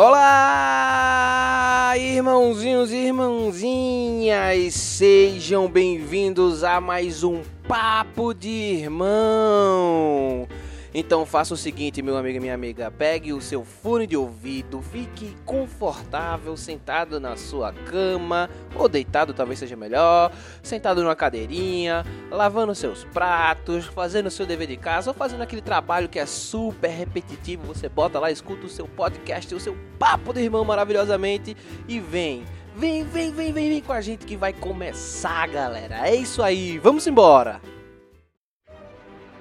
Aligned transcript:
Olá, 0.00 1.92
irmãozinhos 1.98 2.92
e 2.92 3.06
irmãzinhas, 3.06 4.72
sejam 4.72 5.68
bem-vindos 5.68 6.62
a 6.62 6.80
mais 6.80 7.24
um 7.24 7.42
Papo 7.66 8.32
de 8.32 8.48
Irmão. 8.48 10.46
Então 10.94 11.26
faça 11.26 11.52
o 11.52 11.56
seguinte, 11.56 12.00
meu 12.00 12.16
amigo 12.16 12.38
e 12.38 12.40
minha 12.40 12.54
amiga, 12.54 12.90
pegue 12.90 13.32
o 13.32 13.40
seu 13.40 13.64
fone 13.64 14.06
de 14.06 14.16
ouvido, 14.16 14.80
fique 14.80 15.36
confortável, 15.44 16.56
sentado 16.56 17.20
na 17.20 17.36
sua 17.36 17.72
cama, 17.72 18.48
ou 18.74 18.88
deitado 18.88 19.34
talvez 19.34 19.58
seja 19.58 19.76
melhor, 19.76 20.32
sentado 20.62 21.02
numa 21.02 21.14
cadeirinha, 21.14 22.04
lavando 22.30 22.74
seus 22.74 23.04
pratos, 23.04 23.86
fazendo 23.86 24.30
seu 24.30 24.46
dever 24.46 24.66
de 24.66 24.76
casa, 24.76 25.10
ou 25.10 25.14
fazendo 25.14 25.42
aquele 25.42 25.62
trabalho 25.62 26.08
que 26.08 26.18
é 26.18 26.26
super 26.26 26.88
repetitivo, 26.88 27.66
você 27.66 27.88
bota 27.88 28.18
lá, 28.18 28.30
escuta 28.30 28.66
o 28.66 28.70
seu 28.70 28.86
podcast, 28.86 29.54
o 29.54 29.60
seu 29.60 29.76
papo 29.98 30.32
de 30.32 30.40
irmão 30.40 30.64
maravilhosamente 30.64 31.56
e 31.86 32.00
vem. 32.00 32.44
Vem, 32.74 33.04
vem, 33.04 33.32
vem, 33.32 33.52
vem, 33.52 33.68
vem 33.68 33.80
com 33.80 33.92
a 33.92 34.00
gente 34.00 34.24
que 34.24 34.36
vai 34.36 34.52
começar, 34.52 35.48
galera. 35.48 36.08
É 36.08 36.14
isso 36.14 36.42
aí, 36.42 36.78
vamos 36.78 37.06
embora. 37.06 37.60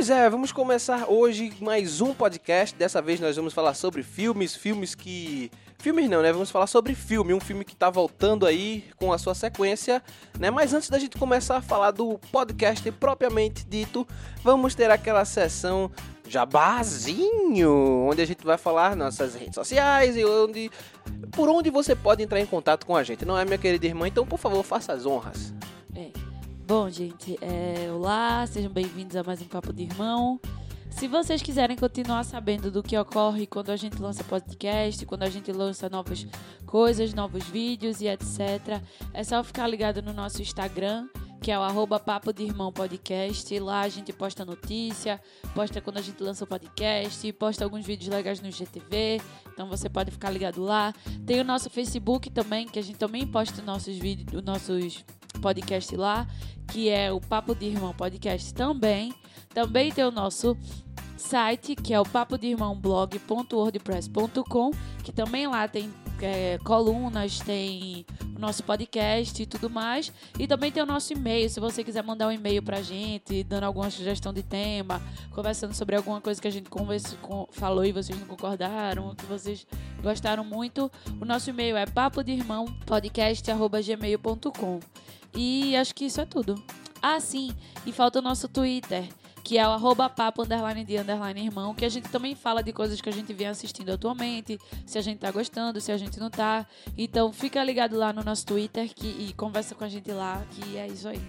Pois 0.00 0.08
é, 0.08 0.30
vamos 0.30 0.50
começar 0.50 1.10
hoje 1.10 1.52
mais 1.60 2.00
um 2.00 2.14
podcast. 2.14 2.74
Dessa 2.74 3.02
vez 3.02 3.20
nós 3.20 3.36
vamos 3.36 3.52
falar 3.52 3.74
sobre 3.74 4.02
filmes, 4.02 4.56
filmes 4.56 4.94
que. 4.94 5.50
Filmes 5.78 6.08
não, 6.08 6.22
né? 6.22 6.32
Vamos 6.32 6.50
falar 6.50 6.66
sobre 6.68 6.94
filme, 6.94 7.34
um 7.34 7.38
filme 7.38 7.66
que 7.66 7.76
tá 7.76 7.90
voltando 7.90 8.46
aí 8.46 8.86
com 8.96 9.12
a 9.12 9.18
sua 9.18 9.34
sequência, 9.34 10.02
né? 10.38 10.50
Mas 10.50 10.72
antes 10.72 10.88
da 10.88 10.98
gente 10.98 11.18
começar 11.18 11.58
a 11.58 11.60
falar 11.60 11.90
do 11.90 12.18
podcast 12.32 12.90
propriamente 12.92 13.62
dito, 13.66 14.08
vamos 14.42 14.74
ter 14.74 14.90
aquela 14.90 15.26
sessão 15.26 15.90
jabazinho, 16.26 18.06
onde 18.08 18.22
a 18.22 18.26
gente 18.26 18.42
vai 18.42 18.56
falar 18.56 18.96
nossas 18.96 19.34
redes 19.34 19.54
sociais 19.54 20.16
e 20.16 20.24
onde 20.24 20.70
por 21.30 21.46
onde 21.50 21.68
você 21.68 21.94
pode 21.94 22.22
entrar 22.22 22.40
em 22.40 22.46
contato 22.46 22.86
com 22.86 22.96
a 22.96 23.02
gente. 23.02 23.26
Não 23.26 23.36
é, 23.36 23.44
minha 23.44 23.58
querida 23.58 23.84
irmã? 23.84 24.08
Então, 24.08 24.24
por 24.24 24.38
favor, 24.38 24.62
faça 24.62 24.94
as 24.94 25.04
honras. 25.04 25.52
Bom, 26.70 26.88
gente, 26.88 27.36
é, 27.42 27.90
olá, 27.92 28.46
sejam 28.46 28.70
bem-vindos 28.70 29.16
a 29.16 29.24
mais 29.24 29.42
um 29.42 29.44
Papo 29.44 29.72
de 29.72 29.82
Irmão. 29.82 30.40
Se 30.88 31.08
vocês 31.08 31.42
quiserem 31.42 31.76
continuar 31.76 32.22
sabendo 32.22 32.70
do 32.70 32.80
que 32.80 32.96
ocorre 32.96 33.44
quando 33.44 33.70
a 33.70 33.76
gente 33.76 34.00
lança 34.00 34.22
podcast, 34.22 35.04
quando 35.04 35.24
a 35.24 35.28
gente 35.28 35.50
lança 35.50 35.88
novas 35.88 36.24
coisas, 36.64 37.12
novos 37.12 37.42
vídeos 37.42 38.00
e 38.00 38.06
etc., 38.06 38.80
é 39.12 39.24
só 39.24 39.42
ficar 39.42 39.66
ligado 39.66 40.00
no 40.00 40.12
nosso 40.12 40.42
Instagram, 40.42 41.08
que 41.42 41.50
é 41.50 41.58
o 41.58 41.62
arroba 41.62 41.98
Papo 41.98 42.32
de 42.32 42.44
Irmão 42.44 42.72
Podcast. 42.72 43.58
Lá 43.58 43.80
a 43.80 43.88
gente 43.88 44.12
posta 44.12 44.44
notícia, 44.44 45.20
posta 45.52 45.80
quando 45.80 45.98
a 45.98 46.02
gente 46.02 46.22
lança 46.22 46.44
o 46.44 46.46
podcast, 46.46 47.32
posta 47.32 47.64
alguns 47.64 47.84
vídeos 47.84 48.14
legais 48.14 48.40
no 48.40 48.48
GTV, 48.48 49.20
então 49.52 49.68
você 49.68 49.88
pode 49.88 50.12
ficar 50.12 50.30
ligado 50.30 50.62
lá. 50.62 50.94
Tem 51.26 51.40
o 51.40 51.44
nosso 51.44 51.68
Facebook 51.68 52.30
também, 52.30 52.68
que 52.68 52.78
a 52.78 52.82
gente 52.82 52.96
também 52.96 53.26
posta 53.26 53.60
nossos 53.60 53.98
vídeos, 53.98 54.32
os 54.32 54.44
nossos 54.44 55.04
podcasts 55.40 55.98
lá, 55.98 56.26
que 56.68 56.88
é 56.88 57.12
o 57.12 57.20
Papo 57.20 57.54
de 57.54 57.66
Irmão 57.66 57.92
Podcast 57.94 58.52
também. 58.54 59.14
Também 59.52 59.90
tem 59.92 60.04
o 60.04 60.10
nosso 60.10 60.56
site, 61.16 61.74
que 61.76 61.92
é 61.92 62.00
o 62.00 62.04
papo 62.04 62.38
de 62.38 62.46
irmão 62.48 62.74
blog.wordpress.com, 62.74 64.70
que 65.04 65.12
também 65.12 65.46
lá 65.46 65.68
tem 65.68 65.92
é, 66.20 66.58
colunas, 66.64 67.38
tem 67.40 68.06
nosso 68.40 68.64
podcast 68.64 69.42
e 69.42 69.46
tudo 69.46 69.70
mais. 69.70 70.12
E 70.38 70.46
também 70.46 70.72
tem 70.72 70.82
o 70.82 70.86
nosso 70.86 71.12
e-mail, 71.12 71.48
se 71.48 71.60
você 71.60 71.84
quiser 71.84 72.02
mandar 72.02 72.26
um 72.28 72.32
e-mail 72.32 72.62
pra 72.62 72.82
gente, 72.82 73.44
dando 73.44 73.64
alguma 73.64 73.90
sugestão 73.90 74.32
de 74.32 74.42
tema, 74.42 75.00
conversando 75.30 75.74
sobre 75.74 75.94
alguma 75.94 76.20
coisa 76.20 76.40
que 76.40 76.48
a 76.48 76.50
gente 76.50 76.68
conversa, 76.70 77.16
com, 77.18 77.46
falou 77.52 77.84
e 77.84 77.92
vocês 77.92 78.18
não 78.18 78.26
concordaram, 78.26 79.14
que 79.14 79.26
vocês 79.26 79.66
gostaram 80.02 80.42
muito. 80.42 80.90
O 81.20 81.24
nosso 81.24 81.50
e-mail 81.50 81.76
é 81.76 81.86
papo 81.86 82.24
de 82.24 82.32
irmão 82.32 82.64
podcast@gmail.com. 82.86 84.80
E 85.34 85.76
acho 85.76 85.94
que 85.94 86.06
isso 86.06 86.20
é 86.20 86.24
tudo. 86.24 86.60
Ah, 87.02 87.20
sim, 87.20 87.54
e 87.86 87.92
falta 87.92 88.18
o 88.18 88.22
nosso 88.22 88.46
Twitter, 88.48 89.08
que 89.42 89.58
é 89.58 89.66
o 89.66 89.70
arroba 89.70 90.08
papo 90.08 90.42
underline 90.42 90.84
de 90.84 90.96
underline 90.96 91.44
irmão, 91.44 91.74
que 91.74 91.84
a 91.84 91.88
gente 91.88 92.08
também 92.08 92.34
fala 92.34 92.62
de 92.62 92.72
coisas 92.72 93.00
que 93.00 93.08
a 93.08 93.12
gente 93.12 93.32
vem 93.32 93.46
assistindo 93.46 93.90
atualmente, 93.90 94.58
se 94.86 94.98
a 94.98 95.02
gente 95.02 95.18
tá 95.18 95.30
gostando, 95.30 95.80
se 95.80 95.92
a 95.92 95.96
gente 95.96 96.18
não 96.18 96.30
tá. 96.30 96.66
Então 96.96 97.32
fica 97.32 97.62
ligado 97.62 97.96
lá 97.96 98.12
no 98.12 98.22
nosso 98.22 98.46
Twitter 98.46 98.92
que, 98.94 99.06
e 99.06 99.32
conversa 99.34 99.74
com 99.74 99.84
a 99.84 99.88
gente 99.88 100.10
lá, 100.12 100.42
que 100.50 100.76
é 100.76 100.86
isso 100.86 101.08
aí. 101.08 101.20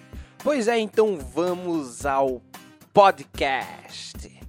Pois 0.43 0.67
é, 0.67 0.79
então 0.79 1.17
vamos 1.17 2.05
ao 2.05 2.41
podcast. 2.93 4.41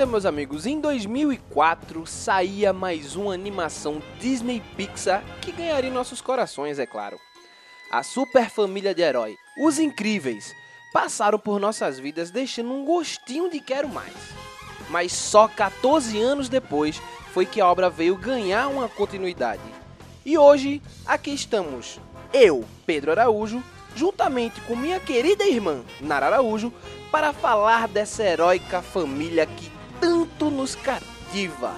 Então, 0.00 0.12
meus 0.12 0.24
amigos, 0.24 0.64
em 0.64 0.80
2004 0.80 2.06
saía 2.06 2.72
mais 2.72 3.16
uma 3.16 3.34
animação 3.34 4.00
Disney 4.18 4.62
Pixar 4.74 5.22
que 5.42 5.52
ganharia 5.52 5.90
nossos 5.90 6.22
corações, 6.22 6.78
é 6.78 6.86
claro. 6.86 7.20
A 7.90 8.02
Super 8.02 8.48
Família 8.48 8.94
de 8.94 9.02
Herói, 9.02 9.36
Os 9.62 9.78
Incríveis, 9.78 10.54
passaram 10.90 11.38
por 11.38 11.60
nossas 11.60 11.98
vidas 11.98 12.30
deixando 12.30 12.72
um 12.72 12.82
gostinho 12.82 13.50
de 13.50 13.60
quero 13.60 13.90
mais. 13.90 14.14
Mas 14.88 15.12
só 15.12 15.46
14 15.46 16.18
anos 16.18 16.48
depois 16.48 16.98
foi 17.34 17.44
que 17.44 17.60
a 17.60 17.66
obra 17.66 17.90
veio 17.90 18.16
ganhar 18.16 18.68
uma 18.68 18.88
continuidade. 18.88 19.60
E 20.24 20.38
hoje, 20.38 20.80
aqui 21.04 21.34
estamos, 21.34 22.00
eu, 22.32 22.64
Pedro 22.86 23.10
Araújo, 23.10 23.62
juntamente 23.94 24.62
com 24.62 24.74
minha 24.74 24.98
querida 24.98 25.44
irmã, 25.44 25.84
Nara 26.00 26.24
Araújo, 26.24 26.72
para 27.12 27.34
falar 27.34 27.86
dessa 27.86 28.22
heróica 28.22 28.80
família 28.80 29.44
que 29.44 29.79
tanto 30.40 30.50
nos 30.50 30.74
cativa. 30.74 31.74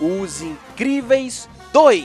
Os 0.00 0.42
Incríveis 0.42 1.48
2. 1.72 2.04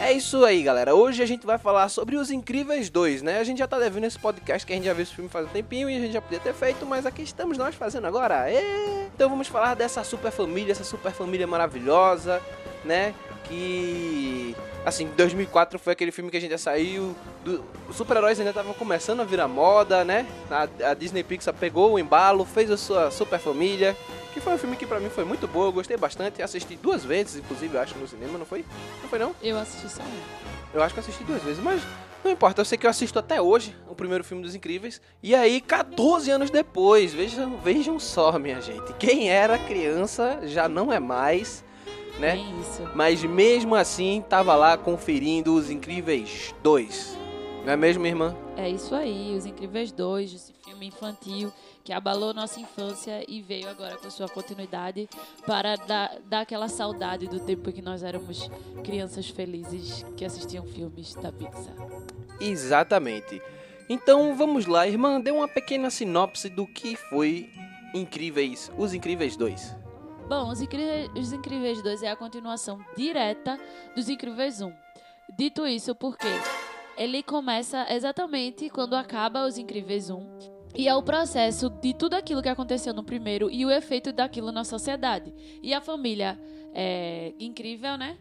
É 0.00 0.12
isso 0.12 0.44
aí, 0.44 0.62
galera. 0.64 0.92
Hoje 0.96 1.22
a 1.22 1.26
gente 1.26 1.46
vai 1.46 1.56
falar 1.56 1.88
sobre 1.88 2.16
Os 2.16 2.32
Incríveis 2.32 2.90
2, 2.90 3.22
né? 3.22 3.38
A 3.38 3.44
gente 3.44 3.58
já 3.58 3.68
tá 3.68 3.78
devendo 3.78 4.04
esse 4.04 4.18
podcast 4.18 4.66
que 4.66 4.72
a 4.72 4.76
gente 4.76 4.86
já 4.86 4.92
viu 4.92 5.04
esse 5.04 5.14
filme 5.14 5.30
faz 5.30 5.46
um 5.46 5.50
tempinho 5.50 5.88
e 5.88 5.96
a 5.96 6.00
gente 6.00 6.12
já 6.12 6.20
podia 6.20 6.40
ter 6.40 6.54
feito, 6.54 6.84
mas 6.84 7.06
aqui 7.06 7.22
estamos 7.22 7.56
nós 7.56 7.76
fazendo 7.76 8.08
agora. 8.08 8.50
Ê! 8.50 9.06
Então 9.14 9.30
vamos 9.30 9.46
falar 9.46 9.74
dessa 9.74 10.02
super 10.02 10.32
família, 10.32 10.72
essa 10.72 10.82
super 10.82 11.12
família 11.12 11.46
maravilhosa, 11.46 12.42
né? 12.84 13.14
Que 13.44 14.54
assim, 14.84 15.08
2004 15.16 15.78
foi 15.78 15.92
aquele 15.92 16.10
filme 16.10 16.30
que 16.30 16.36
a 16.36 16.40
gente 16.40 16.50
já 16.50 16.58
saiu, 16.58 17.14
do, 17.44 17.64
os 17.88 17.96
super-heróis 17.96 18.38
ainda 18.38 18.50
estavam 18.50 18.72
começando 18.72 19.20
a 19.20 19.24
virar 19.24 19.48
moda, 19.48 20.04
né? 20.04 20.26
A, 20.50 20.90
a 20.90 20.94
Disney 20.94 21.22
Pixar 21.22 21.54
pegou 21.54 21.92
o 21.92 21.98
embalo, 21.98 22.44
fez 22.44 22.70
a 22.70 22.76
sua 22.76 23.10
super 23.10 23.38
família, 23.38 23.96
que 24.32 24.40
foi 24.40 24.54
um 24.54 24.58
filme 24.58 24.76
que 24.76 24.86
pra 24.86 25.00
mim 25.00 25.10
foi 25.10 25.24
muito 25.24 25.46
bom, 25.46 25.64
eu 25.64 25.72
gostei 25.72 25.96
bastante, 25.96 26.42
assisti 26.42 26.76
duas 26.76 27.04
vezes, 27.04 27.36
inclusive, 27.36 27.74
eu 27.74 27.80
acho, 27.80 27.98
no 27.98 28.08
cinema, 28.08 28.38
não 28.38 28.46
foi? 28.46 28.64
Não 29.02 29.08
foi 29.08 29.18
não? 29.18 29.34
Eu 29.42 29.58
assisti 29.58 29.88
só 29.88 30.02
um. 30.02 30.20
Eu 30.72 30.82
acho 30.82 30.94
que 30.94 31.00
eu 31.00 31.04
assisti 31.04 31.24
duas 31.24 31.42
vezes, 31.42 31.62
mas 31.62 31.82
não 32.24 32.30
importa, 32.30 32.60
eu 32.60 32.64
sei 32.64 32.78
que 32.78 32.86
eu 32.86 32.90
assisto 32.90 33.18
até 33.18 33.40
hoje 33.40 33.74
o 33.88 33.94
primeiro 33.94 34.22
filme 34.22 34.42
dos 34.42 34.54
Incríveis. 34.54 35.00
E 35.22 35.34
aí, 35.34 35.60
14 35.60 36.30
anos 36.30 36.50
depois, 36.50 37.12
vejam, 37.12 37.56
vejam 37.58 37.98
só, 37.98 38.38
minha 38.38 38.60
gente. 38.60 38.92
Quem 38.98 39.30
era 39.30 39.58
criança 39.58 40.38
já 40.44 40.68
não 40.68 40.92
é 40.92 41.00
mais, 41.00 41.64
né? 42.20 42.32
Bem 42.32 42.60
isso. 42.60 42.88
Mas 42.94 43.24
mesmo 43.24 43.74
assim, 43.74 44.22
tava 44.28 44.54
lá 44.54 44.76
conferindo 44.76 45.54
os 45.54 45.70
Incríveis 45.70 46.54
2. 46.62 47.18
Não 47.64 47.72
é 47.72 47.76
mesmo, 47.76 48.06
irmã? 48.06 48.34
É 48.56 48.68
isso 48.68 48.94
aí, 48.94 49.34
Os 49.36 49.44
Incríveis 49.44 49.92
2, 49.92 50.32
esse 50.32 50.52
filme 50.64 50.86
infantil 50.86 51.52
que 51.84 51.92
abalou 51.92 52.32
nossa 52.32 52.58
infância 52.60 53.22
e 53.28 53.42
veio 53.42 53.68
agora 53.68 53.96
com 53.96 54.10
sua 54.10 54.28
continuidade 54.28 55.08
para 55.46 55.76
dar, 55.76 56.18
dar 56.26 56.40
aquela 56.40 56.68
saudade 56.68 57.26
do 57.26 57.40
tempo 57.40 57.72
que 57.72 57.82
nós 57.82 58.02
éramos 58.02 58.50
crianças 58.82 59.28
felizes 59.28 60.04
que 60.16 60.24
assistiam 60.24 60.64
filmes 60.64 61.14
da 61.14 61.32
Pixar. 61.32 61.74
Exatamente. 62.40 63.42
Então 63.88 64.34
vamos 64.36 64.66
lá, 64.66 64.86
irmã, 64.86 65.20
dê 65.20 65.30
uma 65.30 65.48
pequena 65.48 65.90
sinopse 65.90 66.48
do 66.48 66.66
que 66.66 66.96
foi 66.96 67.50
Incríveis, 67.92 68.70
Os 68.78 68.94
Incríveis 68.94 69.36
2. 69.36 69.79
Bom, 70.30 70.48
Os 70.48 70.60
Incríveis, 70.60 71.10
Os 71.16 71.32
Incríveis 71.32 71.82
2 71.82 72.04
é 72.04 72.08
a 72.08 72.14
continuação 72.14 72.78
direta 72.96 73.58
dos 73.96 74.08
Incríveis 74.08 74.62
1. 74.62 74.72
Dito 75.36 75.66
isso, 75.66 75.92
porque 75.92 76.28
ele 76.96 77.20
começa 77.20 77.84
exatamente 77.92 78.70
quando 78.70 78.94
acaba 78.94 79.44
Os 79.44 79.58
Incríveis 79.58 80.08
1. 80.08 80.38
E 80.76 80.86
é 80.86 80.94
o 80.94 81.02
processo 81.02 81.68
de 81.68 81.92
tudo 81.92 82.14
aquilo 82.14 82.40
que 82.40 82.48
aconteceu 82.48 82.94
no 82.94 83.02
primeiro 83.02 83.50
e 83.50 83.66
o 83.66 83.72
efeito 83.72 84.12
daquilo 84.12 84.52
na 84.52 84.62
sociedade. 84.62 85.34
E 85.60 85.74
a 85.74 85.80
família 85.80 86.38
é 86.72 87.34
incrível, 87.40 87.98
né? 87.98 88.16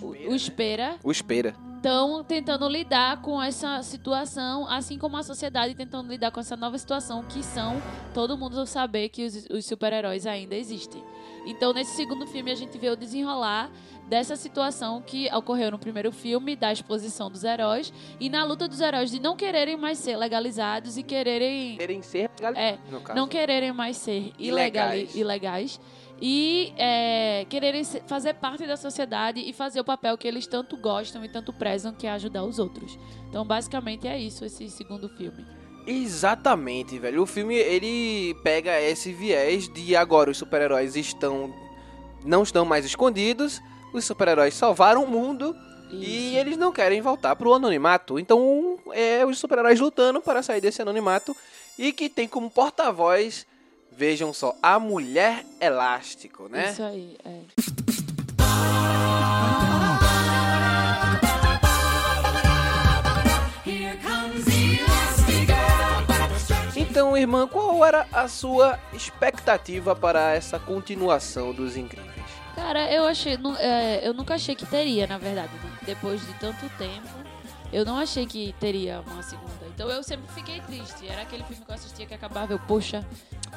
O, 0.00 0.06
o 0.06 0.34
Espera 0.34 0.96
O 1.02 1.10
Espera. 1.10 1.54
estão 1.76 2.22
tentando 2.24 2.66
lidar 2.68 3.20
com 3.20 3.42
essa 3.42 3.82
situação, 3.82 4.66
assim 4.68 4.96
como 4.98 5.16
a 5.16 5.22
sociedade 5.22 5.74
tentando 5.74 6.08
lidar 6.10 6.30
com 6.30 6.40
essa 6.40 6.56
nova 6.56 6.78
situação, 6.78 7.22
que 7.24 7.42
são 7.42 7.80
todo 8.14 8.36
mundo 8.38 8.64
saber 8.66 9.08
que 9.08 9.24
os, 9.26 9.46
os 9.50 9.66
super-heróis 9.66 10.26
ainda 10.26 10.54
existem. 10.54 11.02
Então, 11.44 11.72
nesse 11.72 11.96
segundo 11.96 12.24
filme, 12.26 12.52
a 12.52 12.54
gente 12.54 12.78
vê 12.78 12.88
o 12.88 12.96
desenrolar 12.96 13.68
dessa 14.08 14.36
situação 14.36 15.02
que 15.02 15.28
ocorreu 15.34 15.70
no 15.72 15.78
primeiro 15.78 16.12
filme, 16.12 16.54
da 16.54 16.72
exposição 16.72 17.28
dos 17.30 17.42
heróis, 17.42 17.92
e 18.20 18.28
na 18.30 18.44
luta 18.44 18.68
dos 18.68 18.80
heróis 18.80 19.10
de 19.10 19.18
não 19.20 19.34
quererem 19.34 19.76
mais 19.76 19.98
ser 19.98 20.16
legalizados 20.16 20.96
e 20.96 21.02
quererem 21.02 21.76
Querem 21.78 22.00
ser 22.02 22.30
É, 22.54 22.78
no 22.90 23.00
caso. 23.00 23.18
não 23.18 23.26
quererem 23.26 23.72
mais 23.72 23.96
ser 23.96 24.32
ilegais, 24.38 25.14
ilegais 25.16 25.80
e 26.24 26.72
é, 26.78 27.44
quererem 27.48 27.84
fazer 28.06 28.34
parte 28.34 28.64
da 28.64 28.76
sociedade 28.76 29.40
e 29.40 29.52
fazer 29.52 29.80
o 29.80 29.84
papel 29.84 30.16
que 30.16 30.28
eles 30.28 30.46
tanto 30.46 30.76
gostam 30.76 31.24
e 31.24 31.28
tanto 31.28 31.52
prezam, 31.52 31.92
que 31.92 32.06
é 32.06 32.12
ajudar 32.12 32.44
os 32.44 32.60
outros. 32.60 32.96
Então, 33.28 33.44
basicamente, 33.44 34.06
é 34.06 34.16
isso, 34.16 34.44
esse 34.44 34.70
segundo 34.70 35.08
filme. 35.08 35.44
Exatamente, 35.84 36.96
velho. 36.96 37.22
O 37.22 37.26
filme 37.26 37.56
ele 37.56 38.34
pega 38.44 38.80
esse 38.80 39.12
viés 39.12 39.68
de 39.68 39.96
agora 39.96 40.30
os 40.30 40.38
super-heróis 40.38 40.94
estão 40.94 41.52
não 42.24 42.44
estão 42.44 42.64
mais 42.64 42.84
escondidos, 42.84 43.60
os 43.92 44.04
super-heróis 44.04 44.54
salvaram 44.54 45.02
o 45.02 45.08
mundo 45.08 45.56
e 45.90 46.28
Isso. 46.28 46.36
eles 46.36 46.56
não 46.56 46.70
querem 46.70 47.00
voltar 47.00 47.34
pro 47.34 47.52
anonimato. 47.52 48.16
Então, 48.16 48.78
é 48.92 49.26
os 49.26 49.40
super-heróis 49.40 49.80
lutando 49.80 50.20
para 50.20 50.40
sair 50.40 50.60
desse 50.60 50.80
anonimato 50.80 51.36
e 51.76 51.92
que 51.92 52.08
tem 52.08 52.28
como 52.28 52.48
porta-voz, 52.48 53.44
vejam 53.96 54.32
só, 54.32 54.56
a 54.62 54.78
Mulher 54.78 55.44
Elástico, 55.60 56.48
né? 56.48 56.70
Isso 56.70 56.82
aí, 56.82 57.16
é. 57.24 57.40
Então, 66.76 67.16
irmã, 67.16 67.46
qual 67.48 67.84
era 67.84 68.06
a 68.12 68.28
sua 68.28 68.78
expectativa 68.92 69.94
para 69.96 70.34
essa 70.34 70.58
continuação 70.58 71.52
dos 71.52 71.76
Incríveis? 71.76 72.12
Cara, 72.54 72.92
eu 72.92 73.04
achei. 73.06 73.38
é, 73.58 74.06
eu 74.06 74.12
nunca 74.12 74.34
achei 74.34 74.54
que 74.54 74.66
teria, 74.66 75.06
na 75.06 75.16
verdade, 75.16 75.52
né? 75.54 75.70
Depois 75.86 76.20
de 76.20 76.32
tanto 76.34 76.68
tempo, 76.76 77.08
eu 77.72 77.84
não 77.84 77.96
achei 77.96 78.26
que 78.26 78.54
teria 78.60 79.02
uma 79.10 79.22
segunda. 79.22 79.50
Então 79.74 79.88
eu 79.88 80.02
sempre 80.02 80.30
fiquei 80.34 80.60
triste. 80.60 81.08
Era 81.08 81.22
aquele 81.22 81.42
filme 81.44 81.64
que 81.64 81.70
eu 81.70 81.74
assistia 81.74 82.06
que 82.06 82.14
acabava, 82.14 82.52
eu, 82.52 82.58
poxa, 82.58 83.06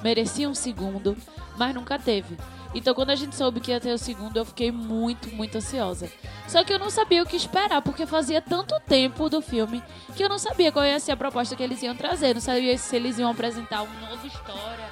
merecia 0.01 0.49
um 0.49 0.55
segundo, 0.55 1.17
mas 1.57 1.75
nunca 1.75 1.99
teve. 1.99 2.37
Então 2.73 2.93
quando 2.93 3.09
a 3.09 3.15
gente 3.15 3.35
soube 3.35 3.59
que 3.59 3.71
ia 3.71 3.79
ter 3.79 3.93
o 3.93 3.97
segundo, 3.97 4.37
eu 4.37 4.45
fiquei 4.45 4.71
muito, 4.71 5.33
muito 5.35 5.57
ansiosa. 5.57 6.09
Só 6.47 6.63
que 6.63 6.73
eu 6.73 6.79
não 6.79 6.89
sabia 6.89 7.23
o 7.23 7.25
que 7.25 7.35
esperar, 7.35 7.81
porque 7.81 8.05
fazia 8.05 8.41
tanto 8.41 8.79
tempo 8.81 9.29
do 9.29 9.41
filme 9.41 9.83
que 10.15 10.23
eu 10.23 10.29
não 10.29 10.37
sabia 10.39 10.71
qual 10.71 10.85
ia 10.85 10.99
ser 10.99 11.11
a 11.11 11.17
proposta 11.17 11.55
que 11.55 11.63
eles 11.63 11.81
iam 11.83 11.95
trazer. 11.95 12.33
Não 12.33 12.41
sabia 12.41 12.77
se 12.77 12.95
eles 12.95 13.17
iam 13.17 13.29
apresentar 13.29 13.81
uma 13.81 14.09
nova 14.09 14.25
história, 14.25 14.89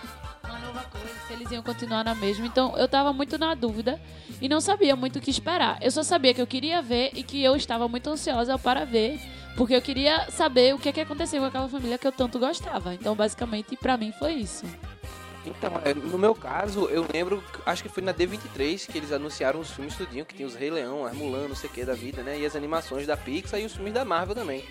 uma 0.74 0.82
nova 0.82 0.90
coisa, 0.90 1.08
se 1.28 1.34
eles 1.34 1.52
iam 1.52 1.62
continuar 1.62 2.04
na 2.04 2.16
mesma. 2.16 2.46
Então 2.46 2.76
eu 2.78 2.88
tava 2.88 3.14
muito 3.14 3.38
na 3.38 3.54
dúvida 3.54 4.02
e 4.42 4.50
não 4.50 4.60
sabia 4.60 4.96
muito 4.96 5.20
o 5.20 5.22
que 5.22 5.30
esperar. 5.30 5.78
Eu 5.82 5.92
só 5.92 6.04
sabia 6.04 6.34
que 6.34 6.42
eu 6.42 6.48
queria 6.48 6.82
ver 6.82 7.12
e 7.14 7.24
que 7.24 7.42
eu 7.42 7.56
estava 7.56 7.88
muito 7.88 8.10
ansiosa 8.10 8.58
para 8.58 8.84
ver, 8.84 9.20
porque 9.56 9.76
eu 9.76 9.82
queria 9.82 10.30
saber 10.32 10.74
o 10.74 10.80
que, 10.80 10.92
que 10.92 11.02
aconteceu 11.02 11.40
com 11.40 11.48
aquela 11.48 11.70
família 11.70 11.98
que 11.98 12.08
eu 12.08 12.12
tanto 12.12 12.40
gostava. 12.40 12.94
Então, 12.94 13.16
basicamente, 13.16 13.78
pra 13.78 13.96
mim 13.96 14.12
foi 14.12 14.34
isso. 14.34 14.66
Então, 15.46 15.74
é, 15.84 15.94
no 15.94 16.18
meu 16.18 16.34
caso, 16.34 16.86
eu 16.86 17.06
lembro, 17.14 17.44
acho 17.66 17.84
que 17.84 17.90
foi 17.90 18.02
na 18.02 18.14
D23 18.14 18.90
que 18.90 18.98
eles 18.98 19.12
anunciaram 19.12 19.60
os 19.60 19.72
filmes 19.72 19.96
tudinho, 19.96 20.26
que 20.26 20.34
tinha 20.34 20.48
os 20.48 20.56
Rei 20.56 20.72
Leão, 20.72 21.10
Mulan, 21.14 21.50
não 21.50 21.56
sei 21.56 21.70
o 21.70 21.74
que 21.74 21.84
da 21.84 21.94
vida, 21.94 22.24
né? 22.24 22.40
E 22.40 22.46
as 22.46 22.56
animações 22.56 23.06
da 23.06 23.18
Pixar 23.18 23.60
e 23.60 23.66
os 23.66 23.74
filmes 23.74 23.94
da 23.94 24.06
Marvel 24.06 24.34
também. 24.34 24.64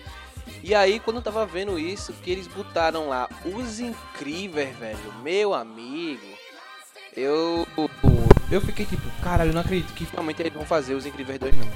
E 0.63 0.73
aí, 0.73 0.99
quando 0.99 1.17
eu 1.17 1.21
tava 1.21 1.45
vendo 1.45 1.77
isso, 1.77 2.13
que 2.13 2.31
eles 2.31 2.47
botaram 2.47 3.09
lá 3.09 3.29
os 3.45 3.79
incríveis, 3.79 4.75
velho, 4.77 5.13
meu 5.21 5.53
amigo, 5.53 6.25
eu. 7.15 7.67
Eu 8.51 8.61
fiquei 8.61 8.85
tipo, 8.85 9.03
caralho, 9.21 9.49
eu 9.49 9.53
não 9.53 9.61
acredito 9.61 9.93
que 9.93 10.05
finalmente 10.05 10.41
eles 10.41 10.53
vão 10.53 10.65
fazer 10.65 10.93
os 10.93 11.05
Incríveis 11.05 11.39
2, 11.39 11.57
não. 11.57 11.67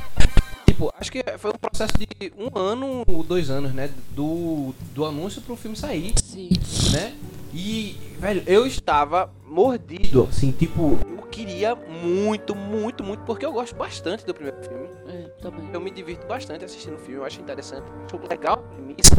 Tipo, 0.66 0.94
acho 1.00 1.12
que 1.12 1.24
foi 1.40 1.50
um 1.50 1.58
processo 1.58 1.94
de 1.98 2.31
um 2.38 2.56
ano 2.56 3.04
ou 3.08 3.24
dois 3.24 3.50
anos, 3.50 3.74
né? 3.74 3.90
Do, 4.12 4.75
do 4.94 5.06
anúncio 5.06 5.42
pro 5.42 5.56
filme 5.56 5.75
sair 5.75 6.13
Sim. 6.22 6.50
né? 6.94 7.16
E, 7.52 7.98
velho, 8.20 8.44
eu 8.46 8.68
estava 8.68 9.31
mordido, 9.48 10.28
assim, 10.30 10.52
tipo, 10.52 11.00
eu 11.10 11.24
queria 11.31 11.74
muito, 11.74 12.54
muito, 12.54 13.04
muito, 13.04 13.24
porque 13.24 13.46
eu 13.46 13.54
gosto 13.54 13.75
bastante 13.75 14.24
do 14.24 14.34
primeiro 14.34 14.62
filme. 14.63 14.88
É, 15.07 15.30
também. 15.42 15.69
Eu 15.74 15.80
me 15.81 15.89
divirto 15.92 16.25
bastante 16.27 16.65
assistindo 16.65 16.95
o 16.95 17.00
filme, 17.00 17.15
eu 17.21 17.25
acho 17.25 17.39
interessante, 17.42 17.83
acho 18.06 18.18
legal 18.30 18.54
a 18.56 18.57
premissa, 18.57 19.15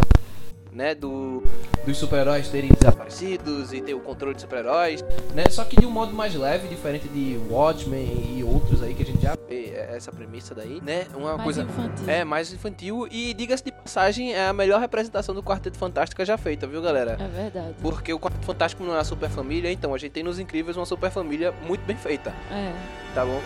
né, 0.71 0.95
do, 0.95 1.43
dos 1.87 1.97
super-heróis 1.97 2.49
terem 2.49 2.71
desaparecidos 2.71 3.73
e 3.73 3.81
ter 3.81 3.95
o 3.95 4.01
controle 4.01 4.35
de 4.35 4.43
super-heróis, 4.43 5.03
né, 5.35 5.45
só 5.51 5.65
que 5.65 5.81
de 5.81 5.87
um 5.87 5.91
modo 5.91 6.13
mais 6.13 6.35
leve, 6.35 6.69
diferente 6.69 7.09
de 7.09 7.39
Watchmen 7.51 8.37
e 8.37 8.45
outros 8.45 8.83
aí 8.83 8.95
que 8.95 9.03
a 9.03 9.07
gente 9.07 9.23
já 9.23 9.35
vê 9.49 9.71
é, 9.75 9.97
essa 9.97 10.13
premissa 10.13 10.55
daí, 10.55 10.81
né, 10.83 11.07
uma 11.15 11.33
Mais 11.33 11.43
coisa... 11.45 11.63
infantil. 11.63 12.09
É, 12.11 12.23
mais 12.23 12.53
infantil 12.53 13.09
e, 13.11 13.33
diga-se 13.33 13.65
de 13.65 13.73
passagem, 13.73 14.35
é 14.35 14.47
a 14.47 14.53
melhor 14.53 14.79
representação 14.79 15.35
do 15.35 15.43
Quarteto 15.43 15.79
Fantástico 15.79 16.23
já 16.25 16.37
feita, 16.37 16.67
viu, 16.67 16.83
galera? 16.83 17.17
É 17.19 17.27
verdade. 17.29 17.75
Porque 17.81 18.13
o 18.13 18.21
Quarteto 18.21 18.45
Fantástico 18.45 18.85
não 18.85 18.93
é 18.93 18.99
uma 18.99 19.05
super 19.05 19.31
família, 19.31 19.73
então 19.73 19.95
a 19.95 19.99
gente 19.99 20.13
tem 20.13 20.23
nos 20.23 20.39
Incríveis 20.39 20.77
uma 20.77 20.87
super 20.87 21.11
família 21.11 21.53
muito 21.67 21.81
bem 21.87 21.97
feita, 21.97 22.31
É. 22.51 22.73
tá 23.15 23.25
bom? 23.25 23.41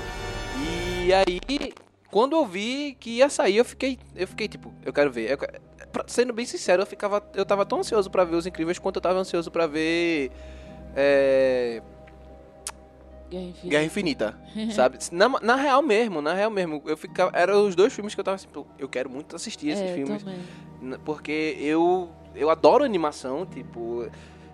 E 1.04 1.12
aí, 1.12 1.72
quando 2.12 2.36
eu 2.36 2.46
vi 2.46 2.94
que 3.00 3.10
ia 3.16 3.28
sair, 3.28 3.56
eu 3.56 3.64
fiquei, 3.64 3.98
eu 4.14 4.28
fiquei 4.28 4.46
tipo, 4.46 4.72
eu 4.84 4.92
quero 4.92 5.10
ver. 5.10 5.30
Eu, 5.30 5.38
que- 5.38 5.48
pra- 5.90 6.04
sendo 6.06 6.32
bem 6.32 6.44
sincero, 6.46 6.82
eu 6.82 6.86
ficava, 6.86 7.20
eu 7.34 7.44
tava 7.44 7.64
tão 7.66 7.80
ansioso 7.80 8.08
pra 8.10 8.22
ver 8.22 8.36
os 8.36 8.46
Incríveis 8.46 8.78
quanto 8.78 8.96
eu 8.96 9.02
tava 9.02 9.18
ansioso 9.18 9.50
pra 9.50 9.66
ver 9.66 10.31
é, 10.94 11.82
Guerra 13.31 13.44
Infinita. 13.44 13.69
Guerra 13.69 13.84
Infinita, 13.84 14.38
sabe? 14.74 14.98
Na, 15.10 15.28
na 15.40 15.56
real 15.56 15.82
mesmo, 15.82 16.20
na 16.20 16.34
real 16.34 16.50
mesmo, 16.50 16.82
eu 16.86 16.96
ficava, 16.96 17.31
eram 17.34 17.66
os 17.66 17.74
dois 17.74 17.92
filmes 17.92 18.14
que 18.14 18.20
eu 18.20 18.24
tava 18.24 18.34
assim, 18.34 18.48
eu 18.78 18.88
quero 18.88 19.08
muito 19.08 19.34
assistir 19.34 19.69
esses 19.70 19.90
é, 19.90 19.94
filmes. 19.94 20.22
N- 20.82 20.98
Porque 21.04 21.56
eu, 21.60 22.10
eu 22.34 22.50
adoro 22.50 22.84
animação, 22.84 23.46
tipo, 23.46 24.06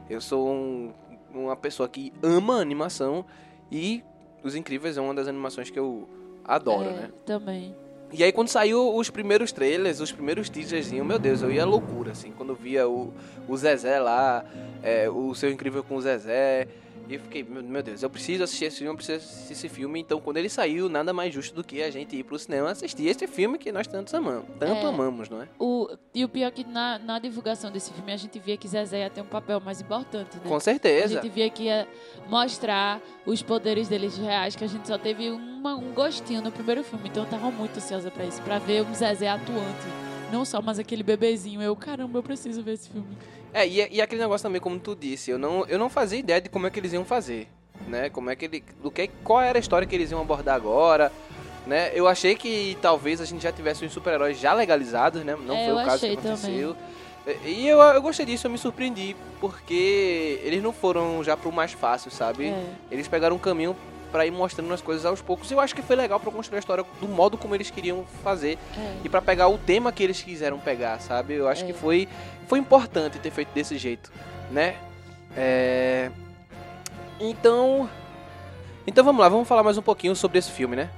eu 0.09 0.21
sou 0.21 0.49
um- 0.49 0.93
uma 1.35 1.57
pessoa 1.57 1.89
que 1.89 2.13
ama 2.23 2.61
animação 2.61 3.25
e 3.71 4.03
Os 4.45 4.55
Incríveis 4.55 4.97
é 4.97 5.01
uma 5.01 5.13
das 5.13 5.27
animações 5.27 5.69
que 5.71 5.79
eu 5.79 6.09
adoro, 6.49 6.89
é, 6.89 6.93
né? 6.93 7.11
Também. 7.25 7.77
E 8.11 8.25
aí 8.25 8.33
quando 8.33 8.49
saiu 8.49 8.97
os 8.97 9.11
primeiros 9.11 9.53
trailers, 9.53 10.01
os 10.01 10.11
primeiros 10.11 10.49
teaserzinhos, 10.49 11.07
meu 11.07 11.19
Deus, 11.19 11.43
eu 11.43 11.53
ia 11.53 11.65
loucura, 11.67 12.13
assim, 12.13 12.33
quando 12.33 12.51
eu 12.51 12.57
via 12.57 12.89
o, 12.89 13.13
o 13.47 13.57
Zezé 13.57 14.01
lá, 14.01 14.45
é, 14.83 15.11
o 15.11 15.35
Seu 15.35 15.51
Incrível 15.51 15.85
com 15.85 15.97
o 15.97 16.01
Zezé, 16.01 16.67
e 17.09 17.15
eu 17.15 17.21
fiquei, 17.21 17.43
meu, 17.43 17.83
Deus, 17.83 18.03
eu 18.03 18.11
preciso 18.11 18.45
assistir 18.45 18.67
esse 18.67 18.77
filme, 18.79 18.93
eu 18.93 18.97
preciso 18.97 19.19
assistir 19.19 19.53
esse 19.53 19.69
filme, 19.69 19.99
então 20.01 20.21
quando 20.21 20.37
ele 20.37 20.49
saiu, 20.49 20.89
nada 20.89 21.13
mais 21.13 21.33
justo 21.33 21.55
do 21.55 21.65
que 21.65 21.83
a 21.83 21.91
gente 21.91 22.15
ir 22.17 22.23
pro 22.25 22.39
cinema 22.39 22.71
assistir 22.71 23.07
esse 23.07 23.27
filme 23.27 23.57
que 23.59 23.73
nós 23.73 23.87
tanto 23.87 24.15
amamos, 24.17 24.45
tanto 24.59 24.85
É. 24.87 24.89
amamos, 24.89 25.29
não 25.29 25.41
é? 25.43 25.49
O, 25.59 25.89
e 26.15 26.25
o 26.25 26.29
pior 26.29 26.49
é 26.49 26.51
que 26.51 26.65
na, 26.65 26.99
na 26.99 27.19
divulgação 27.19 27.71
desse 27.71 27.93
filme 27.93 28.13
a 28.13 28.17
gente 28.17 28.39
via 28.39 28.57
que 28.57 28.69
Zezé 28.69 29.01
ia 29.01 29.11
ter 29.11 29.21
um 29.23 29.27
papel 29.27 29.59
mais 29.61 29.81
importante, 29.81 30.37
né? 30.37 30.43
Com 30.47 30.57
A 30.57 30.61
certeza. 30.61 31.15
gente 31.23 31.29
via 31.33 31.49
que 31.49 31.63
ia 31.65 31.89
mostrar 32.29 33.01
os 33.27 33.43
poderes 33.43 33.89
deles 33.89 34.17
reais, 34.19 34.55
que 34.55 34.63
a 34.65 34.69
gente 34.69 34.87
só 34.87 34.99
teve 34.99 35.31
uma- 35.31 35.75
um 35.77 35.93
gostinho 35.93 36.43
no 36.43 36.53
primeiro 36.53 36.85
filme. 36.85 37.09
Então 37.09 37.25
eu 37.25 37.29
tava 37.31 37.51
muito 37.51 37.77
ansiosa 37.79 38.11
pra 38.11 38.25
isso, 38.25 38.41
pra 38.43 38.59
ver 38.59 38.83
o 38.83 38.95
Zezé 38.95 39.29
atuante. 39.29 39.87
Não 40.31 40.45
só 40.45 40.61
mais 40.61 40.79
aquele 40.79 41.03
bebezinho. 41.03 41.63
Eu, 41.63 41.75
caramba, 41.75 42.19
eu 42.19 42.23
preciso 42.23 42.63
ver 42.63 42.73
esse 42.75 42.91
filme. 42.91 43.17
É, 43.53 43.67
e, 43.67 43.97
e 43.97 44.03
aquele 44.03 44.21
negócio 44.21 44.47
também, 44.47 44.61
como 44.61 44.79
tu 44.79 44.95
disse, 44.95 45.31
eu 45.31 45.39
não, 45.39 45.65
eu 45.67 45.79
não 45.79 45.89
fazia 45.89 46.19
ideia 46.19 46.41
de 46.41 46.49
como 46.49 46.67
é 46.67 46.71
que 46.71 46.79
eles 46.79 46.93
iam 46.93 47.05
fazer, 47.05 47.49
né? 47.87 48.11
Como 48.11 48.31
é 48.31 48.37
que 48.37 48.45
ele, 48.45 48.65
do 48.83 48.91
que, 48.91 49.09
qual 49.25 49.41
era 49.41 49.59
a 49.59 49.61
história 49.61 49.87
que 49.87 49.95
eles 49.95 50.11
iam 50.11 50.21
abordar 50.21 50.55
agora, 50.55 51.11
né? 51.67 51.91
Eu 51.95 52.07
achei 52.07 52.35
que 52.35 52.77
talvez 52.81 53.21
a 53.21 53.25
gente 53.25 53.43
já 53.43 53.53
tivesse 53.53 53.85
uns 53.85 53.93
super-heróis 53.93 54.39
já 54.39 54.53
legalizados, 54.55 55.25
né? 55.25 55.37
Não 55.47 55.55
É, 55.55 55.65
foi 55.67 55.75
o 55.75 55.85
caso 55.85 56.07
que 56.07 56.13
aconteceu. 56.13 56.73
E 56.73 56.99
e 57.45 57.69
eu, 57.69 57.79
eu 57.79 58.01
gostei 58.01 58.25
disso, 58.25 58.47
eu 58.47 58.51
me 58.51 58.57
surpreendi, 58.57 59.15
porque 59.39 60.41
eles 60.43 60.63
não 60.63 60.73
foram 60.73 61.23
já 61.23 61.37
pro 61.37 61.53
mais 61.53 61.73
fácil, 61.73 62.11
sabe? 62.11 62.47
É. 62.47 62.65
Eles 62.91 63.07
pegaram 63.07 63.37
um 63.37 63.39
caminho 63.39 63.77
pra 64.11 64.27
ir 64.27 64.31
mostrando 64.31 64.73
as 64.73 64.81
coisas 64.83 65.05
aos 65.07 65.21
poucos. 65.23 65.51
Eu 65.51 65.61
acho 65.61 65.75
que 65.75 65.83
foi 65.83 65.97
legal 65.97 66.19
pra 66.19 66.31
construir 66.31 66.57
a 66.57 66.61
história 66.61 66.85
do 67.01 67.09
modo 67.09 67.37
como 67.39 67.55
eles 67.55 67.71
queriam 67.71 68.05
fazer 68.23 68.59
É. 68.77 68.97
e 69.05 69.09
pra 69.09 69.21
pegar 69.23 69.49
o 69.49 69.59
tema 69.59 69.93
que 69.93 70.03
eles 70.03 70.21
quiseram 70.23 70.59
pegar, 70.59 71.01
sabe? 71.01 71.35
Eu 71.35 71.49
acho 71.49 71.65
É. 71.65 71.67
que 71.67 71.73
foi, 71.73 72.09
foi 72.47 72.59
importante 72.59 73.19
ter 73.19 73.31
feito 73.31 73.49
desse 73.53 73.77
jeito, 73.79 74.11
né? 74.51 74.77
É... 75.37 76.11
Então. 77.21 77.89
Então 78.87 79.05
vamos 79.05 79.21
lá, 79.21 79.29
vamos 79.29 79.47
falar 79.47 79.63
mais 79.63 79.77
um 79.77 79.83
pouquinho 79.83 80.17
sobre 80.17 80.39
esse 80.39 80.51
filme, 80.51 80.75
né? 80.77 80.89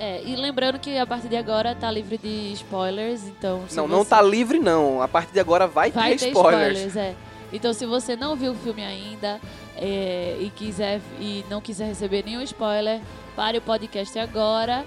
É, 0.00 0.22
e 0.22 0.36
lembrando 0.36 0.78
que 0.78 0.96
a 0.96 1.06
partir 1.06 1.28
de 1.28 1.36
agora 1.36 1.74
tá 1.74 1.90
livre 1.90 2.18
de 2.18 2.52
spoilers, 2.52 3.24
então. 3.26 3.64
não, 3.74 3.88
não 3.88 3.98
você- 4.04 4.10
tá 4.10 4.22
livre, 4.22 4.58
não. 4.58 5.02
A 5.02 5.08
partir 5.08 5.32
de 5.32 5.40
agora 5.40 5.66
vai, 5.66 5.90
Vai 5.90 6.10
ter 6.12 6.18
ter 6.18 6.28
spoilers. 6.28 6.78
spoilers, 6.78 6.96
é. 6.96 7.14
Então, 7.52 7.72
se 7.72 7.86
você 7.86 8.16
não 8.16 8.36
viu 8.36 8.52
o 8.52 8.54
filme 8.54 8.84
ainda 8.84 9.40
é, 9.76 10.36
e 10.40 10.50
quiser 10.50 11.00
e 11.18 11.44
não 11.48 11.60
quiser 11.60 11.86
receber 11.86 12.24
nenhum 12.24 12.42
spoiler, 12.42 13.00
pare 13.34 13.58
o 13.58 13.62
podcast 13.62 14.18
agora 14.18 14.84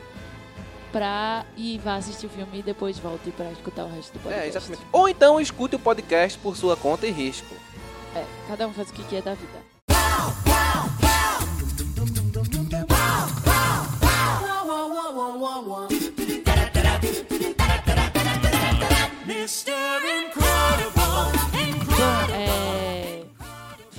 pra 0.91 1.45
e 1.55 1.77
vá 1.77 1.95
assistir 1.95 2.25
o 2.25 2.29
filme 2.29 2.59
e 2.59 2.61
depois 2.61 2.99
volte 2.99 3.31
pra 3.31 3.49
escutar 3.51 3.85
o 3.85 3.89
resto 3.89 4.13
do 4.13 4.19
podcast. 4.19 4.45
É, 4.45 4.49
exatamente. 4.49 4.81
Ou 4.91 5.07
então 5.07 5.39
escute 5.39 5.75
o 5.75 5.79
podcast 5.79 6.37
por 6.39 6.55
sua 6.55 6.75
conta 6.75 7.07
e 7.07 7.11
risco. 7.11 7.55
É, 8.15 8.25
cada 8.47 8.67
um 8.67 8.73
faz 8.73 8.89
o 8.89 8.93
que 8.93 9.03
quer 9.05 9.21
da 9.21 9.33
vida. 9.33 9.59
Bom, 9.87 10.51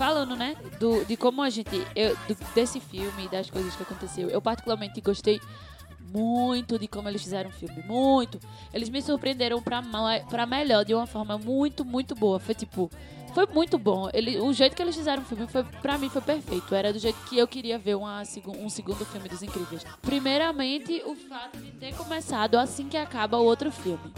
falando, 0.03 0.35
né, 0.35 0.57
do, 0.81 1.05
de 1.05 1.17
como 1.17 1.41
a 1.43 1.49
gente, 1.49 1.71
eu, 1.95 2.17
do- 2.27 2.37
desse 2.57 2.81
filme, 2.81 3.29
das 3.29 3.49
coisas 3.49 3.73
que 3.77 3.85
aconteceu, 3.85 4.29
eu 4.29 4.43
particularmente 4.43 5.01
gostei 5.01 5.41
muito 6.01 6.77
de 6.77 6.89
como 6.89 7.09
eles 7.09 7.23
fizeram 7.23 7.51
o 7.51 7.53
filme, 7.53 7.85
muito. 7.87 8.41
Eles 8.75 8.89
me 8.89 9.01
surpreenderam 9.01 9.63
pra, 9.63 9.81
pra 10.29 10.45
melhor, 10.45 10.85
de 10.85 10.93
uma 10.93 11.07
forma 11.07 11.39
muito, 11.39 11.85
muito 11.85 12.17
boa. 12.17 12.41
Foi 12.41 12.53
tipo, 12.53 12.91
foi 13.33 13.47
muito 13.47 13.79
bom. 13.79 14.11
Ele, 14.13 14.41
o 14.41 14.53
jeito 14.53 14.75
que 14.75 14.83
eles 14.83 14.97
fizeram 14.97 15.23
o 15.23 15.25
filme, 15.25 15.47
foi, 15.47 15.63
pra 15.63 15.97
mim, 15.97 16.09
foi 16.11 16.21
perfeito. 16.21 16.75
Era 16.75 16.93
do 16.93 16.99
jeito 16.99 17.17
que 17.29 17.39
eu 17.39 17.47
queria 17.47 17.79
ver 17.79 17.95
uma, 17.95 18.23
um 18.59 18.69
segundo 18.69 19.05
filme 19.07 19.29
dos 19.29 19.41
Incríveis. 19.41 19.85
Primeiramente, 20.03 21.01
o 21.07 21.15
fato 21.15 21.57
de 21.59 21.71
ter 21.73 21.95
começado 21.95 22.57
assim 22.57 22.89
que 22.89 22.97
acaba 22.97 23.39
o 23.39 23.45
outro 23.45 23.71
filme. 23.71 24.13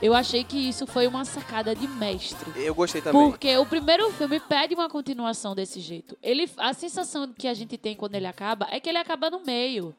Eu 0.00 0.14
achei 0.14 0.44
que 0.44 0.56
isso 0.56 0.86
foi 0.86 1.06
uma 1.06 1.24
sacada 1.24 1.74
de 1.74 1.88
mestre. 1.88 2.52
Eu 2.54 2.74
gostei 2.74 3.00
também. 3.00 3.30
Porque 3.30 3.56
o 3.56 3.64
primeiro 3.64 4.10
filme 4.12 4.38
pede 4.38 4.74
uma 4.74 4.90
continuação 4.90 5.54
desse 5.54 5.80
jeito. 5.80 6.16
Ele, 6.22 6.48
a 6.58 6.74
sensação 6.74 7.32
que 7.32 7.48
a 7.48 7.54
gente 7.54 7.78
tem 7.78 7.96
quando 7.96 8.14
ele 8.14 8.26
acaba 8.26 8.68
é 8.70 8.78
que 8.78 8.88
ele 8.88 8.98
acaba 8.98 9.30
no 9.30 9.40
meio. 9.40 9.94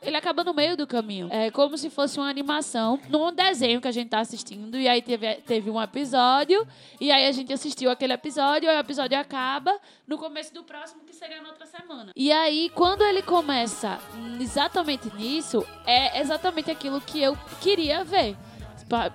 Ele 0.00 0.16
acaba 0.16 0.42
no 0.42 0.52
meio 0.52 0.76
do 0.76 0.86
caminho. 0.86 1.28
É 1.30 1.50
como 1.50 1.78
se 1.78 1.88
fosse 1.88 2.18
uma 2.18 2.28
animação 2.28 2.98
num 3.08 3.32
desenho 3.32 3.80
que 3.80 3.86
a 3.86 3.92
gente 3.92 4.10
tá 4.10 4.18
assistindo. 4.18 4.76
E 4.76 4.88
aí 4.88 5.00
teve, 5.00 5.34
teve 5.36 5.70
um 5.70 5.80
episódio. 5.80 6.66
E 7.00 7.10
aí 7.10 7.26
a 7.26 7.32
gente 7.32 7.52
assistiu 7.52 7.90
aquele 7.90 8.12
episódio. 8.12 8.68
E 8.68 8.74
o 8.74 8.78
episódio 8.78 9.18
acaba 9.18 9.76
no 10.06 10.18
começo 10.18 10.52
do 10.52 10.64
próximo, 10.64 11.02
que 11.04 11.14
seria 11.14 11.40
na 11.40 11.48
outra 11.48 11.66
semana. 11.66 12.12
E 12.16 12.32
aí, 12.32 12.70
quando 12.74 13.02
ele 13.02 13.22
começa 13.22 14.00
exatamente 14.40 15.12
nisso, 15.14 15.64
é 15.86 16.20
exatamente 16.20 16.70
aquilo 16.70 17.00
que 17.00 17.22
eu 17.22 17.38
queria 17.60 18.02
ver 18.02 18.36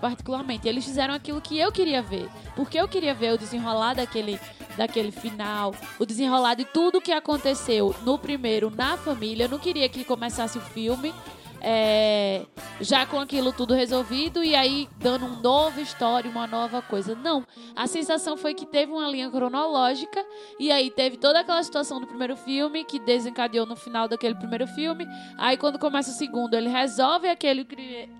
particularmente. 0.02 0.68
Eles 0.68 0.84
fizeram 0.86 1.14
aquilo 1.14 1.42
que 1.42 1.58
eu 1.58 1.72
queria 1.72 2.02
ver. 2.02 2.30
Porque 2.56 2.80
eu 2.80 2.88
queria 2.88 3.14
ver 3.14 3.34
o 3.34 3.38
desenrolar 3.38 3.94
daquele, 3.94 4.40
daquele 4.76 5.12
final, 5.12 5.74
o 6.00 6.06
desenrolar 6.06 6.56
de 6.56 6.66
tudo 6.66 7.02
que 7.02 7.12
aconteceu 7.12 7.96
no 8.04 8.18
primeiro 8.18 8.70
na 8.70 8.98
família. 8.98 9.46
Eu 9.46 9.50
não 9.50 9.60
queria 9.60 9.88
que 9.88 10.04
começasse 10.04 10.58
o 10.58 10.62
filme. 10.62 11.14
é, 11.62 12.46
já 12.80 13.06
com 13.06 13.20
aquilo 13.20 13.52
tudo 13.52 13.74
resolvido 13.74 14.44
e 14.44 14.56
aí 14.56 14.88
dando 15.00 15.26
uma 15.26 15.42
nova 15.42 15.82
história, 15.82 16.30
uma 16.30 16.46
nova 16.46 16.82
coisa. 16.82 17.16
Não. 17.16 17.46
A 17.76 17.88
sensação 17.88 18.38
foi 18.38 18.54
que 18.54 18.66
teve 18.66 18.92
uma 18.92 19.10
linha 19.10 19.30
cronológica 19.30 20.24
e 20.60 20.72
aí 20.72 20.92
teve 20.92 21.18
toda 21.18 21.40
aquela 21.40 21.64
situação 21.64 22.00
do 22.00 22.08
primeiro 22.08 22.36
filme 22.36 22.84
que 22.84 23.00
desencadeou 23.00 23.66
no 23.66 23.76
final 23.76 24.08
daquele 24.08 24.36
primeiro 24.36 24.68
filme. 24.68 25.08
Aí 25.38 25.58
quando 25.58 25.80
começa 25.80 26.12
o 26.12 26.14
segundo, 26.14 26.54
ele 26.54 26.70
resolve 26.70 27.28
aquele, 27.28 27.66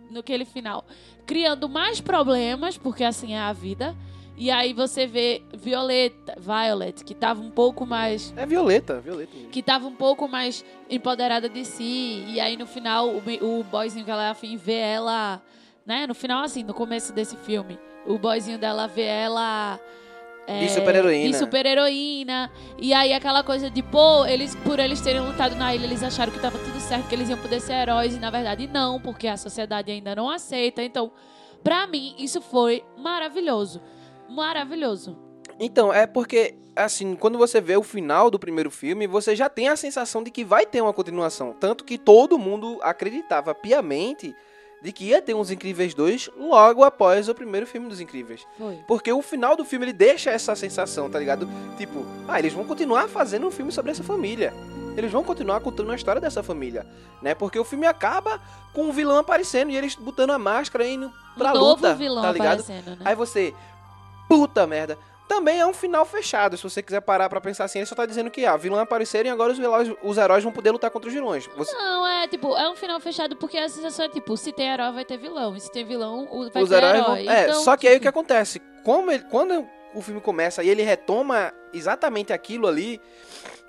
no 0.10 0.20
aquele 0.20 0.46
final, 0.46 0.86
criando 1.26 1.68
mais 1.70 2.00
problemas, 2.02 2.78
porque 2.78 3.04
assim 3.04 3.34
é 3.34 3.40
a 3.40 3.54
vida. 3.54 3.96
E 4.40 4.52
aí 4.52 4.72
você 4.72 5.08
vê 5.08 5.42
Violeta, 5.52 6.36
Violet, 6.40 7.04
que 7.04 7.16
tava 7.16 7.42
um 7.42 7.50
pouco 7.50 7.88
mais 7.88 8.32
É 8.38 8.46
Violeta, 8.46 9.00
Violeta. 9.02 9.32
que 9.52 9.64
tava 9.64 9.88
um 9.88 9.96
pouco 9.96 10.28
mais 10.28 10.64
empoderada 10.90 11.50
de 11.50 11.66
si. 11.66 12.24
E 12.28 12.40
aí 12.40 12.56
no 12.56 12.68
final 12.68 13.10
o, 13.10 13.18
o 13.60 13.64
boyzinho 13.64 14.06
que 14.06 14.12
ela 14.12 14.28
é 14.28 14.30
afim 14.30 14.56
vê 14.56 14.76
ela, 14.76 15.42
né? 15.84 16.06
No 16.06 16.14
final, 16.14 16.44
assim, 16.44 16.64
no 16.64 16.74
começo 16.74 17.12
desse 17.14 17.36
filme, 17.38 17.80
o 18.06 18.20
boyzinho 18.20 18.60
dela 18.60 18.86
vê 18.88 19.06
ela. 19.06 19.80
É, 20.48 20.60
De 20.60 20.70
super-heroína. 20.70 21.30
De 21.30 21.38
super-heroína. 21.38 22.50
E 22.80 22.94
aí 22.94 23.12
aquela 23.12 23.44
coisa 23.44 23.70
de, 23.70 23.84
pô, 23.84 24.26
eles, 24.26 24.56
por 24.56 24.80
eles 24.80 25.02
terem 25.02 25.20
lutado 25.20 25.56
na 25.58 25.76
ilha, 25.76 25.86
eles 25.86 26.02
acharam 26.02 26.32
que 26.32 26.40
tava 26.40 26.58
tudo 26.58 26.80
certo, 26.80 27.10
que 27.10 27.16
eles 27.16 27.30
iam 27.30 27.38
poder 27.38 27.60
ser 27.60 27.74
heróis. 27.74 28.16
E 28.16 28.20
na 28.20 28.32
verdade 28.32 28.66
não, 28.66 29.00
porque 29.00 29.28
a 29.28 29.36
sociedade 29.36 29.92
ainda 29.92 30.16
não 30.16 30.30
aceita. 30.30 30.82
Então, 30.82 31.12
pra 31.62 31.86
mim, 31.86 32.16
isso 32.18 32.42
foi 32.42 32.82
maravilhoso. 32.98 33.82
Maravilhoso. 34.30 35.18
Então, 35.60 35.92
é 35.92 36.08
porque, 36.08 36.56
assim, 36.76 37.14
quando 37.16 37.38
você 37.38 37.60
vê 37.60 37.76
o 37.76 37.84
final 37.84 38.32
do 38.32 38.40
primeiro 38.40 38.72
filme, 38.72 39.06
você 39.06 39.36
já 39.36 39.50
tem 39.50 39.68
a 39.68 39.76
sensação 39.76 40.24
de 40.24 40.32
que 40.32 40.46
vai 40.46 40.66
ter 40.66 40.80
uma 40.82 40.94
continuação. 40.94 41.54
Tanto 41.60 41.84
que 41.84 41.98
todo 41.98 42.40
mundo 42.40 42.80
acreditava 42.82 43.54
piamente 43.54 44.34
de 44.82 44.92
que 44.92 45.06
ia 45.06 45.22
ter 45.22 45.34
uns 45.34 45.50
Incríveis 45.52 45.94
2 45.94 46.30
logo 46.38 46.84
após 46.84 47.28
o 47.28 47.36
primeiro 47.36 47.66
filme 47.66 47.88
dos 47.90 48.00
Incríveis. 48.00 48.46
Foi. 48.58 48.76
Porque 48.88 49.12
o 49.12 49.22
final 49.22 49.56
do 49.56 49.66
filme 49.66 49.86
ele 49.86 49.94
deixa 49.94 50.30
essa 50.30 50.56
sensação, 50.56 51.10
tá 51.10 51.18
ligado? 51.20 51.48
Tipo, 51.78 52.06
ah, 52.28 52.40
eles 52.40 52.54
vão 52.54 52.66
continuar 52.66 53.08
fazendo 53.08 53.48
um 53.48 53.52
filme 53.52 53.72
sobre 53.72 53.92
essa 53.92 54.04
família. 54.04 54.54
Eles 54.96 55.12
vão 55.12 55.24
continuar 55.24 55.60
contando 55.60 55.92
a 55.92 55.96
história 55.96 56.20
dessa 56.20 56.42
família, 56.42 56.86
né? 57.22 57.36
Porque 57.36 57.60
o 57.60 57.64
filme 57.64 57.86
acaba 57.86 58.42
com 58.74 58.90
o 58.90 58.94
vilão 58.94 59.18
aparecendo 59.18 59.70
e 59.70 59.78
eles 59.78 59.96
botando 59.96 60.32
a 60.32 60.40
máscara 60.40 60.86
e 60.86 60.96
indo 60.96 61.12
pra 61.38 61.52
um 61.52 61.54
novo 61.54 61.70
luta, 61.70 61.94
vilão 61.94 62.24
tá 62.24 62.32
ligado? 62.32 62.62
aparecendo, 62.62 62.96
né? 62.96 62.98
Aí 63.06 63.16
você, 63.16 63.54
puta 64.28 64.66
merda. 64.66 64.98
Também 65.28 65.60
é 65.60 65.66
um 65.66 65.74
final 65.74 66.06
fechado, 66.06 66.56
se 66.56 66.64
você 66.64 66.82
quiser 66.82 67.02
parar 67.02 67.28
pra 67.28 67.42
pensar 67.42 67.66
assim, 67.66 67.80
ele 67.80 67.86
só 67.86 67.94
tá 67.96 68.06
dizendo 68.06 68.32
que, 68.32 68.46
ah, 68.46 68.56
vilão 68.56 68.80
apareceram 68.80 69.30
e 69.30 69.32
agora 69.32 69.52
os, 69.52 69.58
vilões, 69.58 69.94
os 70.02 70.18
heróis 70.18 70.42
vão 70.44 70.54
poder 70.54 70.72
lutar 70.72 70.90
contra 70.90 71.10
os 71.10 71.14
vilões. 71.14 71.46
Você- 71.58 71.74
Não, 71.76 72.08
é 72.08 72.28
tipo, 72.30 72.56
é 72.56 72.70
um 72.70 72.76
final 72.78 72.98
fechado 73.02 73.36
porque 73.36 73.58
a 73.58 73.68
sensação 73.68 74.06
é 74.06 74.10
tipo, 74.10 74.38
se 74.38 74.54
tem 74.54 74.70
herói 74.70 74.92
vai 74.94 75.04
ter 75.04 75.18
vilão, 75.18 75.54
e 75.56 75.60
se 75.60 75.70
tem 75.72 75.84
vilão 75.86 76.28
o- 76.32 76.50
vai 76.50 76.64
os 76.64 76.70
ter 76.70 76.82
herói. 76.82 77.02
vão... 77.02 77.16
É, 77.18 77.44
Então, 77.44 77.62
só 77.62 77.76
que 77.76 77.88
aí 77.88 77.96
o 77.98 78.00
que 78.00 78.06
tipo, 78.06 78.18
acontece? 78.18 78.62
Como 78.86 79.12
ele- 79.12 79.26
quando 79.30 79.68
o 79.94 80.02
filme 80.02 80.22
começa 80.22 80.64
e 80.64 80.70
ele 80.70 80.82
retoma 80.84 81.54
exatamente 81.74 82.32
aquilo 82.32 82.66
ali, 82.66 83.02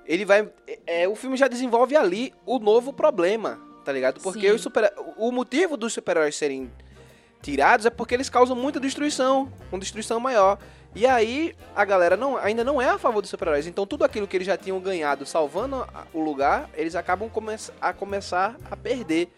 ele 0.07 0.25
vai. 0.25 0.49
É, 0.87 1.09
o 1.09 1.17
filme 1.17 1.37
já 1.37 1.49
desenvolve 1.49 1.97
ali 1.97 2.33
o 2.47 2.59
novo 2.61 2.93
problema, 2.93 3.59
tá 3.85 3.91
ligado? 3.93 4.21
Porque 4.21 4.49
os 4.51 4.61
super, 4.61 4.93
o 5.17 5.33
motivo 5.33 5.77
dos 5.77 5.93
super-heróis 5.93 6.37
serem 6.37 6.71
tirados 7.43 7.85
é 7.87 7.91
porque 7.91 8.15
eles 8.15 8.29
causam 8.31 8.55
muita 8.57 8.79
destruição, 8.79 9.53
uma 9.73 9.79
destruição 9.81 10.21
maior. 10.21 10.59
E 10.95 11.07
aí 11.07 11.55
a 11.77 11.85
galera 11.85 12.17
não, 12.17 12.37
ainda 12.37 12.65
não 12.65 12.81
é 12.81 12.89
a 12.89 12.99
favor 12.99 13.21
dos 13.21 13.31
super-heróis. 13.31 13.67
Então 13.67 13.87
tudo 13.87 14.05
aquilo 14.05 14.27
que 14.27 14.37
eles 14.37 14.47
já 14.47 14.57
tinham 14.57 14.81
ganhado 14.81 15.27
salvando 15.27 15.87
o 16.13 16.21
lugar, 16.21 16.69
eles 16.75 16.95
acabam 16.95 17.29
come 17.29 17.55
a 17.81 17.93
começar 17.93 18.57
a 18.71 18.77
perder, 18.77 19.29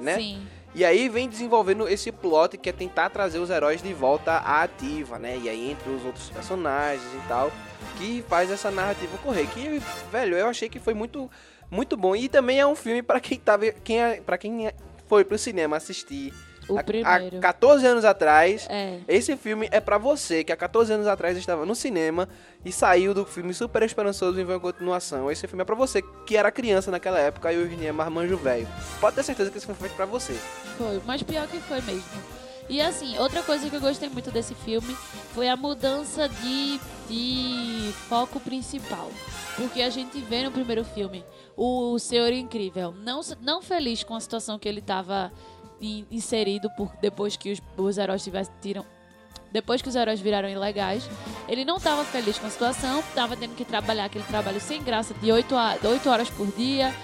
né? 0.00 0.16
Sim. 0.16 0.46
E 0.74 0.84
aí 0.84 1.08
vem 1.08 1.28
desenvolvendo 1.28 1.88
esse 1.88 2.12
plot 2.12 2.58
que 2.58 2.68
é 2.68 2.72
tentar 2.72 3.08
trazer 3.10 3.38
os 3.38 3.50
heróis 3.50 3.82
de 3.82 3.92
volta 3.94 4.32
à 4.32 4.62
ativa, 4.62 5.18
né? 5.18 5.38
E 5.42 5.48
aí 5.48 5.70
entre 5.70 5.90
os 5.90 6.04
outros 6.04 6.28
personagens 6.28 7.02
e 7.14 7.28
tal, 7.28 7.50
que 7.96 8.22
faz 8.28 8.50
essa 8.50 8.70
narrativa 8.70 9.14
ocorrer. 9.16 9.48
Que, 9.48 9.80
velho, 10.12 10.36
eu 10.36 10.46
achei 10.46 10.68
que 10.68 10.78
foi 10.78 10.94
muito 10.94 11.30
muito 11.70 11.96
bom. 11.96 12.14
E 12.14 12.28
também 12.28 12.60
é 12.60 12.66
um 12.66 12.76
filme 12.76 13.02
pra 13.02 13.18
quem 13.18 13.38
tava 13.38 13.70
quem 13.72 14.00
é, 14.00 14.20
para 14.20 14.38
quem 14.38 14.70
foi 15.06 15.24
pro 15.24 15.38
cinema 15.38 15.76
assistir 15.76 16.32
O 16.68 16.78
há- 16.78 16.82
primeiro. 16.82 17.38
há 17.38 17.40
14 17.40 17.86
anos 17.86 18.04
atrás. 18.04 18.66
É. 18.70 18.98
Esse 19.08 19.36
filme 19.36 19.68
é 19.70 19.80
pra 19.80 19.96
você 19.98 20.44
que 20.44 20.52
há 20.52 20.56
14 20.56 20.92
anos 20.92 21.06
atrás 21.06 21.36
estava 21.36 21.64
no 21.64 21.74
cinema 21.74 22.28
e 22.64 22.70
saiu 22.72 23.14
do 23.14 23.24
filme 23.24 23.54
super 23.54 23.82
esperançoso 23.82 24.38
em 24.40 24.44
ver 24.44 24.52
uma 24.54 24.60
continuação. 24.60 25.30
Esse 25.30 25.46
filme 25.46 25.62
é 25.62 25.64
pra 25.64 25.74
você 25.74 26.02
que 26.26 26.36
era 26.36 26.50
criança 26.50 26.90
naquela 26.90 27.18
época 27.18 27.52
e 27.52 27.56
hoje 27.58 27.86
é 27.86 27.92
marmanjo 27.92 28.36
velho. 28.36 28.68
Pode 29.00 29.16
ter 29.16 29.22
certeza 29.22 29.50
que 29.50 29.56
esse 29.56 29.66
filme 29.66 29.78
foi 29.78 29.88
feito 29.88 29.96
pra 29.96 30.06
você. 30.06 30.34
Foi, 30.76 31.00
mas 31.06 31.22
pior 31.22 31.46
que 31.48 31.58
foi 31.60 31.80
mesmo. 31.80 32.38
E 32.68 32.82
assim, 32.82 33.18
outra 33.18 33.42
coisa 33.42 33.68
que 33.70 33.74
eu 33.74 33.80
gostei 33.80 34.10
muito 34.10 34.30
desse 34.30 34.54
filme 34.54 34.94
foi 35.32 35.48
a 35.48 35.56
mudança 35.56 36.28
de, 36.28 36.78
de 37.08 37.92
foco 38.10 38.38
principal. 38.40 39.10
Porque 39.56 39.80
a 39.80 39.88
gente 39.88 40.20
vê 40.20 40.42
no 40.42 40.50
primeiro 40.52 40.84
filme 40.84 41.24
o 41.56 41.98
Senhor 41.98 42.30
Incrível 42.32 42.92
não, 43.02 43.20
não 43.40 43.60
feliz 43.62 44.04
com 44.04 44.14
a 44.14 44.20
situação 44.20 44.58
que 44.58 44.68
ele 44.68 44.80
estava 44.80 45.32
inserido 45.80 46.70
por 46.76 46.92
depois 47.00 47.36
que 47.36 47.52
os, 47.52 47.62
os 47.76 47.98
heróis 47.98 48.22
tivessem 48.22 48.52
tiram 48.60 48.84
depois 49.50 49.80
que 49.80 49.88
os 49.88 49.96
heróis 49.96 50.20
viraram 50.20 50.46
ilegais, 50.46 51.08
ele 51.48 51.64
não 51.64 51.78
estava 51.78 52.04
feliz 52.04 52.38
com 52.38 52.46
a 52.46 52.50
situação, 52.50 53.00
estava 53.00 53.34
tendo 53.34 53.54
que 53.54 53.64
trabalhar 53.64 54.04
aquele 54.04 54.24
trabalho 54.24 54.60
sem 54.60 54.82
graça 54.82 55.14
de 55.14 55.32
8, 55.32 55.56
a, 55.56 55.78
8 55.82 56.10
horas 56.10 56.28
por 56.28 56.46
dia, 56.48 56.94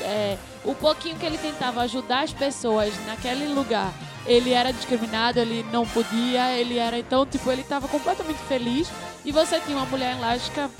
é, 0.00 0.38
o 0.64 0.76
pouquinho 0.76 1.16
que 1.16 1.26
ele 1.26 1.38
tentava 1.38 1.80
ajudar 1.82 2.22
as 2.22 2.32
pessoas 2.32 2.94
naquele 3.04 3.48
lugar, 3.48 3.92
ele 4.26 4.52
era 4.52 4.72
discriminado, 4.72 5.40
ele 5.40 5.64
não 5.72 5.86
podia, 5.86 6.52
ele 6.52 6.78
era 6.78 6.98
então, 6.98 7.24
tipo, 7.24 7.50
ele 7.50 7.62
tava 7.62 7.88
completamente 7.88 8.38
feliz. 8.40 8.88
E 9.24 9.32
você 9.32 9.58
tinha 9.60 9.76
uma 9.76 9.86
mulher 9.86 10.16
elástica, 10.16 10.70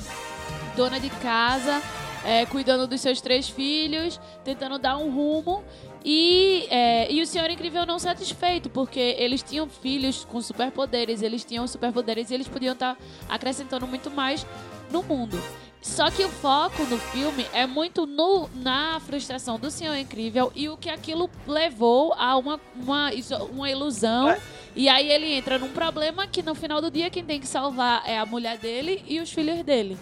dona 0.76 1.00
de 1.00 1.08
casa, 1.08 1.82
é, 2.24 2.44
cuidando 2.46 2.86
dos 2.86 3.00
seus 3.00 3.20
três 3.20 3.48
filhos, 3.48 4.20
tentando 4.44 4.78
dar 4.78 4.98
um 4.98 5.10
rumo. 5.10 5.64
E, 6.04 6.66
é, 6.70 7.12
e 7.12 7.20
o 7.20 7.26
Senhor 7.26 7.50
Incrível 7.50 7.84
não 7.84 7.98
satisfeito, 7.98 8.70
porque 8.70 9.16
eles 9.18 9.42
tinham 9.42 9.68
filhos 9.68 10.24
com 10.24 10.40
superpoderes, 10.40 11.22
eles 11.22 11.44
tinham 11.44 11.66
superpoderes 11.66 12.30
e 12.30 12.34
eles 12.34 12.48
podiam 12.48 12.72
estar 12.72 12.96
acrescentando 13.28 13.86
muito 13.86 14.10
mais 14.10 14.46
no 14.90 15.02
mundo. 15.02 15.38
Só 15.80 16.10
que 16.10 16.24
o 16.24 16.28
foco 16.28 16.82
no 16.84 16.98
filme 16.98 17.46
é 17.52 17.66
muito 17.66 18.04
no, 18.04 18.48
na 18.54 18.98
frustração 19.00 19.58
do 19.58 19.70
Senhor 19.70 19.96
Incrível 19.96 20.52
e 20.54 20.68
o 20.68 20.76
que 20.76 20.90
aquilo 20.90 21.30
levou 21.46 22.12
a 22.14 22.36
uma, 22.36 22.60
uma, 22.74 23.10
uma 23.50 23.70
ilusão. 23.70 24.30
É. 24.30 24.40
E 24.74 24.88
aí 24.88 25.10
ele 25.10 25.32
entra 25.32 25.58
num 25.58 25.70
problema 25.70 26.26
que 26.26 26.42
no 26.42 26.54
final 26.54 26.80
do 26.80 26.90
dia 26.90 27.10
quem 27.10 27.24
tem 27.24 27.40
que 27.40 27.46
salvar 27.46 28.02
é 28.06 28.18
a 28.18 28.26
mulher 28.26 28.58
dele 28.58 29.04
e 29.06 29.20
os 29.20 29.32
filhos 29.32 29.62
dele. 29.62 29.96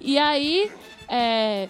E 0.00 0.18
aí, 0.18 0.70
é, 1.08 1.68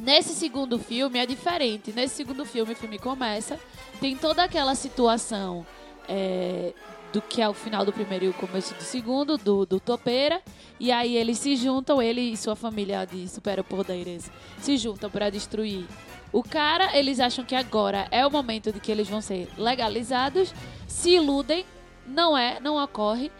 nesse 0.00 0.34
segundo 0.34 0.78
filme 0.78 1.18
é 1.18 1.26
diferente. 1.26 1.92
Nesse 1.92 2.16
segundo 2.16 2.44
filme, 2.44 2.72
o 2.72 2.76
filme 2.76 2.98
começa, 2.98 3.58
tem 4.00 4.16
toda 4.16 4.44
aquela 4.44 4.74
situação 4.74 5.66
é, 6.08 6.72
do 7.12 7.20
que 7.20 7.42
é 7.42 7.48
o 7.48 7.54
final 7.54 7.84
do 7.84 7.92
primeiro 7.92 8.26
e 8.26 8.28
o 8.28 8.34
começo 8.34 8.74
do 8.74 8.82
segundo, 8.82 9.36
do, 9.36 9.66
do 9.66 9.80
Topeira. 9.80 10.40
E 10.78 10.92
aí 10.92 11.16
eles 11.16 11.38
se 11.38 11.56
juntam, 11.56 12.00
ele 12.00 12.20
e 12.20 12.36
sua 12.36 12.54
família 12.54 13.04
de 13.04 13.28
superpoderes 13.28 14.30
se 14.58 14.76
juntam 14.76 15.10
para 15.10 15.30
destruir 15.30 15.86
o 16.32 16.42
cara. 16.42 16.96
Eles 16.96 17.20
acham 17.20 17.44
que 17.44 17.54
agora 17.54 18.06
é 18.10 18.26
o 18.26 18.30
momento 18.30 18.72
de 18.72 18.80
que 18.80 18.92
eles 18.92 19.08
vão 19.08 19.20
ser 19.20 19.48
legalizados, 19.56 20.54
se 20.86 21.10
iludem, 21.10 21.64
não 22.06 22.36
é, 22.36 22.60
não 22.60 22.82
ocorre. 22.82 23.30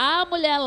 A 0.00 0.24
mulher 0.26 0.60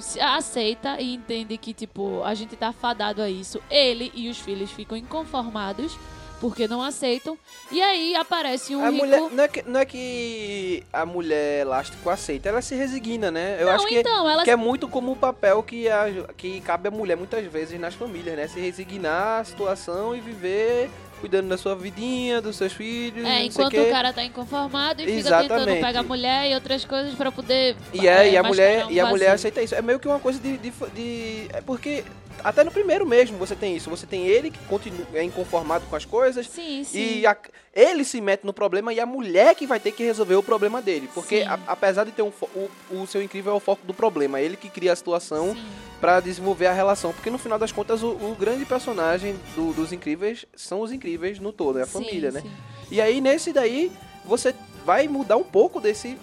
se- 0.00 0.20
aceita 0.20 1.00
e 1.00 1.12
entende 1.12 1.58
que, 1.58 1.74
tipo, 1.74 2.22
a 2.22 2.34
gente 2.34 2.54
tá 2.54 2.72
fadado 2.72 3.20
a 3.20 3.28
isso. 3.28 3.60
Ele 3.68 4.12
e 4.14 4.28
os 4.28 4.38
filhos 4.38 4.70
ficam 4.70 4.96
inconformados 4.96 5.98
porque 6.40 6.68
não 6.68 6.80
aceitam. 6.80 7.36
E 7.72 7.82
aí 7.82 8.14
aparece 8.14 8.76
um 8.76 8.84
A 8.84 8.90
rico... 8.90 9.04
mulher, 9.04 9.28
não, 9.32 9.42
é 9.42 9.48
que, 9.48 9.62
não 9.62 9.80
é 9.80 9.84
que 9.84 10.84
a 10.92 11.04
mulher 11.04 11.62
elástico 11.62 12.08
aceita, 12.08 12.48
ela 12.48 12.62
se 12.62 12.76
resigna, 12.76 13.28
né? 13.28 13.56
Eu 13.58 13.66
não, 13.66 13.72
acho 13.72 13.88
que, 13.88 13.98
então, 13.98 14.30
ela 14.30 14.44
que 14.44 14.50
é 14.52 14.56
muito 14.56 14.86
como 14.86 15.10
o 15.10 15.16
papel 15.16 15.64
que, 15.64 15.88
a, 15.88 16.04
que 16.36 16.60
cabe 16.60 16.86
à 16.86 16.90
mulher 16.92 17.16
muitas 17.16 17.44
vezes 17.46 17.80
nas 17.80 17.94
famílias, 17.94 18.36
né? 18.36 18.46
Se 18.46 18.60
resignar 18.60 19.40
à 19.40 19.44
situação 19.44 20.14
e 20.14 20.20
viver 20.20 20.88
cuidando 21.26 21.48
da 21.48 21.58
sua 21.58 21.74
vidinha, 21.74 22.40
dos 22.40 22.54
seus 22.56 22.72
filhos, 22.72 23.24
É, 23.26 23.44
enquanto 23.44 23.76
o 23.76 23.90
cara 23.90 24.12
tá 24.12 24.22
inconformado 24.22 25.02
e 25.02 25.04
fica 25.06 25.22
tentando 25.40 25.44
Exatamente. 25.62 25.84
pegar 25.84 26.00
a 26.00 26.02
mulher 26.04 26.50
e 26.50 26.54
outras 26.54 26.84
coisas 26.84 27.14
pra 27.14 27.32
poder. 27.32 27.74
E, 27.92 28.06
é, 28.06 28.30
e 28.30 28.36
a 28.36 28.42
mulher, 28.44 28.86
um 28.86 28.90
e 28.92 29.00
a 29.00 29.06
mulher 29.06 29.32
aceita 29.32 29.60
isso. 29.60 29.74
É 29.74 29.82
meio 29.82 29.98
que 29.98 30.06
uma 30.06 30.20
coisa 30.20 30.38
de, 30.38 30.56
de, 30.56 30.72
de- 30.94 31.48
É 31.52 31.60
porque 31.60 32.04
até 32.44 32.62
no 32.64 32.70
primeiro 32.70 33.04
mesmo 33.06 33.36
você 33.38 33.54
tem 33.56 33.76
isso. 33.76 33.90
Você 33.90 34.06
tem 34.06 34.26
ele 34.26 34.50
que 34.50 34.58
continua, 34.66 35.06
é 35.14 35.22
inconformado 35.22 35.84
com 35.86 35.96
as 35.96 36.04
coisas. 36.04 36.46
Sim, 36.48 36.84
sim. 36.84 37.18
E 37.20 37.26
a- 37.26 37.36
ele 37.74 38.04
se 38.04 38.20
mete 38.20 38.44
no 38.44 38.52
problema 38.52 38.92
e 38.92 39.00
a 39.00 39.06
mulher 39.06 39.54
que 39.54 39.66
vai 39.66 39.78
ter 39.80 39.92
que 39.92 40.02
resolver 40.04 40.34
o 40.36 40.42
problema 40.42 40.80
dele. 40.80 41.08
Porque 41.12 41.44
a- 41.46 41.58
apesar 41.66 42.04
de 42.04 42.12
ter 42.12 42.22
um 42.22 42.32
o, 42.54 42.70
o 43.02 43.06
seu 43.06 43.22
incrível 43.22 43.52
é 43.52 43.56
o 43.56 43.60
foco 43.60 43.86
do 43.86 43.92
problema. 43.94 44.38
É 44.38 44.44
ele 44.44 44.56
que 44.56 44.68
cria 44.68 44.92
a 44.92 44.96
situação 44.96 45.56
pra 46.00 46.20
desenvolver 46.20 46.66
a 46.66 46.72
relação. 46.72 47.12
Porque 47.12 47.30
no 47.30 47.38
final 47.38 47.58
das 47.58 47.72
contas 47.72 48.02
o, 48.02 48.08
o 48.10 48.36
grande 48.38 48.64
personagem 48.64 49.34
do- 49.54 49.72
dos 49.72 49.92
incríveis 49.92 50.44
são 50.54 50.80
os 50.80 50.92
incríveis 50.92 51.38
no 51.38 51.52
todo, 51.52 51.78
é 51.78 51.82
a 51.82 51.86
Sim, 51.86 51.92
família, 51.92 52.30
né? 52.30 52.40
sim. 52.42 52.50
E 52.90 53.00
aí 53.00 53.20
nesse 53.20 53.52
daí 53.52 53.90
você 54.24 54.54
vai 54.84 55.08
mudar 55.08 55.36
um 55.36 55.42
pouco 55.44 55.80
desse, 55.80 56.16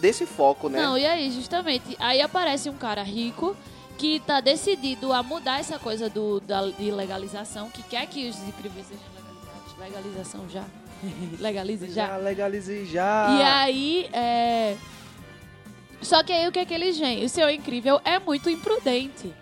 desse 0.00 0.26
foco, 0.26 0.68
né? 0.68 0.80
Não, 0.82 0.98
e 0.98 1.06
aí, 1.06 1.30
justamente, 1.30 1.96
aí 2.00 2.20
aparece 2.20 2.68
um 2.68 2.74
cara 2.76 3.02
rico 3.02 3.56
que 4.02 4.18
tá 4.18 4.40
decidido 4.40 5.12
a 5.12 5.22
mudar 5.22 5.60
essa 5.60 5.78
coisa 5.78 6.10
do, 6.10 6.40
da, 6.40 6.66
de 6.66 6.90
legalização, 6.90 7.70
que 7.70 7.84
quer 7.84 8.04
que 8.06 8.28
os 8.28 8.36
incríveis 8.48 8.84
sejam 8.88 9.04
legalizados. 9.14 9.78
Legalização 9.78 10.48
já. 10.48 10.64
Legalize 11.38 11.86
já. 11.88 12.06
Já 12.08 12.16
legalizei 12.16 12.84
já. 12.84 13.28
E 13.30 13.42
aí, 13.42 14.10
é. 14.12 14.76
Só 16.00 16.24
que 16.24 16.32
aí 16.32 16.48
o 16.48 16.50
que 16.50 16.58
é 16.58 16.64
que 16.64 16.74
eles 16.74 16.98
veem? 16.98 17.24
O 17.24 17.28
seu 17.28 17.48
incrível 17.48 18.00
é 18.04 18.18
muito 18.18 18.50
imprudente. 18.50 19.32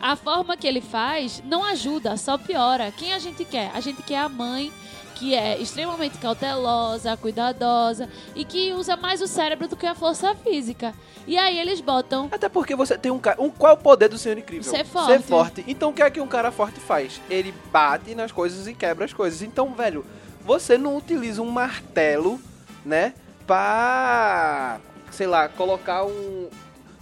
A 0.00 0.14
forma 0.14 0.56
que 0.56 0.66
ele 0.66 0.80
faz 0.80 1.42
não 1.44 1.64
ajuda, 1.64 2.16
só 2.16 2.36
piora. 2.36 2.92
Quem 2.92 3.12
a 3.12 3.18
gente 3.18 3.44
quer? 3.44 3.70
A 3.74 3.80
gente 3.80 4.02
quer 4.02 4.18
a 4.18 4.28
mãe 4.28 4.72
que 5.16 5.34
é 5.34 5.58
extremamente 5.58 6.18
cautelosa, 6.18 7.16
cuidadosa 7.16 8.08
e 8.34 8.44
que 8.44 8.72
usa 8.74 8.96
mais 8.96 9.22
o 9.22 9.26
cérebro 9.26 9.66
do 9.66 9.76
que 9.76 9.86
a 9.86 9.94
força 9.94 10.34
física. 10.34 10.94
E 11.26 11.36
aí 11.36 11.58
eles 11.58 11.80
botam 11.80 12.28
Até 12.30 12.48
porque 12.48 12.76
você 12.76 12.96
tem 12.96 13.10
um 13.10 13.18
cara. 13.18 13.40
Um, 13.42 13.50
qual 13.50 13.72
é 13.72 13.74
o 13.74 13.78
poder 13.78 14.08
do 14.08 14.18
Senhor 14.18 14.38
Incrível? 14.38 14.70
Ser 14.70 14.84
forte. 14.84 15.12
Ser 15.12 15.22
forte. 15.22 15.64
Então 15.66 15.90
o 15.90 15.92
que 15.92 16.02
é 16.02 16.10
que 16.10 16.20
um 16.20 16.28
cara 16.28 16.52
forte 16.52 16.78
faz? 16.78 17.20
Ele 17.28 17.52
bate 17.72 18.14
nas 18.14 18.30
coisas 18.30 18.68
e 18.68 18.74
quebra 18.74 19.06
as 19.06 19.12
coisas. 19.12 19.42
Então, 19.42 19.74
velho, 19.74 20.04
você 20.44 20.78
não 20.78 20.96
utiliza 20.96 21.42
um 21.42 21.50
martelo, 21.50 22.38
né? 22.84 23.14
Pra. 23.46 24.78
Sei 25.10 25.26
lá, 25.26 25.48
colocar 25.48 26.04
um. 26.04 26.48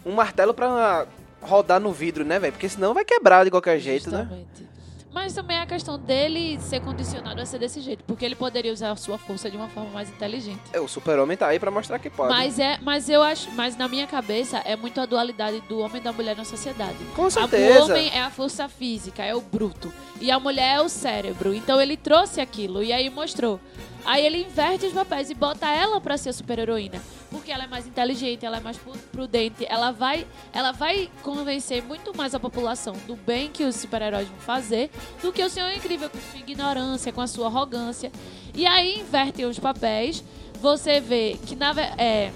Um 0.06 0.12
martelo 0.12 0.54
pra 0.54 1.06
rodar 1.44 1.80
no 1.80 1.92
vidro, 1.92 2.24
né, 2.24 2.38
velho? 2.38 2.52
Porque 2.52 2.68
senão 2.68 2.94
vai 2.94 3.04
quebrar 3.04 3.44
de 3.44 3.50
qualquer 3.50 3.78
jeito, 3.78 4.10
né? 4.10 4.18
Justamente. 4.18 4.74
Mas 5.14 5.32
também 5.32 5.56
é 5.56 5.60
a 5.60 5.66
questão 5.66 5.96
dele 5.96 6.58
ser 6.60 6.80
condicionado 6.80 7.40
a 7.40 7.46
ser 7.46 7.60
desse 7.60 7.80
jeito, 7.80 8.02
porque 8.02 8.24
ele 8.24 8.34
poderia 8.34 8.72
usar 8.72 8.90
a 8.90 8.96
sua 8.96 9.16
força 9.16 9.48
de 9.48 9.56
uma 9.56 9.68
forma 9.68 9.90
mais 9.90 10.10
inteligente. 10.10 10.60
É, 10.72 10.80
o 10.80 10.88
super-homem 10.88 11.36
tá 11.36 11.46
aí 11.46 11.60
pra 11.60 11.70
mostrar 11.70 12.00
que 12.00 12.10
pode. 12.10 12.30
Mas 12.30 12.58
é, 12.58 12.78
mas 12.82 13.08
eu 13.08 13.22
acho, 13.22 13.48
mas 13.52 13.76
na 13.76 13.86
minha 13.86 14.08
cabeça 14.08 14.58
é 14.58 14.74
muito 14.74 15.00
a 15.00 15.06
dualidade 15.06 15.60
do 15.68 15.78
homem 15.78 15.98
e 15.98 16.04
da 16.04 16.12
mulher 16.12 16.36
na 16.36 16.44
sociedade. 16.44 16.98
Com 17.14 17.30
certeza. 17.30 17.80
O 17.80 17.84
homem 17.84 18.10
é 18.12 18.22
a 18.22 18.30
força 18.30 18.68
física, 18.68 19.22
é 19.22 19.32
o 19.32 19.40
bruto, 19.40 19.92
e 20.20 20.32
a 20.32 20.40
mulher 20.40 20.78
é 20.78 20.80
o 20.80 20.88
cérebro. 20.88 21.54
Então 21.54 21.80
ele 21.80 21.96
trouxe 21.96 22.40
aquilo 22.40 22.82
e 22.82 22.92
aí 22.92 23.08
mostrou. 23.08 23.60
Aí 24.04 24.24
ele 24.24 24.42
inverte 24.42 24.86
os 24.86 24.92
papéis 24.92 25.30
e 25.30 25.34
bota 25.34 25.66
ela 25.66 26.00
pra 26.00 26.18
ser 26.18 26.28
a 26.28 26.32
super-heroína, 26.32 27.00
porque 27.30 27.50
ela 27.50 27.64
é 27.64 27.66
mais 27.66 27.86
inteligente, 27.86 28.44
ela 28.44 28.58
é 28.58 28.60
mais 28.60 28.78
prudente, 29.10 29.64
ela 29.68 29.90
vai, 29.90 30.26
ela 30.52 30.72
vai 30.72 31.10
convencer 31.22 31.82
muito 31.82 32.14
mais 32.16 32.34
a 32.34 32.40
população 32.40 32.94
do 33.06 33.16
bem 33.16 33.50
que 33.50 33.64
os 33.64 33.76
super-heróis 33.76 34.28
vão 34.28 34.38
fazer 34.38 34.90
do 35.22 35.32
que 35.32 35.42
o 35.42 35.48
Senhor 35.48 35.70
Incrível 35.72 36.10
com 36.10 36.18
sua 36.18 36.40
ignorância, 36.40 37.12
com 37.12 37.20
a 37.20 37.26
sua 37.26 37.46
arrogância. 37.46 38.12
E 38.54 38.66
aí 38.66 39.00
invertem 39.00 39.46
os 39.46 39.58
papéis. 39.58 40.22
Você 40.60 41.00
vê 41.00 41.38
que 41.46 41.56
na 41.56 41.74
é, 41.98 42.30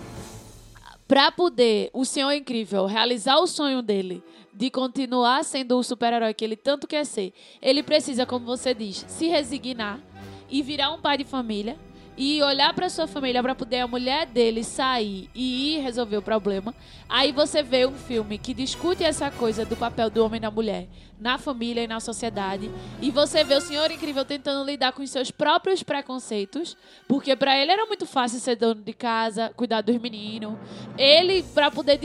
Pra 1.09 1.33
poder 1.33 1.89
o 1.95 2.05
Senhor 2.05 2.31
Incrível 2.33 2.85
realizar 2.85 3.39
o 3.39 3.47
sonho 3.47 3.81
dele 3.81 4.23
de 4.53 4.71
continuar 4.71 5.43
sendo 5.43 5.79
o 5.79 5.83
super-herói 5.83 6.35
que 6.35 6.45
ele 6.45 6.55
tanto 6.55 6.87
quer 6.87 7.07
ser, 7.07 7.33
ele 7.63 7.83
precisa, 7.83 8.27
como 8.27 8.45
você 8.45 8.75
diz, 8.75 9.07
se 9.09 9.27
resignar 9.27 10.01
e 10.49 10.63
virar 10.63 10.93
um 10.93 11.01
pai 11.01 11.19
de 11.19 11.25
família 11.25 11.77
e 12.19 12.43
olhar 12.43 12.75
pra 12.75 12.89
sua 12.89 13.07
família 13.07 13.41
pra 13.41 13.55
poder 13.55 13.79
a 13.79 13.87
mulher 13.87 14.27
dele 14.27 14.65
sair 14.65 15.31
e 15.33 15.77
ir 15.77 15.81
resolver 15.81 16.17
o 16.17 16.23
problema. 16.23 16.75
Aí 17.09 17.31
você 17.31 17.63
vê 17.63 17.87
um 17.87 17.95
filme 17.95 18.37
que 18.37 18.53
discute 18.53 19.05
essa 19.05 19.31
coisa 19.31 19.65
do 19.65 19.77
papel 19.77 20.11
do 20.11 20.25
homem 20.25 20.41
da 20.41 20.51
mulher 20.51 20.89
na 21.21 21.39
família 21.39 21.85
e 21.85 21.87
na 21.87 22.01
sociedade. 22.01 22.71
E 23.01 23.13
você 23.13 23.45
vê 23.45 23.55
o 23.55 23.61
Senhor 23.61 23.89
Incrível 23.93 24.25
tentando 24.25 24.67
lidar 24.67 24.93
com 24.93 25.03
os 25.03 25.11
seus 25.11 25.31
próprios 25.31 25.85
preconceitos, 25.85 26.77
porque 27.07 27.37
pra 27.37 27.57
ele 27.57 27.71
era 27.71 27.87
muito 27.87 28.05
fácil 28.05 28.41
ser 28.41 28.57
dono 28.57 28.83
de 28.83 28.93
casa, 28.93 29.53
cuidar 29.57 29.81
dos 29.81 29.97
meninos. 29.99 30.59
Ele, 30.97 31.45
pra 31.55 31.71
poder 31.71 32.01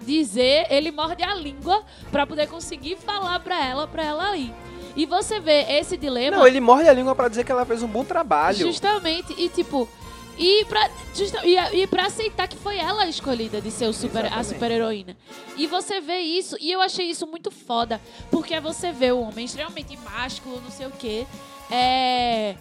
dizer, 0.00 0.66
ele 0.70 0.90
morde 0.90 1.22
a 1.22 1.34
língua 1.34 1.84
pra 2.10 2.26
poder 2.26 2.48
conseguir 2.48 2.96
falar 2.96 3.38
pra 3.40 3.62
ela, 3.62 3.86
pra 3.86 4.02
ela 4.02 4.34
ir. 4.34 4.54
E 4.98 5.06
você 5.06 5.38
vê 5.38 5.62
esse 5.78 5.96
dilema 5.96 6.36
Não, 6.38 6.46
ele 6.46 6.58
morde 6.60 6.88
a 6.88 6.92
língua 6.92 7.14
pra 7.14 7.28
dizer 7.28 7.44
que 7.44 7.52
ela 7.52 7.64
fez 7.64 7.82
um 7.84 7.86
bom 7.86 8.04
trabalho. 8.04 8.58
justamente 8.58 9.32
e 9.38 9.48
tipo 9.48 9.88
e 10.36 10.64
pra, 10.66 10.88
justa, 11.14 11.44
e, 11.46 11.56
e 11.82 11.86
pra 11.86 12.06
aceitar 12.06 12.46
que 12.48 12.56
foi 12.56 12.78
ela 12.78 13.02
a 13.02 13.08
escolhida 13.08 13.60
de 13.60 13.70
ser 13.70 13.92
super, 13.92 14.26
a 14.32 14.42
super-heroína. 14.44 15.16
E 15.56 15.66
você 15.66 16.00
vê 16.00 16.18
isso, 16.18 16.56
e 16.60 16.70
eu 16.70 16.80
achei 16.80 17.10
isso 17.10 17.26
muito 17.26 17.50
foda, 17.50 18.00
porque 18.30 18.58
você 18.60 18.90
vê 18.92 19.10
o 19.12 19.20
homem 19.20 19.44
extremamente 19.44 19.96
másculo, 19.98 20.60
não 20.60 20.70
sei 20.70 20.86
o 20.86 20.92
quê, 20.92 21.26
é, 21.70 22.54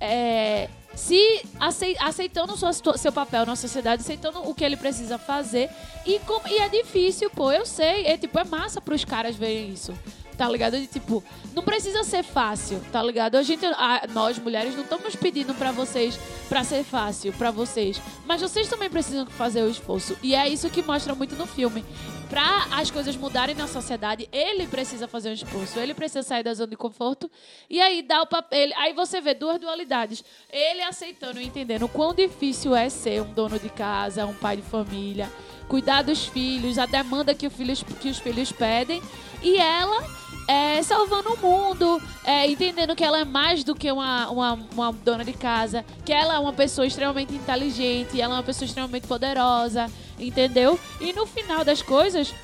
é, 0.00 0.68
se 0.96 1.42
acei- 1.60 1.96
aceitando 2.00 2.56
sua 2.56 2.72
seu 2.72 3.12
papel 3.12 3.46
na 3.46 3.54
sociedade, 3.56 4.02
aceitando 4.02 4.40
o 4.48 4.52
que 4.54 4.64
ele 4.64 4.76
precisa 4.76 5.16
fazer, 5.16 5.70
e, 6.04 6.18
como, 6.20 6.46
e 6.48 6.58
é 6.58 6.68
difícil, 6.68 7.30
pô, 7.30 7.52
eu 7.52 7.64
sei, 7.64 8.06
é 8.06 8.16
tipo, 8.16 8.36
é 8.40 8.44
massa 8.44 8.80
pros 8.80 9.04
caras 9.04 9.36
verem 9.36 9.70
isso. 9.70 9.94
Tá 10.36 10.48
ligado? 10.48 10.76
De 10.78 10.88
tipo, 10.88 11.22
não 11.54 11.62
precisa 11.62 12.02
ser 12.02 12.24
fácil, 12.24 12.80
tá 12.90 13.00
ligado? 13.00 13.36
A 13.36 13.42
gente, 13.42 13.64
a- 13.64 14.02
nós 14.12 14.36
mulheres 14.38 14.74
não 14.74 14.82
estamos 14.82 15.14
pedindo 15.14 15.54
pra 15.54 15.70
vocês 15.70 16.18
pra 16.48 16.64
ser 16.64 16.82
fácil 16.82 17.32
pra 17.34 17.52
vocês, 17.52 18.00
mas 18.26 18.40
vocês 18.42 18.68
também 18.68 18.90
precisam 18.90 19.26
fazer 19.26 19.62
o 19.62 19.70
esforço. 19.70 20.16
E 20.22 20.34
é 20.34 20.48
isso 20.48 20.68
que 20.70 20.82
mostra 20.82 21.14
muito 21.14 21.36
no 21.36 21.46
filme. 21.46 21.84
pra 22.28 22.66
as 22.72 22.90
coisas 22.90 23.14
mudarem 23.16 23.54
na 23.54 23.68
sociedade, 23.68 24.28
ele 24.32 24.66
precisa 24.66 25.06
fazer 25.06 25.28
um 25.28 25.34
esforço, 25.34 25.78
ele 25.78 25.94
precisa 25.94 26.22
sair 26.22 26.42
da 26.42 26.52
zona 26.52 26.70
de 26.70 26.76
conforto 26.76 27.30
e 27.70 27.80
aí 27.80 28.02
dá 28.02 28.22
o 28.22 28.26
papel. 28.26 28.70
Aí 28.78 28.92
você 28.92 29.20
vê 29.20 29.34
duas 29.34 29.60
dualidades. 29.60 30.24
Ele 30.50 30.82
aceitando 30.82 31.38
e 31.40 31.44
entendendo 31.44 31.84
o 31.84 31.88
quão 31.88 32.12
difícil 32.12 32.74
é 32.74 32.88
ser 32.88 33.22
um 33.22 33.32
dono 33.32 33.56
de 33.58 33.68
casa, 33.68 34.26
um 34.26 34.34
pai 34.34 34.56
de 34.56 34.62
família, 34.62 35.30
cuidar 35.68 36.02
dos 36.02 36.26
filhos, 36.26 36.76
a 36.78 36.86
demanda 36.86 37.34
que, 37.34 37.46
o 37.46 37.50
filhos, 37.50 37.84
que 37.84 38.08
os 38.08 38.18
filhos 38.18 38.50
pedem, 38.50 39.00
e 39.42 39.56
ela 39.58 40.02
é, 40.46 40.82
salvando 40.82 41.34
o 41.34 41.38
mundo, 41.38 42.02
é, 42.24 42.48
entendendo 42.48 42.94
que 42.94 43.04
ela 43.04 43.20
é 43.20 43.24
mais 43.24 43.64
do 43.64 43.74
que 43.74 43.90
uma, 43.90 44.28
uma, 44.30 44.58
uma 44.72 44.92
dona 44.92 45.24
de 45.24 45.32
casa, 45.32 45.84
que 46.04 46.12
ela 46.12 46.34
é 46.34 46.38
uma 46.38 46.52
pessoa 46.52 46.86
extremamente 46.86 47.34
inteligente, 47.34 48.20
ela 48.20 48.34
é 48.34 48.36
uma 48.38 48.42
pessoa 48.42 48.66
extremamente 48.66 49.06
poderosa, 49.06 49.90
entendeu? 50.18 50.78
E 51.00 51.12
no 51.12 51.26
final 51.26 51.64
das 51.64 51.80
coisas, 51.82 52.34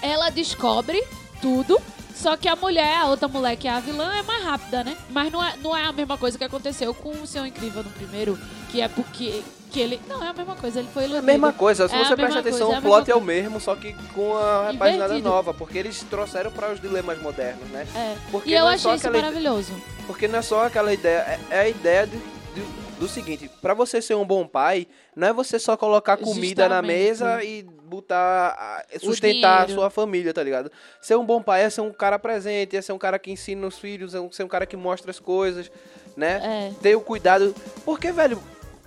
ela 0.00 0.30
descobre 0.30 1.02
tudo. 1.40 1.80
Só 2.14 2.36
que 2.36 2.46
a 2.46 2.54
mulher, 2.54 2.98
a 2.98 3.06
outra 3.06 3.26
mulher 3.26 3.56
que 3.56 3.66
é 3.66 3.70
a 3.72 3.80
vilã, 3.80 4.12
é 4.14 4.22
mais 4.22 4.44
rápida, 4.44 4.84
né? 4.84 4.96
Mas 5.10 5.32
não 5.32 5.42
é, 5.42 5.56
não 5.56 5.76
é 5.76 5.84
a 5.84 5.92
mesma 5.92 6.16
coisa 6.16 6.38
que 6.38 6.44
aconteceu 6.44 6.94
com 6.94 7.10
o 7.10 7.26
Senhor 7.26 7.46
Incrível 7.46 7.82
no 7.82 7.90
primeiro, 7.90 8.38
que 8.70 8.80
é 8.80 8.86
porque 8.86 9.42
que 9.72 9.80
ele. 9.80 10.00
Não, 10.08 10.22
é 10.22 10.28
a 10.28 10.32
mesma 10.32 10.54
coisa, 10.54 10.78
ele 10.80 10.88
foi 10.92 11.02
É 11.04 11.06
iludido. 11.06 11.28
a 11.28 11.32
mesma 11.32 11.52
coisa, 11.52 11.88
se 11.88 11.94
É 11.94 11.98
você 12.04 12.14
prestar 12.16 12.40
atenção, 12.40 12.66
coisa, 12.68 12.74
é 12.74 12.78
o 12.78 12.82
plot 12.82 13.10
é 13.10 13.14
mesma 13.14 13.16
o 13.22 13.24
mesmo, 13.24 13.60
só 13.60 13.74
que 13.74 13.92
com 14.14 14.36
a 14.36 14.70
repaginada 14.70 15.18
nova, 15.18 15.52
porque 15.54 15.78
eles 15.78 16.00
trouxeram 16.08 16.52
para 16.52 16.72
os 16.72 16.80
dilemas 16.80 17.20
modernos, 17.20 17.68
né? 17.70 17.86
É. 17.94 18.16
Porque 18.30 18.50
E 18.50 18.54
eu 18.54 18.68
é 18.68 18.74
achei 18.74 18.94
isso 18.94 19.10
maravilhoso. 19.10 19.72
Porque 20.06 20.28
não 20.28 20.38
é 20.38 20.42
só 20.42 20.66
aquela 20.66 20.92
ideia, 20.92 21.18
é, 21.20 21.38
é 21.50 21.60
a 21.60 21.68
ideia 21.68 22.06
de- 22.06 22.16
de- 22.18 22.98
do 23.00 23.08
seguinte, 23.08 23.50
pra 23.60 23.74
você 23.74 24.00
ser 24.02 24.14
um 24.14 24.24
bom 24.24 24.46
pai, 24.46 24.86
não 25.16 25.28
é 25.28 25.32
você 25.32 25.58
só 25.58 25.76
colocar 25.76 26.16
comida 26.16 26.68
na 26.68 26.76
Justamente. 26.76 26.98
mesa 26.98 27.42
e 27.44 27.62
botar, 27.62 28.84
sustentar 29.00 29.64
a 29.64 29.68
sua 29.68 29.90
família, 29.90 30.32
tá 30.32 30.42
ligado? 30.42 30.70
Ser 31.00 31.16
um 31.16 31.24
bom 31.26 31.42
pai 31.42 31.62
é 31.64 31.70
ser 31.70 31.80
um 31.82 31.92
cara 31.92 32.18
presente, 32.18 32.76
é 32.76 32.80
ser 32.82 32.92
um 32.92 32.98
cara 32.98 33.18
que 33.18 33.30
ensina 33.30 33.66
os 33.66 33.78
filhos, 33.78 34.14
é 34.14 34.18
ser 34.30 34.44
um 34.44 34.48
cara 34.48 34.64
que 34.66 34.76
mostra 34.76 35.10
as 35.10 35.18
coisas, 35.20 35.70
né? 36.16 36.40
É. 36.42 36.72
Ter 36.80 36.96
o 36.96 37.00
cuidado, 37.00 37.54
porque, 37.84 38.10
velho, 38.12 38.40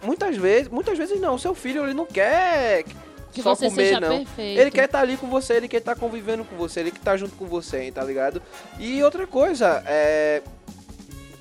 muitas 0.06 0.38
vezes, 0.38 0.70
muitas 0.70 0.98
vezes 0.98 1.20
não, 1.20 1.38
seu 1.38 1.54
filho 1.56 1.84
ele 1.84 1.94
não 1.94 2.06
quer 2.06 2.84
Que 3.34 3.42
só 3.42 3.56
você 3.56 3.70
comer, 3.70 4.00
não. 4.00 4.20
perfeito. 4.20 4.60
Ele 4.60 4.72
quer 4.72 4.86
estar 4.86 5.02
ali 5.02 5.18
com 5.18 5.28
você, 5.28 5.56
ele 5.56 5.68
quer 5.68 5.78
estar 5.78 5.96
convivendo 5.96 6.46
com 6.46 6.56
você, 6.56 6.80
ele 6.82 6.92
quer 6.92 7.00
estar 7.00 7.18
junto 7.18 7.36
com 7.36 7.46
você, 7.46 7.92
tá 7.92 8.04
ligado? 8.04 8.42
E 8.80 9.02
outra 9.04 9.26
coisa, 9.28 9.84
é. 9.86 10.42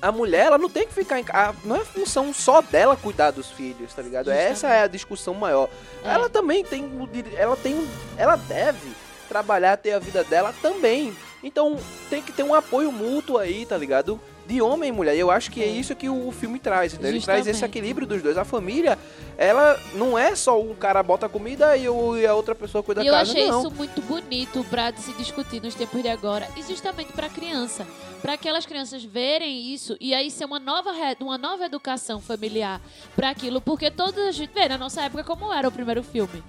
A 0.01 0.11
mulher, 0.11 0.47
ela 0.47 0.57
não 0.57 0.69
tem 0.69 0.85
que 0.85 0.93
ficar 0.93 1.19
em 1.19 1.23
casa. 1.23 1.57
Não 1.63 1.77
é 1.77 1.85
função 1.85 2.31
só 2.33 2.61
dela 2.61 2.95
cuidar 2.95 3.31
dos 3.31 3.49
filhos, 3.49 3.91
tá 3.93 4.01
ligado? 4.01 4.25
Justamente. 4.25 4.51
Essa 4.51 4.67
é 4.67 4.83
a 4.83 4.87
discussão 4.87 5.33
maior. 5.33 5.67
É. 6.03 6.09
Ela 6.13 6.29
também 6.29 6.63
tem. 6.63 6.91
Ela 7.37 7.55
tem. 7.55 7.87
Ela 8.17 8.35
deve 8.35 8.91
trabalhar, 9.27 9.77
ter 9.77 9.93
a 9.93 9.99
vida 9.99 10.23
dela 10.23 10.53
também. 10.61 11.15
Então 11.41 11.77
tem 12.09 12.21
que 12.21 12.31
ter 12.31 12.43
um 12.43 12.53
apoio 12.53 12.91
mútuo 12.91 13.37
aí, 13.37 13.65
tá 13.65 13.77
ligado? 13.77 14.19
De 14.47 14.61
homem 14.61 14.89
e 14.89 14.91
mulher. 14.91 15.15
E 15.15 15.19
eu 15.19 15.31
acho 15.31 15.49
que 15.49 15.61
é 15.61 15.65
É. 15.65 15.71
isso 15.71 15.95
que 15.95 16.07
o 16.07 16.31
filme 16.31 16.59
traz. 16.59 16.93
entendeu? 16.93 17.11
Ele 17.11 17.21
traz 17.21 17.47
esse 17.47 17.65
equilíbrio 17.65 18.05
dos 18.05 18.21
dois. 18.21 18.37
A 18.37 18.45
família, 18.45 18.97
ela 19.37 19.79
não 19.95 20.17
é 20.17 20.35
só 20.35 20.61
um 20.61 20.75
cara 20.75 21.01
bota 21.01 21.27
comida 21.27 21.75
e, 21.75 21.89
o- 21.89 22.15
e 22.15 22.27
a 22.27 22.33
outra 22.35 22.53
pessoa 22.53 22.83
cuida 22.83 23.01
da 23.01 23.07
eu 23.07 23.13
casa, 23.13 23.31
achei 23.31 23.47
não. 23.47 23.59
isso 23.61 23.71
muito 23.71 24.01
bonito 24.01 24.63
pra 24.69 24.93
se 24.95 25.13
discutir 25.13 25.61
nos 25.61 25.73
tempos 25.73 25.99
de 26.01 26.09
agora. 26.09 26.47
E 26.55 26.61
justamente 26.61 27.11
pra 27.13 27.27
criança. 27.27 27.87
Pra 28.21 28.33
aquelas 28.33 28.65
crianças 28.65 29.03
verem 29.03 29.73
isso 29.73 29.97
e 29.99 30.13
aí 30.13 30.29
ser 30.29 30.45
uma 30.45 30.59
nova, 30.59 30.91
uma 31.19 31.37
nova 31.37 31.65
educação 31.65 32.19
familiar 32.21 32.79
pra 33.15 33.31
aquilo. 33.31 33.59
Porque 33.61 33.89
toda 33.89 34.27
a 34.27 34.31
gente 34.31 34.51
vê 34.53 34.67
na 34.67 34.77
nossa 34.77 35.01
época 35.01 35.23
como 35.23 35.51
era 35.51 35.67
o 35.67 35.71
primeiro 35.71 36.03
filme. 36.03 36.43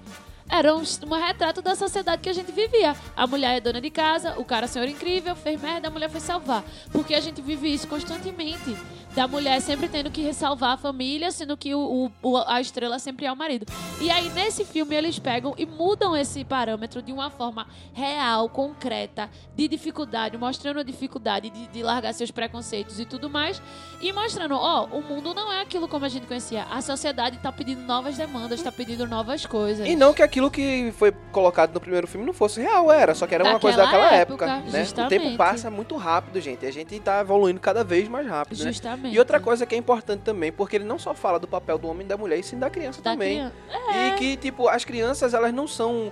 Era 0.49 0.73
um, 0.73 0.81
um 0.81 1.25
retrato 1.25 1.61
da 1.61 1.75
sociedade 1.75 2.21
que 2.21 2.29
a 2.29 2.33
gente 2.33 2.51
vivia. 2.51 2.95
A 3.15 3.27
mulher 3.27 3.57
é 3.57 3.59
dona 3.59 3.81
de 3.81 3.89
casa, 3.89 4.39
o 4.39 4.45
cara 4.45 4.65
é 4.65 4.67
senhor 4.67 4.87
incrível, 4.87 5.35
fez 5.35 5.61
merda, 5.61 5.89
a 5.89 5.91
mulher 5.91 6.09
foi 6.09 6.21
salvar. 6.21 6.63
Porque 6.91 7.13
a 7.13 7.19
gente 7.19 7.41
vive 7.41 7.73
isso 7.73 7.87
constantemente. 7.87 8.77
Da 9.17 9.27
mulher 9.27 9.59
sempre 9.61 9.87
tendo 9.89 10.11
que 10.11 10.21
ressalvar 10.21 10.73
a 10.73 10.77
família, 10.77 11.31
sendo 11.31 11.57
que 11.57 11.73
o, 11.73 12.11
o- 12.21 12.37
a 12.45 12.61
estrela 12.61 12.99
sempre 12.99 13.25
é 13.25 13.31
o 13.31 13.35
marido. 13.35 13.65
E 13.99 14.11
aí, 14.11 14.29
nesse 14.29 14.63
filme, 14.63 14.95
eles 14.95 15.17
pegam 15.17 15.55
e 15.57 15.65
mudam 15.65 16.15
esse 16.15 16.45
parâmetro 16.45 17.01
de 17.01 17.11
uma 17.11 17.31
forma 17.31 17.65
real, 17.95 18.47
concreta, 18.47 19.27
de 19.55 19.67
dificuldade, 19.67 20.37
mostrando 20.37 20.81
a 20.81 20.83
dificuldade 20.83 21.49
de, 21.49 21.65
de 21.65 21.81
largar 21.81 22.13
seus 22.13 22.29
preconceitos 22.29 22.99
e 22.99 23.05
tudo 23.05 23.27
mais. 23.27 23.59
E 23.99 24.13
mostrando, 24.13 24.53
ó, 24.53 24.85
o 24.85 25.01
mundo 25.01 25.33
não 25.33 25.51
é 25.51 25.61
aquilo 25.61 25.87
como 25.87 26.05
a 26.05 26.09
gente 26.09 26.27
conhecia. 26.27 26.65
A 26.69 26.79
sociedade 26.79 27.39
tá 27.39 27.51
pedindo 27.51 27.81
novas 27.81 28.15
demandas, 28.17 28.61
tá 28.61 28.71
pedindo 28.71 29.07
novas 29.07 29.47
coisas. 29.47 29.87
E 29.87 29.95
não 29.95 30.13
que 30.13 30.21
aquilo 30.21 30.51
que 30.51 30.93
foi 30.95 31.11
colocado 31.31 31.73
no 31.73 31.79
primeiro 31.79 32.05
filme 32.05 32.23
não 32.23 32.33
fosse 32.33 32.61
real, 32.61 32.91
era, 32.91 33.15
só 33.15 33.25
que 33.25 33.33
era 33.33 33.43
uma 33.43 33.59
coisa 33.59 33.77
Daquela 33.77 34.03
daquela 34.03 34.21
época, 34.21 34.45
época, 34.45 34.71
né? 34.71 34.81
O 34.81 34.85
justamente. 34.85 35.09
tempo 35.09 35.37
passa 35.37 35.71
muito 35.71 35.95
rápido, 35.95 36.39
gente. 36.39 36.63
e 36.63 36.67
A 36.67 36.71
gente 36.71 36.99
tá 36.99 37.19
evoluindo 37.21 37.59
cada 37.59 37.83
vez 37.83 38.07
mais 38.07 38.27
rápido, 38.27 38.63
né? 38.63 38.69
Justamente. 39.07 39.15
E 39.15 39.19
outra 39.19 39.39
coisa 39.39 39.65
que 39.65 39.75
é 39.75 39.77
importante 39.77 40.21
também, 40.21 40.51
porque 40.51 40.75
ele 40.77 40.85
não 40.85 40.99
só 40.99 41.13
fala 41.13 41.39
do 41.39 41.47
papel 41.47 41.77
do 41.77 41.87
homem 41.87 42.05
e 42.05 42.09
da 42.09 42.17
mulher, 42.17 42.37
e 42.39 42.43
sim 42.43 42.57
da 42.57 42.69
criança 42.69 43.01
da 43.01 43.11
também. 43.11 43.35
criança. 43.37 43.55
E 43.95 44.11
que, 44.17 44.37
tipo, 44.37 44.67
as 44.67 44.83
crianças, 44.85 45.33
elas 45.33 45.53
não 45.53 45.67
são 45.67 46.11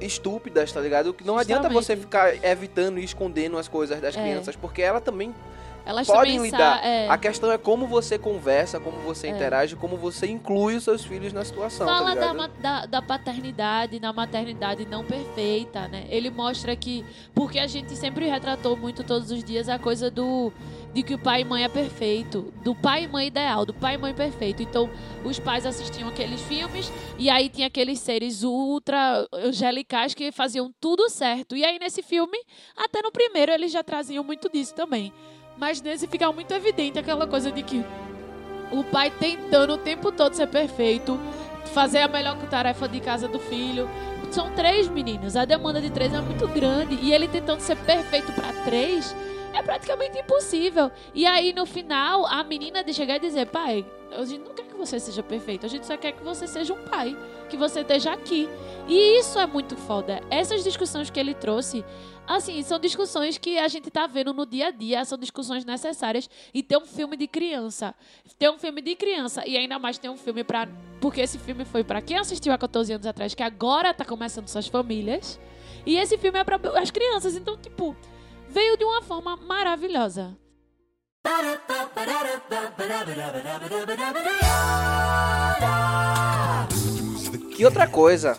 estúpidas, 0.00 0.72
tá 0.72 0.80
ligado? 0.80 1.12
Que 1.12 1.24
Não 1.24 1.38
adianta 1.38 1.68
Justamente. 1.68 1.84
você 1.86 1.96
ficar 1.96 2.44
evitando 2.44 2.98
e 2.98 3.04
escondendo 3.04 3.58
as 3.58 3.68
coisas 3.68 4.00
das 4.00 4.16
É. 4.16 4.20
crianças, 4.22 4.56
porque 4.56 4.82
ela 4.82 5.00
também 5.00 5.34
Elas 5.86 6.06
podem 6.06 6.38
lidar. 6.38 6.84
é. 6.84 7.08
A 7.08 7.16
questão 7.16 7.50
é 7.52 7.56
como 7.56 7.86
você 7.86 8.18
conversa, 8.18 8.80
como 8.80 8.98
você 8.98 9.28
É. 9.28 9.30
interage, 9.30 9.76
como 9.76 9.96
você 9.96 10.26
inclui 10.26 10.74
os 10.74 10.84
seus 10.84 11.04
filhos 11.04 11.32
na 11.32 11.44
situação, 11.44 11.86
Fala 11.86 12.16
tá 12.16 12.32
da, 12.32 12.46
da, 12.46 12.86
da 12.86 13.02
paternidade, 13.02 14.00
na 14.00 14.12
maternidade 14.12 14.84
não 14.84 15.04
perfeita, 15.04 15.86
né? 15.88 16.06
Ele 16.10 16.28
mostra 16.28 16.74
que. 16.74 17.04
Porque 17.32 17.58
a 17.58 17.66
gente 17.68 17.94
sempre 17.94 18.26
retratou 18.28 18.76
muito 18.76 19.04
todos 19.04 19.30
os 19.30 19.44
dias 19.44 19.68
a 19.68 19.78
coisa 19.78 20.10
do. 20.10 20.52
De 20.92 21.02
que 21.02 21.14
o 21.14 21.18
pai 21.18 21.42
e 21.42 21.44
mãe 21.44 21.62
é 21.62 21.68
perfeito. 21.68 22.52
Do 22.64 22.74
pai 22.74 23.04
e 23.04 23.08
mãe 23.08 23.26
ideal, 23.26 23.66
do 23.66 23.74
pai 23.74 23.94
e 23.94 23.98
mãe 23.98 24.14
perfeito. 24.14 24.62
Então, 24.62 24.88
os 25.24 25.38
pais 25.38 25.66
assistiam 25.66 26.08
aqueles 26.08 26.40
filmes 26.40 26.90
e 27.18 27.28
aí 27.28 27.50
tinha 27.50 27.66
aqueles 27.66 28.00
seres 28.00 28.42
ultra 28.42 29.26
angelicais 29.32 30.14
que 30.14 30.32
faziam 30.32 30.72
tudo 30.80 31.10
certo. 31.10 31.54
E 31.54 31.64
aí, 31.64 31.78
nesse 31.78 32.02
filme, 32.02 32.38
até 32.76 33.02
no 33.02 33.12
primeiro, 33.12 33.52
eles 33.52 33.70
já 33.70 33.82
traziam 33.84 34.24
muito 34.24 34.48
disso 34.50 34.74
também. 34.74 35.12
Mas 35.56 35.80
nesse 35.80 36.06
fica 36.06 36.30
muito 36.32 36.52
evidente 36.52 36.98
aquela 36.98 37.26
coisa 37.26 37.50
de 37.50 37.62
que 37.62 37.84
o 38.70 38.84
pai 38.84 39.10
tentando 39.10 39.74
o 39.74 39.78
tempo 39.78 40.12
todo 40.12 40.34
ser 40.34 40.48
perfeito, 40.48 41.18
fazer 41.72 42.00
a 42.00 42.08
melhor 42.08 42.36
tarefa 42.48 42.88
de 42.88 43.00
casa 43.00 43.28
do 43.28 43.38
filho. 43.38 43.88
São 44.30 44.50
três 44.52 44.88
meninos, 44.88 45.36
a 45.36 45.44
demanda 45.44 45.80
de 45.80 45.90
três 45.90 46.12
é 46.12 46.20
muito 46.20 46.46
grande 46.48 46.96
e 46.96 47.12
ele 47.12 47.28
tentando 47.28 47.60
ser 47.60 47.76
perfeito 47.76 48.32
para 48.32 48.52
três 48.64 49.14
é 49.54 49.62
praticamente 49.62 50.18
impossível. 50.18 50.90
E 51.14 51.24
aí 51.24 51.52
no 51.52 51.64
final 51.64 52.26
a 52.26 52.42
menina 52.44 52.84
de 52.84 52.92
chegar 52.92 53.16
e 53.16 53.20
dizer: 53.20 53.46
pai, 53.46 53.86
gente 54.24 54.40
não 54.40 54.54
quer 54.54 54.65
que 54.76 54.86
você 54.86 55.00
seja 55.00 55.22
perfeito, 55.22 55.64
a 55.64 55.68
gente 55.68 55.86
só 55.86 55.96
quer 55.96 56.12
que 56.12 56.22
você 56.22 56.46
seja 56.46 56.74
um 56.74 56.84
pai, 56.84 57.16
que 57.48 57.56
você 57.56 57.80
esteja 57.80 58.12
aqui. 58.12 58.48
E 58.86 59.18
isso 59.18 59.38
é 59.38 59.46
muito 59.46 59.74
foda. 59.76 60.20
Essas 60.30 60.62
discussões 60.62 61.10
que 61.10 61.18
ele 61.18 61.34
trouxe. 61.34 61.84
Assim, 62.26 62.60
são 62.62 62.78
discussões 62.78 63.38
que 63.38 63.56
a 63.56 63.68
gente 63.68 63.90
tá 63.90 64.06
vendo 64.06 64.34
no 64.34 64.44
dia 64.44 64.66
a 64.66 64.70
dia, 64.70 65.04
são 65.04 65.16
discussões 65.16 65.64
necessárias. 65.64 66.28
E 66.52 66.62
ter 66.62 66.76
um 66.76 66.84
filme 66.84 67.16
de 67.16 67.26
criança. 67.26 67.94
Ter 68.38 68.50
um 68.50 68.58
filme 68.58 68.82
de 68.82 68.94
criança. 68.94 69.46
E 69.46 69.56
ainda 69.56 69.78
mais 69.78 69.96
ter 69.96 70.10
um 70.10 70.16
filme 70.16 70.44
pra. 70.44 70.68
Porque 71.00 71.20
esse 71.20 71.38
filme 71.38 71.64
foi 71.64 71.82
pra 71.82 72.02
quem 72.02 72.18
assistiu 72.18 72.52
há 72.52 72.58
14 72.58 72.92
anos 72.92 73.06
atrás, 73.06 73.34
que 73.34 73.42
agora 73.42 73.94
tá 73.94 74.04
começando 74.04 74.48
suas 74.48 74.66
famílias. 74.66 75.40
E 75.86 75.96
esse 75.96 76.18
filme 76.18 76.38
é 76.38 76.44
pra 76.44 76.60
as 76.80 76.90
crianças. 76.90 77.34
Então, 77.34 77.56
tipo, 77.56 77.96
veio 78.48 78.76
de 78.76 78.84
uma 78.84 79.02
forma 79.02 79.36
maravilhosa. 79.36 80.36
E 87.58 87.64
outra 87.64 87.86
coisa 87.86 88.36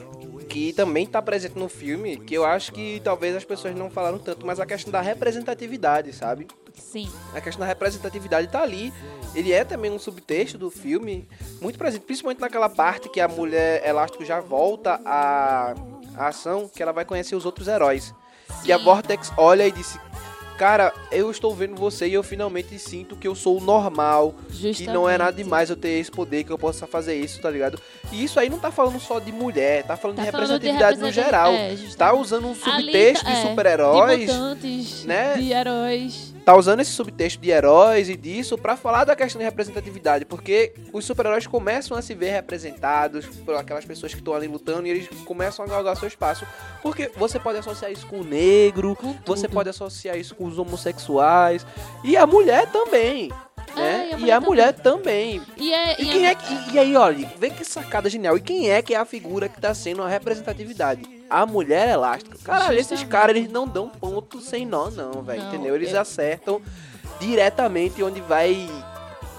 que 0.48 0.74
também 0.74 1.06
tá 1.06 1.22
presente 1.22 1.58
no 1.58 1.68
filme, 1.68 2.18
que 2.18 2.34
eu 2.34 2.46
acho 2.46 2.72
que 2.72 3.02
talvez 3.04 3.36
as 3.36 3.44
pessoas 3.44 3.76
não 3.76 3.90
falaram 3.90 4.18
tanto, 4.18 4.46
mas 4.46 4.60
a 4.60 4.66
questão 4.66 4.92
da 4.92 5.02
representatividade, 5.02 6.14
sabe? 6.14 6.48
Sim. 6.74 7.10
A 7.34 7.42
questão 7.42 7.60
da 7.60 7.66
representatividade 7.66 8.48
tá 8.48 8.62
ali. 8.62 8.94
Ele 9.36 9.52
é 9.52 9.64
também 9.64 9.92
um 9.92 10.00
subtexto 10.00 10.58
do 10.58 10.72
filme, 10.72 11.28
muito 11.62 11.78
presente, 11.78 12.06
principalmente 12.06 12.40
naquela 12.40 12.70
parte 12.70 13.10
que 13.10 13.20
a 13.20 13.28
mulher 13.28 13.86
elástico 13.86 14.24
já 14.24 14.40
volta 14.40 15.00
à, 15.06 15.76
à 16.16 16.28
ação, 16.28 16.70
que 16.74 16.82
ela 16.82 16.92
vai 16.94 17.06
conhecer 17.06 17.36
os 17.36 17.46
outros 17.46 17.68
heróis. 17.68 18.14
E 18.64 18.72
a 18.72 18.78
Sim. 18.78 18.84
Vortex 18.84 19.32
olha 19.38 19.68
e 19.68 19.72
disse: 19.72 20.00
Cara, 20.58 20.92
eu 21.12 21.30
estou 21.30 21.54
vendo 21.54 21.76
você 21.76 22.08
e 22.08 22.14
eu 22.14 22.24
finalmente 22.24 22.80
sinto 22.80 23.16
que 23.16 23.28
eu 23.28 23.36
sou 23.36 23.60
o 23.60 23.64
normal, 23.64 24.34
que 24.50 24.88
não 24.88 25.08
é 25.08 25.12
nada 25.18 25.30
Justamente. 25.32 25.44
demais 25.44 25.70
eu 25.70 25.76
ter 25.76 25.90
esse 26.00 26.10
poder, 26.10 26.44
que 26.44 26.52
eu 26.52 26.58
possa 26.58 26.88
fazer 26.88 27.16
isso, 27.16 27.40
tá 27.40 27.50
ligado? 27.50 27.80
E 28.12 28.24
isso 28.24 28.40
aí 28.40 28.50
não 28.50 28.58
tá 28.58 28.72
falando 28.72 29.00
só 29.00 29.20
de 29.20 29.32
mulher, 29.32 29.84
tá 29.84 29.96
falando 29.96 30.18
Tá 30.18 30.26
de 30.26 30.32
falando 30.32 30.48
de 30.60 30.68
representatividade 30.68 31.00
no 31.00 31.12
geral. 31.12 31.52
é, 31.52 31.70
tá 31.70 31.76
justamente. 31.76 32.20
usando 32.22 32.46
um 32.48 32.56
Ali 32.66 32.84
subtexto 32.86 33.26
tá- 33.26 33.32
de 33.32 33.38
é, 33.38 33.42
super-heróis. 33.50 34.20
De 34.20 34.26
mutantes, 34.34 35.06
né? 35.06 35.34
de 35.38 35.52
heróis. 35.54 36.34
Tá 36.48 36.56
usando 36.56 36.80
esse 36.80 36.92
subtexto 36.92 37.42
de 37.42 37.50
heróis 37.50 38.08
e 38.08 38.16
disso 38.16 38.58
pra 38.58 38.78
falar 38.78 39.04
da 39.04 39.18
questão 39.18 39.38
de 39.38 39.44
representatividade, 39.44 40.24
porque 40.24 40.74
os 40.94 41.04
super-heróis 41.04 41.46
começam 41.46 41.98
a 41.98 42.02
se 42.02 42.14
ver 42.16 42.30
representados 42.30 43.26
por 43.26 43.54
aquelas 43.56 43.84
pessoas 43.84 44.14
que 44.14 44.22
estão 44.22 44.34
ali 44.34 44.48
lutando 44.48 44.88
e 44.88 44.92
eles 44.92 45.10
começam 45.26 45.66
a 45.66 45.68
galgar 45.68 45.98
seu 45.98 46.08
espaço, 46.08 46.48
porque 46.82 47.12
você 47.18 47.38
pode 47.38 47.58
associar 47.58 47.92
isso 47.92 48.08
com 48.08 48.22
o 48.22 48.24
negro, 48.24 48.96
Com 48.96 49.14
você 49.26 49.46
pode 49.50 49.68
associar 49.68 50.18
isso 50.18 50.36
com 50.36 50.46
os 50.46 50.58
homossexuais 50.58 51.66
e 52.02 52.16
a 52.16 52.26
mulher 52.26 52.66
também. 52.72 53.30
Né? 53.76 54.12
É, 54.12 54.12
e 54.12 54.14
a 54.14 54.18
e 54.28 54.32
a 54.32 54.40
mulher 54.40 54.40
mulher 54.40 54.74
também. 54.74 55.42
E, 55.58 55.74
é, 55.74 56.02
E, 56.02 56.04
e 56.06 56.10
quem 56.10 56.26
é- 56.28 56.32
é 56.32 56.36
que, 56.36 56.72
e 56.74 56.80
aí, 56.80 56.96
olha, 56.96 57.30
vê 57.38 57.50
que 57.50 57.66
sacada 57.66 58.10
genial. 58.10 58.38
E 58.38 58.42
quem 58.42 58.72
é 58.72 58.82
que 58.82 58.94
é 58.96 58.98
a 58.98 59.04
figura 59.04 59.50
que 59.50 59.60
tá 59.60 59.74
sendo 59.74 60.02
a 60.02 60.08
representatividade? 60.08 61.17
A 61.30 61.46
mulher 61.46 61.90
elástica. 61.90 62.38
Caralho, 62.44 62.78
esses 62.80 63.04
caras, 63.04 63.36
eles 63.36 63.52
não 63.52 63.68
dão 63.68 63.90
ponto 63.90 64.40
sem 64.40 64.66
nó, 64.66 64.90
não, 64.90 65.22
velho. 65.24 65.44
Entendeu? 65.44 65.76
Eles 65.76 65.94
é- 65.94 65.98
acertam 65.98 66.62
diretamente 67.20 68.02
onde 68.04 68.22
vai 68.22 68.70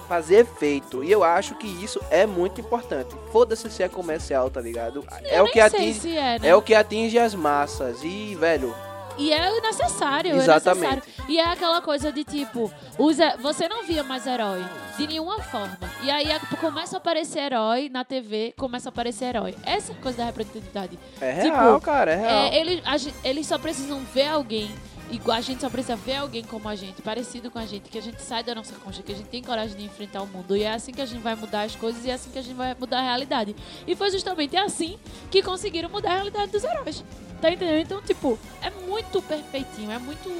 fazer 0.08 0.36
efeito. 0.40 1.04
E 1.04 1.10
eu 1.12 1.22
acho 1.22 1.54
que 1.56 1.66
isso 1.84 2.00
é 2.10 2.26
muito 2.26 2.60
importante. 2.60 3.14
Foda-se 3.30 3.70
se 3.70 3.82
é 3.82 3.88
comercial, 3.88 4.50
tá 4.50 4.60
ligado? 4.60 5.04
É 5.22 5.38
eu 5.38 5.42
o 5.42 5.44
nem 5.44 5.52
que 5.52 5.60
atinge. 5.60 6.16
é, 6.16 6.38
né? 6.38 6.48
É 6.48 6.54
o 6.56 6.62
que 6.62 6.74
atinge 6.74 7.18
as 7.18 7.34
massas. 7.34 7.98
E, 8.02 8.34
velho, 8.34 8.74
E 9.18 9.32
é 9.32 9.60
necessário, 9.60 10.36
Exatamente. 10.36 10.84
é 10.86 10.90
necessário. 10.96 11.26
E 11.28 11.38
é 11.38 11.44
aquela 11.44 11.82
coisa 11.82 12.12
de 12.12 12.24
tipo, 12.24 12.72
he- 12.98 13.36
você 13.40 13.68
não 13.68 13.84
via 13.84 14.02
mais 14.04 14.26
herói 14.26 14.64
de 14.96 15.06
nenhuma 15.06 15.40
forma. 15.42 15.76
E 16.02 16.10
aí 16.10 16.30
a- 16.30 16.40
começa 16.60 16.96
a 16.96 16.98
aparecer 16.98 17.40
herói 17.40 17.88
na 17.88 18.04
TV, 18.04 18.54
começa 18.56 18.88
a 18.88 18.90
aparecer 18.90 19.26
herói. 19.26 19.54
Essa 19.64 19.92
é 19.92 19.94
coisa 19.96 20.18
da 20.18 20.24
representatividade. 20.26 20.98
é 21.20 21.40
Tipo, 21.42 21.56
real, 21.56 21.80
cara, 21.80 22.12
é 22.12 22.16
real. 22.16 22.30
É, 22.30 22.56
ele, 22.56 22.82
a 22.84 22.96
gen- 22.96 23.14
eles 23.24 23.46
só 23.46 23.58
precisam 23.58 24.00
ver 24.14 24.28
alguém. 24.28 24.70
Igual 25.10 25.38
a 25.38 25.40
gente 25.40 25.62
só 25.62 25.70
precisa 25.70 25.96
ver 25.96 26.16
alguém 26.16 26.44
como 26.44 26.68
a 26.68 26.76
gente, 26.76 27.00
parecido 27.00 27.50
com 27.50 27.58
a 27.58 27.64
gente, 27.64 27.88
que 27.88 27.96
a 27.96 28.02
gente 28.02 28.20
sai 28.20 28.44
da 28.44 28.54
nossa 28.54 28.74
concha, 28.74 29.02
que 29.02 29.10
a 29.10 29.14
gente 29.14 29.28
tem 29.28 29.42
coragem 29.42 29.76
de 29.76 29.84
enfrentar 29.84 30.22
o 30.22 30.26
mundo. 30.26 30.54
E 30.54 30.62
é 30.62 30.72
assim 30.72 30.92
que 30.92 31.00
a 31.00 31.06
gente 31.06 31.22
vai 31.22 31.34
mudar 31.34 31.62
as 31.62 31.74
coisas 31.74 32.04
e 32.04 32.10
é 32.10 32.14
assim 32.14 32.30
que 32.30 32.38
a 32.38 32.42
gente 32.42 32.54
vai 32.54 32.76
mudar 32.78 32.98
a 32.98 33.02
realidade. 33.02 33.56
E 33.86 33.96
foi 33.96 34.10
justamente 34.10 34.56
assim 34.56 34.98
que 35.30 35.42
conseguiram 35.42 35.88
mudar 35.88 36.10
a 36.10 36.14
realidade 36.16 36.52
dos 36.52 36.62
heróis. 36.62 37.02
Tá 37.40 37.50
entendendo? 37.50 37.78
Então, 37.78 38.02
tipo, 38.02 38.38
é 38.60 38.70
muito 38.86 39.22
perfeitinho, 39.22 39.90
é 39.92 39.98
muito 39.98 40.30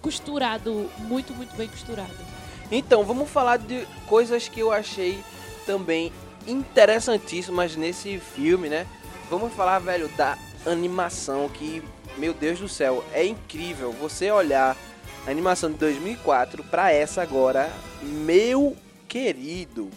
costurado, 0.00 0.88
muito, 0.98 1.34
muito 1.34 1.56
bem 1.56 1.66
costurado. 1.66 2.14
Então, 2.70 3.02
vamos 3.02 3.28
falar 3.28 3.56
de 3.58 3.86
coisas 4.06 4.46
que 4.46 4.60
eu 4.60 4.70
achei 4.70 5.18
também 5.64 6.12
interessantíssimas 6.46 7.74
nesse 7.74 8.18
filme, 8.18 8.68
né? 8.68 8.86
Vamos 9.28 9.52
falar, 9.52 9.80
velho, 9.80 10.08
da 10.16 10.38
animação 10.64 11.48
que, 11.48 11.82
meu 12.16 12.32
Deus 12.32 12.58
do 12.58 12.68
céu, 12.68 13.04
é 13.12 13.24
incrível 13.24 13.92
você 13.92 14.30
olhar 14.30 14.76
a 15.26 15.30
animação 15.30 15.70
de 15.70 15.76
2004 15.78 16.64
pra 16.64 16.92
essa 16.92 17.22
agora, 17.22 17.70
meu 18.02 18.76
querido. 19.08 19.90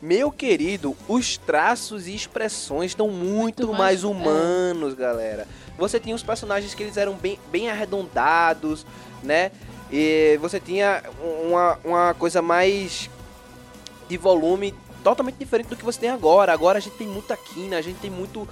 Meu 0.00 0.30
querido, 0.30 0.94
os 1.08 1.36
traços 1.38 2.06
e 2.06 2.14
expressões 2.14 2.90
estão 2.92 3.08
muito, 3.08 3.66
Muito 3.66 3.78
mais, 3.78 4.02
mais- 4.02 4.04
é. 4.04 4.06
humanos, 4.06 4.94
galera. 4.94 5.48
Você 5.78 5.98
tinha 5.98 6.14
os 6.14 6.22
personagens 6.22 6.74
que 6.74 6.82
eles 6.82 6.96
eram 6.96 7.14
bem, 7.14 7.38
bem 7.50 7.70
arredondados, 7.70 8.86
né? 9.22 9.50
E 9.90 10.38
você 10.40 10.60
tinha 10.60 11.02
uma, 11.48 11.78
uma 11.84 12.14
coisa 12.14 12.40
mais 12.42 13.08
de 14.08 14.16
volume 14.16 14.74
totalmente 15.02 15.36
diferente 15.36 15.68
do 15.68 15.76
que 15.76 15.84
você 15.84 16.00
tem 16.00 16.10
agora. 16.10 16.52
Agora 16.52 16.78
a 16.78 16.80
gente 16.80 16.96
tem 16.96 17.06
muita 17.06 17.36
quina, 17.36 17.76
a 17.78 17.82
gente 17.82 17.98
tem 17.98 18.10
muito 18.10 18.46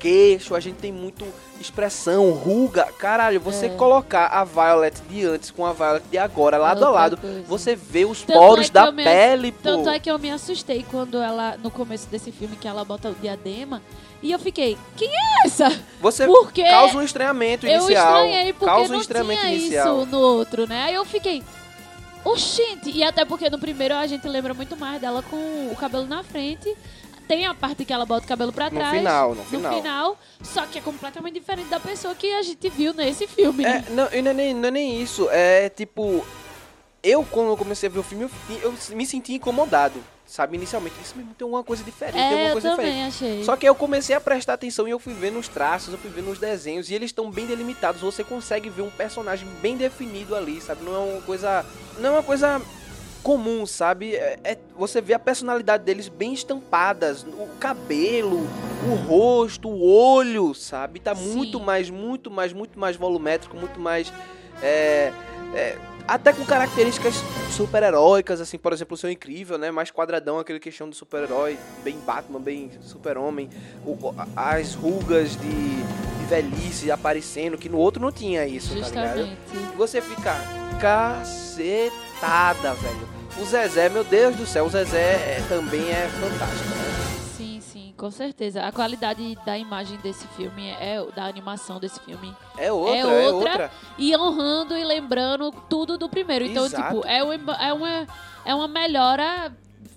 queixo, 0.00 0.54
a 0.56 0.60
gente 0.60 0.76
tem 0.76 0.90
muito 0.90 1.24
expressão, 1.60 2.30
ruga. 2.32 2.84
Caralho, 2.98 3.38
você 3.38 3.66
É. 3.66 3.68
colocar 3.68 4.26
a 4.28 4.42
Violet 4.44 5.00
de 5.08 5.24
antes 5.26 5.50
com 5.50 5.64
a 5.66 5.72
Violet 5.74 6.02
de 6.10 6.16
agora, 6.18 6.56
lado 6.56 6.82
a 6.84 6.88
Outra 6.88 7.00
lado, 7.02 7.16
coisa. 7.18 7.42
você 7.46 7.76
vê 7.76 8.04
os 8.06 8.22
Tanto 8.22 8.38
poros 8.38 8.68
é 8.68 8.72
da 8.72 8.86
eu 8.86 8.94
pele, 8.94 9.52
pô. 9.52 9.58
Tanto 9.62 9.90
é 9.90 10.00
que 10.00 10.10
eu 10.10 10.18
me 10.18 10.30
assustei 10.30 10.84
quando 10.90 11.18
ela, 11.18 11.56
no 11.62 11.70
começo 11.70 12.08
desse 12.08 12.32
filme, 12.32 12.56
que 12.56 12.66
ela 12.66 12.84
bota 12.84 13.10
o 13.10 13.14
diadema. 13.14 13.82
E 14.22 14.32
eu 14.32 14.38
fiquei, 14.38 14.76
quem 14.96 15.08
é 15.08 15.46
essa? 15.46 15.70
Você 16.00 16.26
Porque 16.26 16.62
causa 16.64 16.96
um 16.96 17.02
estranhamento 17.02 17.66
eu 17.66 17.76
inicial. 17.78 18.24
estranhei 18.26 18.52
porque 18.54 18.64
causa 18.66 18.88
um 18.90 18.92
não 18.94 19.00
estranhamento 19.00 19.40
tinha 19.42 19.54
inicial. 19.54 19.96
isso 20.02 20.06
no 20.10 20.18
outro, 20.18 20.66
né? 20.66 20.82
Aí 20.84 20.94
eu 20.94 21.04
fiquei, 21.04 21.42
oxente. 22.24 22.90
E 22.90 23.02
até 23.02 23.24
porque 23.24 23.48
no 23.50 23.58
primeiro 23.58 23.94
a 23.94 24.06
gente 24.06 24.26
lembra 24.28 24.54
muito 24.54 24.76
mais 24.76 25.00
dela 25.00 25.22
com 25.22 25.36
o 25.70 25.76
cabelo 25.78 26.06
na 26.06 26.22
frente. 26.22 26.74
Tem 27.30 27.46
a 27.46 27.54
parte 27.54 27.84
que 27.84 27.92
ela 27.92 28.04
bota 28.04 28.24
o 28.24 28.28
cabelo 28.28 28.52
pra 28.52 28.64
No 28.68 28.76
trás. 28.76 28.96
final, 28.98 29.34
no 29.36 29.44
final. 29.44 30.18
só 30.42 30.66
que 30.66 30.78
é 30.78 30.80
completamente 30.80 31.34
diferente 31.34 31.68
da 31.68 31.78
pessoa 31.78 32.12
que 32.12 32.26
a 32.32 32.42
gente 32.42 32.68
viu 32.68 32.92
nesse 32.92 33.24
filme. 33.28 33.64
É, 33.64 33.84
não, 33.90 34.08
e 34.12 34.20
não 34.20 34.32
é, 34.32 34.34
nem, 34.34 34.52
não 34.52 34.66
é 34.66 34.70
nem 34.72 35.00
isso. 35.00 35.28
É 35.30 35.68
tipo. 35.68 36.26
Eu, 37.04 37.24
quando 37.24 37.50
eu 37.50 37.56
comecei 37.56 37.88
a 37.88 37.92
ver 37.92 38.00
o 38.00 38.02
filme, 38.02 38.24
eu, 38.24 38.30
eu 38.62 38.74
me 38.96 39.06
senti 39.06 39.32
incomodado. 39.34 39.94
Sabe, 40.26 40.56
inicialmente. 40.56 40.96
Isso 41.00 41.16
mesmo 41.16 41.32
tem 41.34 41.44
alguma 41.44 41.62
coisa 41.62 41.84
diferente. 41.84 42.14
tem 42.14 42.22
É, 42.22 42.26
alguma 42.32 42.48
eu 42.48 42.52
coisa 42.52 42.70
diferente. 42.70 42.92
também 42.94 43.06
achei. 43.06 43.44
Só 43.44 43.56
que 43.56 43.68
eu 43.68 43.74
comecei 43.76 44.16
a 44.16 44.20
prestar 44.20 44.54
atenção 44.54 44.88
e 44.88 44.90
eu 44.90 44.98
fui 44.98 45.14
vendo 45.14 45.38
os 45.38 45.46
traços, 45.46 45.92
eu 45.92 45.98
fui 46.00 46.10
vendo 46.10 46.32
os 46.32 46.38
desenhos 46.40 46.90
e 46.90 46.94
eles 46.94 47.10
estão 47.10 47.30
bem 47.30 47.46
delimitados. 47.46 48.00
Você 48.00 48.24
consegue 48.24 48.68
ver 48.68 48.82
um 48.82 48.90
personagem 48.90 49.46
bem 49.62 49.76
definido 49.76 50.34
ali, 50.34 50.60
sabe? 50.60 50.82
Não 50.84 50.94
é 50.94 50.98
uma 51.14 51.22
coisa, 51.22 51.64
não 52.00 52.08
é 52.08 52.12
uma 52.12 52.22
coisa 52.24 52.60
comum, 53.22 53.66
sabe? 53.66 54.14
É, 54.14 54.38
é- 54.44 54.58
você 54.76 55.00
vê 55.00 55.14
a 55.14 55.18
personalidade 55.18 55.84
deles 55.84 56.08
bem 56.08 56.32
estampadas, 56.32 57.22
o 57.24 57.48
cabelo, 57.58 58.46
o 58.84 58.94
rosto, 59.06 59.68
o 59.68 59.82
olho, 59.82 60.54
sabe? 60.54 61.00
Tá 61.00 61.14
Sim. 61.14 61.34
muito 61.34 61.60
mais, 61.60 61.90
muito 61.90 62.30
mais, 62.30 62.52
muito 62.52 62.78
mais 62.78 62.96
volumétrico, 62.96 63.56
muito 63.56 63.78
mais 63.78 64.12
é, 64.62 65.12
é, 65.54 65.76
até 66.06 66.32
com 66.32 66.44
características 66.44 67.14
super-heróicas, 67.50 68.40
assim, 68.40 68.58
por 68.58 68.72
exemplo, 68.72 68.94
o 68.94 68.96
seu 68.96 69.10
incrível, 69.10 69.56
né? 69.58 69.70
Mais 69.70 69.90
quadradão, 69.90 70.38
aquele 70.38 70.58
questão 70.58 70.88
do 70.88 70.94
super-herói, 70.94 71.58
bem 71.84 71.98
Batman, 72.00 72.40
bem 72.40 72.70
super-homem. 72.82 73.48
As 74.34 74.74
rugas 74.74 75.36
de, 75.36 75.48
de 75.48 76.24
velhice 76.28 76.90
aparecendo, 76.90 77.56
que 77.56 77.68
no 77.68 77.78
outro 77.78 78.02
não 78.02 78.10
tinha 78.12 78.46
isso, 78.46 78.70
tá 78.70 78.88
ligado? 78.88 79.18
Justamente. 79.18 79.76
Você 79.76 80.00
fica 80.00 80.34
velho. 82.20 83.08
O 83.40 83.44
Zezé, 83.44 83.88
meu 83.88 84.04
Deus 84.04 84.36
do 84.36 84.46
céu, 84.46 84.66
o 84.66 84.68
Zezé 84.68 84.98
é- 85.38 85.44
também 85.48 85.88
é 85.90 86.08
fantástico, 86.08 86.68
né? 86.68 87.30
Sim, 87.36 87.60
sim, 87.62 87.94
com 87.96 88.10
certeza. 88.10 88.62
A 88.64 88.70
qualidade 88.72 89.36
da 89.46 89.56
imagem 89.56 89.96
desse 89.98 90.26
filme, 90.36 90.68
é 90.68 91.02
da 91.16 91.24
animação 91.24 91.80
desse 91.80 91.98
filme, 92.00 92.34
É 92.58 92.70
outra, 92.70 92.94
é 92.96 93.00
É 93.00 93.04
outra. 93.30 93.32
outra. 93.32 93.70
e 93.96 94.14
honrando 94.16 94.76
e 94.76 94.84
lembrando 94.84 95.50
tudo 95.70 95.96
do 95.96 96.08
primeiro. 96.08 96.44
Então, 96.44 96.66
Exato. 96.66 96.96
tipo, 96.96 97.06
é 97.06 97.22
uma, 97.22 97.54
é 97.54 97.72
uma, 97.72 98.06
é 98.44 98.54
uma 98.54 98.68
melhora 98.68 99.50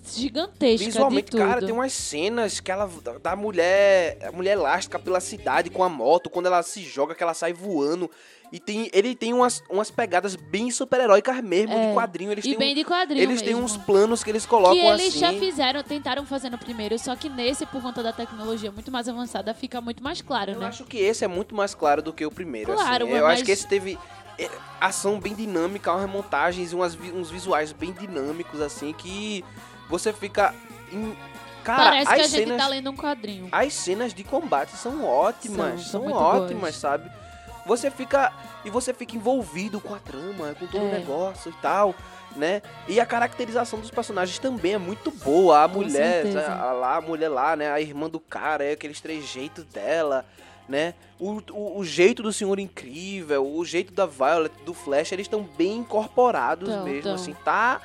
gigantesca 0.06 0.84
Visualmente, 0.86 1.24
de 1.26 1.30
tudo. 1.32 1.40
cara, 1.46 1.60
tem 1.60 1.72
umas 1.72 1.92
cenas 1.92 2.60
que 2.60 2.70
ela 2.70 2.88
da 3.22 3.34
mulher, 3.36 4.18
a 4.26 4.32
mulher 4.32 4.52
elástica 4.52 4.98
pela 4.98 5.20
cidade 5.20 5.68
com 5.70 5.82
a 5.82 5.88
moto, 5.88 6.30
quando 6.30 6.46
ela 6.46 6.62
se 6.62 6.82
joga, 6.82 7.14
que 7.14 7.22
ela 7.22 7.34
sai 7.34 7.52
voando. 7.52 8.10
E 8.54 8.60
tem, 8.60 8.88
ele 8.92 9.16
tem 9.16 9.34
umas, 9.34 9.64
umas 9.68 9.90
pegadas 9.90 10.36
bem 10.36 10.70
super-heróicas 10.70 11.42
mesmo, 11.42 11.72
É. 11.74 11.88
de 11.88 11.92
quadrinho. 11.94 12.30
Eles 12.30 12.44
E 12.44 12.50
têm, 12.50 12.58
bem 12.58 12.70
um- 12.70 12.74
de 12.76 12.84
quadrinho 12.84 13.20
eles 13.20 13.40
têm 13.42 13.48
mesmo. 13.54 13.64
uns 13.64 13.76
planos 13.76 14.22
que 14.22 14.30
eles 14.30 14.46
colocam 14.46 14.76
que 14.76 14.86
eles 14.86 15.08
assim. 15.08 15.18
já 15.18 15.32
fizeram, 15.32 15.82
tentaram 15.82 16.24
fazer 16.24 16.50
no 16.50 16.56
primeiro, 16.58 16.96
só 16.96 17.16
que 17.16 17.28
nesse, 17.28 17.66
por 17.66 17.82
conta 17.82 18.00
da 18.00 18.12
tecnologia 18.12 18.70
muito 18.70 18.92
mais 18.92 19.08
avançada, 19.08 19.52
fica 19.52 19.80
muito 19.80 20.04
mais 20.04 20.22
claro, 20.22 20.52
Eu 20.52 20.60
né? 20.60 20.66
acho 20.68 20.84
que 20.84 20.96
esse 20.98 21.24
é 21.24 21.26
muito 21.28 21.52
mais 21.52 21.74
claro 21.74 22.00
do 22.00 22.12
que 22.12 22.24
o 22.24 22.30
primeiro. 22.30 22.72
Claro, 22.74 23.06
assim. 23.06 23.14
Eu 23.14 23.24
mas- 23.24 23.32
acho 23.34 23.44
que 23.44 23.50
esse 23.50 23.66
teve 23.66 23.98
é, 24.38 24.48
ação 24.80 25.18
bem 25.18 25.34
dinâmica, 25.34 25.90
umas 25.92 26.02
remontagens 26.02 26.70
e 26.70 26.76
uns 26.76 27.30
visuais 27.32 27.72
bem 27.72 27.90
dinâmicos, 27.92 28.60
assim, 28.60 28.92
que 28.92 29.44
você 29.88 30.12
fica. 30.12 30.54
em- 30.92 31.16
Cara, 31.64 31.84
Parece 31.84 32.08
as 32.10 32.14
que 32.14 32.20
a 32.20 32.26
gente 32.28 32.44
cenas, 32.48 32.62
tá 32.62 32.68
lendo 32.68 32.90
um 32.90 32.94
quadrinho. 32.96 33.48
as 33.50 33.72
cenas 33.72 34.12
de 34.14 34.22
combate 34.22 34.76
são 34.76 35.02
ótimas, 35.04 35.80
São, 35.86 36.02
são, 36.02 36.12
ótimas, 36.12 36.60
boas. 36.60 36.76
sabe? 36.76 37.10
Você 37.66 37.90
fica 37.90 38.32
e 38.64 38.70
você 38.70 38.92
fica 38.92 39.16
envolvido 39.16 39.80
com 39.80 39.94
a 39.94 39.98
trama, 39.98 40.54
com 40.58 40.66
todo 40.66 40.82
o 40.84 40.88
É. 40.88 40.98
negócio 40.98 41.50
e 41.50 41.62
tal, 41.62 41.94
né? 42.36 42.60
E 42.88 43.00
a 43.00 43.06
caracterização 43.06 43.78
dos 43.80 43.90
personagens 43.90 44.38
também 44.38 44.74
é 44.74 44.78
muito 44.78 45.10
boa. 45.10 45.64
A 45.64 45.68
Com 45.68 45.76
mulher, 45.80 46.24
a, 46.36 46.60
a 46.68 46.72
lá, 46.72 46.96
a 46.96 47.00
mulher 47.00 47.28
lá, 47.28 47.56
né? 47.56 47.70
A 47.70 47.80
irmã 47.80 48.08
do 48.10 48.20
cara, 48.20 48.64
é 48.64 48.72
aqueles 48.72 49.00
três 49.00 49.24
jeitos 49.26 49.64
dela, 49.64 50.26
né? 50.68 50.94
O, 51.18 51.40
o, 51.52 51.78
o 51.78 51.84
jeito 51.84 52.22
do 52.22 52.32
Senhor 52.32 52.58
Incrível, 52.58 53.46
o 53.46 53.64
jeito 53.64 53.92
da 53.92 54.04
Violet, 54.04 54.54
do 54.64 54.74
Flash, 54.74 55.12
eles 55.12 55.24
estão 55.26 55.42
bem 55.56 55.78
incorporados 55.78 56.68
Tão, 56.68 56.84
mesmo, 56.84 57.02
tão. 57.02 57.14
assim, 57.14 57.34
tá? 57.44 57.80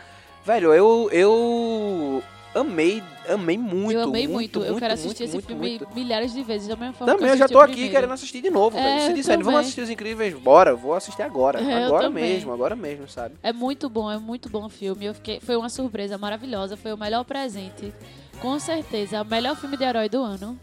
Velho, 0.45 0.73
eu 0.73 1.09
eu 1.11 2.23
amei, 2.55 3.03
amei 3.27 3.57
muito, 3.57 3.91
eu 3.91 4.01
amei 4.03 4.27
muito. 4.27 4.59
muito, 4.59 4.59
Eu 4.59 4.75
quero 4.79 4.93
muito, 4.93 5.05
assistir 5.05 5.23
esse 5.25 5.33
muito, 5.33 5.45
filme 5.47 5.69
muito. 5.79 5.95
milhares 5.95 6.33
de 6.33 6.41
vezes, 6.43 6.67
da 6.67 6.75
mesma 6.75 6.93
forma 6.93 7.13
Também 7.13 7.27
que 7.29 7.33
eu 7.33 7.37
já 7.37 7.47
tô 7.47 7.59
aqui 7.59 7.71
primeiro. 7.73 7.93
querendo 7.95 8.13
assistir 8.13 8.41
de 8.41 8.49
novo, 8.49 8.77
É. 8.77 9.07
Se 9.07 9.13
disserem, 9.13 9.43
vamos 9.43 9.59
assistir 9.61 9.81
Os 9.81 9.89
Incríveis, 9.89 10.33
bora, 10.33 10.75
vou 10.75 10.93
assistir 10.93 11.21
agora. 11.21 11.59
É, 11.61 11.85
agora 11.85 12.09
mesmo, 12.09 12.51
agora 12.51 12.75
mesmo, 12.75 13.07
sabe? 13.07 13.35
É 13.43 13.53
muito 13.53 13.89
bom, 13.89 14.09
é 14.11 14.17
muito 14.17 14.49
bom 14.49 14.65
o 14.65 14.69
filme. 14.69 15.05
Eu 15.05 15.13
fiquei, 15.13 15.39
foi 15.39 15.55
uma 15.55 15.69
surpresa 15.69 16.17
maravilhosa, 16.17 16.75
foi 16.75 16.91
o 16.93 16.97
melhor 16.97 17.23
presente. 17.23 17.93
Com 18.41 18.57
certeza, 18.59 19.21
o 19.21 19.25
melhor 19.25 19.55
filme 19.55 19.75
de 19.77 19.83
herói 19.83 20.07
do 20.09 20.23
ano. 20.23 20.57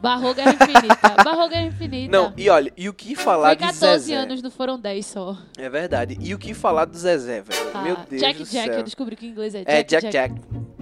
Barrou 0.00 0.32
Guerra 0.32 0.52
Infinita. 0.54 1.14
Barrou 1.24 1.48
Guerra 1.48 1.66
Infinita. 1.66 2.12
Não, 2.16 2.32
e 2.36 2.48
olha, 2.48 2.72
e 2.76 2.88
o 2.88 2.94
que 2.94 3.16
falar 3.16 3.48
Foi 3.48 3.56
de 3.56 3.62
14 3.64 4.04
Zezé? 4.04 4.14
anos, 4.16 4.40
não 4.40 4.50
foram 4.50 4.78
10 4.78 5.04
só. 5.04 5.36
É 5.58 5.68
verdade. 5.68 6.16
E 6.20 6.32
o 6.34 6.38
que 6.38 6.54
falar 6.54 6.84
do 6.84 6.96
Zezé, 6.96 7.42
velho? 7.42 7.70
Ah, 7.74 7.82
Meu 7.82 7.96
Deus 8.08 8.22
Jack 8.22 8.38
do 8.38 8.44
Jack, 8.48 8.68
céu. 8.68 8.74
eu 8.78 8.82
descobri 8.84 9.16
que 9.16 9.26
em 9.26 9.30
inglês 9.30 9.56
é 9.56 9.58
Jack 9.64 9.72
É, 9.72 9.82
Jack 9.82 10.08
Jack. 10.10 10.34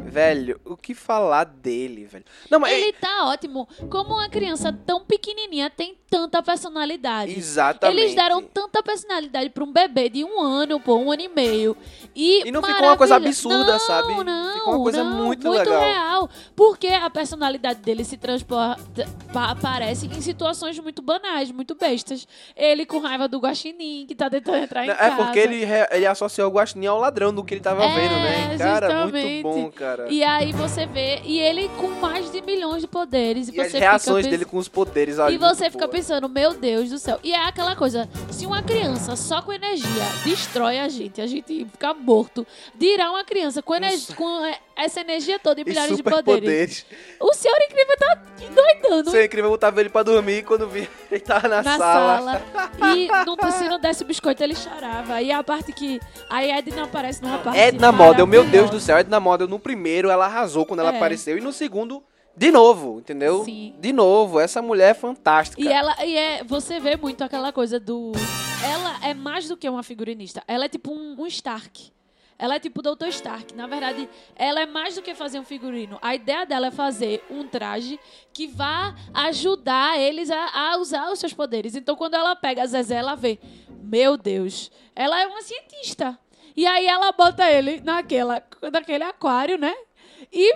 Velho, 0.06 0.60
o 0.64 0.76
que 0.76 0.94
falar 0.94 1.44
dele, 1.44 2.04
velho? 2.06 2.24
Não, 2.50 2.58
mas... 2.58 2.72
Ele 2.72 2.92
tá 2.92 3.24
ótimo. 3.26 3.68
Como 3.90 4.14
uma 4.14 4.28
criança 4.28 4.72
tão 4.72 5.04
pequenininha 5.04 5.68
tem 5.70 5.96
tanta 6.08 6.42
personalidade. 6.42 7.36
Exatamente. 7.36 8.00
Eles 8.00 8.14
deram 8.14 8.42
tanta 8.42 8.82
personalidade 8.82 9.50
pra 9.50 9.64
um 9.64 9.72
bebê 9.72 10.08
de 10.08 10.24
um 10.24 10.40
ano, 10.40 10.78
pô, 10.80 10.96
um 10.96 11.10
ano 11.10 11.22
e 11.22 11.28
meio. 11.28 11.76
E, 12.14 12.46
E 12.46 12.52
não 12.52 12.62
ficou 12.62 12.84
uma 12.86 12.96
coisa 12.96 13.16
absurda, 13.16 13.72
Não, 13.72 13.78
sabe? 13.80 14.14
Não, 14.24 14.54
Ficou 14.54 14.74
uma 14.74 14.82
coisa 14.82 15.04
não, 15.04 15.24
muito 15.24 15.50
legal. 15.50 15.80
real. 15.80 16.30
Porque 16.54 16.86
a 16.88 17.10
personalidade 17.10 17.80
dele 17.80 18.04
se 18.04 18.16
transporta, 18.16 19.06
pa- 19.32 19.50
aparece 19.50 20.06
em 20.06 20.20
situações 20.20 20.78
muito 20.78 21.02
banais, 21.02 21.50
muito 21.50 21.74
bestas. 21.74 22.26
Ele 22.56 22.86
com 22.86 22.98
raiva 23.00 23.26
do 23.28 23.38
guaxinim, 23.38 24.06
que 24.06 24.14
tá 24.14 24.30
tentando 24.30 24.58
entrar 24.58 24.84
em 24.86 24.90
É 24.90 24.94
casa. 24.94 25.16
porque 25.16 25.38
ele, 25.38 25.62
ele 25.90 26.06
associou 26.06 26.48
o 26.48 26.54
Guaxinim 26.54 26.86
ao 26.86 26.98
ladrão 26.98 27.34
do 27.34 27.42
que 27.44 27.54
ele 27.54 27.60
tava 27.60 27.84
É, 27.84 27.94
vendo, 27.94 28.14
né? 28.14 28.58
Cara, 28.58 28.88
muito 29.02 29.16
justamente. 29.16 29.42
bom, 29.42 29.70
cara. 29.72 29.95
E 30.08 30.22
aí 30.22 30.52
você 30.52 30.86
vê, 30.86 31.20
e 31.24 31.38
ele 31.38 31.68
com 31.78 31.88
mais 32.00 32.30
de 32.30 32.40
milhões 32.42 32.82
de 32.82 32.88
poderes. 32.88 33.48
E, 33.48 33.52
E 33.52 33.54
você 33.54 33.60
as 33.62 33.72
reações 33.72 34.24
pens- 34.24 34.30
dele 34.30 34.44
com 34.44 34.56
os 34.58 34.68
poderes, 34.68 35.18
olha. 35.18 35.32
E 35.34 35.38
você 35.38 35.70
fica 35.70 35.88
pensando, 35.88 36.28
meu 36.28 36.54
Deus 36.54 36.90
do 36.90 36.98
céu. 36.98 37.18
E 37.22 37.32
é 37.32 37.46
aquela 37.46 37.74
coisa, 37.74 38.08
se 38.30 38.46
uma 38.46 38.62
criança 38.62 39.16
só 39.16 39.42
com 39.42 39.52
energia 39.52 39.86
destrói 40.24 40.78
a 40.78 40.88
gente, 40.88 41.20
a 41.20 41.26
gente 41.26 41.64
fica 41.70 41.94
morto, 41.94 42.46
dirá 42.74 43.10
uma 43.10 43.24
criança 43.24 43.62
com, 43.62 43.74
ener- 43.74 44.14
com 44.16 44.44
é, 44.44 44.58
essa 44.76 45.00
energia 45.00 45.38
toda 45.38 45.60
e 45.60 45.64
E 45.64 45.66
milhares 45.66 45.96
de 45.96 46.02
poderes. 46.02 46.24
poderes. 46.40 46.86
O 47.20 47.32
senhor 47.32 47.56
incrível 47.62 47.96
tá 47.98 48.22
doidando 48.54 49.08
Isso 49.08 49.16
é 49.16 49.24
incrível, 49.24 49.50
botava 49.50 49.80
ele 49.80 49.88
pra 49.88 50.02
dormir 50.02 50.44
quando 50.44 50.68
vi 50.68 50.88
ele 51.10 51.20
tava 51.20 51.48
na, 51.48 51.62
na 51.62 51.76
sala. 51.78 52.18
sala. 52.18 52.42
E 52.96 53.08
não, 53.08 53.50
se 53.52 53.68
não 53.68 53.80
desse 53.80 54.04
biscoito, 54.04 54.42
ele 54.42 54.54
chorava. 54.54 55.20
E 55.22 55.32
a 55.32 55.42
parte 55.42 55.72
que 55.72 56.00
a 56.28 56.44
Edna 56.44 56.84
aparece 56.84 57.22
numa 57.22 57.38
parte 57.38 57.58
Edna 57.58 57.90
Model, 57.90 58.26
meu 58.26 58.44
Deus 58.44 58.70
do 58.70 58.78
céu, 58.78 58.98
Edna 58.98 59.18
Model 59.18 59.48
no 59.48 59.58
primeiro 59.58 60.10
ela 60.10 60.26
arrasou 60.26 60.66
quando 60.66 60.80
ela 60.80 60.92
É. 60.92 60.96
apareceu 60.96 61.38
e 61.38 61.40
no 61.40 61.52
segundo, 61.52 62.02
de 62.36 62.50
novo, 62.50 62.98
entendeu? 62.98 63.44
Sim. 63.44 63.74
De 63.80 63.92
novo, 63.94 64.38
essa 64.38 64.60
mulher 64.60 64.90
é 64.90 64.94
fantástica. 64.94 65.60
E 65.62 65.66
ela 65.68 65.96
e 66.04 66.16
é, 66.16 66.44
você 66.44 66.78
vê 66.78 66.96
muito 66.96 67.24
aquela 67.24 67.50
coisa 67.52 67.80
do. 67.80 68.12
Ela 68.62 69.08
é 69.08 69.14
mais 69.14 69.48
do 69.48 69.56
que 69.56 69.68
uma 69.68 69.82
figurinista. 69.82 70.42
Ela 70.46 70.66
é 70.66 70.68
tipo 70.68 70.92
um, 70.92 71.16
um 71.18 71.26
Stark. 71.26 71.90
Ela 72.38 72.56
é 72.56 72.58
tipo 72.58 72.80
o 72.80 72.94
Dr. 72.94 73.08
Stark. 73.08 73.54
Na 73.54 73.66
verdade, 73.66 74.08
ela 74.34 74.60
é 74.60 74.66
mais 74.66 74.94
do 74.94 75.02
que 75.02 75.14
fazer 75.14 75.38
um 75.38 75.44
figurino. 75.44 75.98
A 76.02 76.14
ideia 76.14 76.44
dela 76.44 76.66
é 76.66 76.70
fazer 76.70 77.24
um 77.30 77.46
traje 77.46 77.98
que 78.32 78.46
vá 78.46 78.94
ajudar 79.14 79.98
eles 79.98 80.30
a, 80.30 80.72
a 80.72 80.76
usar 80.78 81.10
os 81.10 81.18
seus 81.18 81.32
poderes. 81.32 81.74
Então, 81.74 81.96
quando 81.96 82.14
ela 82.14 82.36
pega 82.36 82.62
a 82.62 82.66
Zezé, 82.66 82.96
ela 82.96 83.14
vê: 83.14 83.38
Meu 83.82 84.16
Deus, 84.16 84.70
ela 84.94 85.20
é 85.20 85.26
uma 85.26 85.42
cientista. 85.42 86.18
E 86.56 86.66
aí 86.66 86.86
ela 86.86 87.12
bota 87.12 87.50
ele 87.50 87.80
naquela, 87.80 88.42
naquele 88.72 89.04
aquário, 89.04 89.58
né? 89.58 89.74
E 90.32 90.54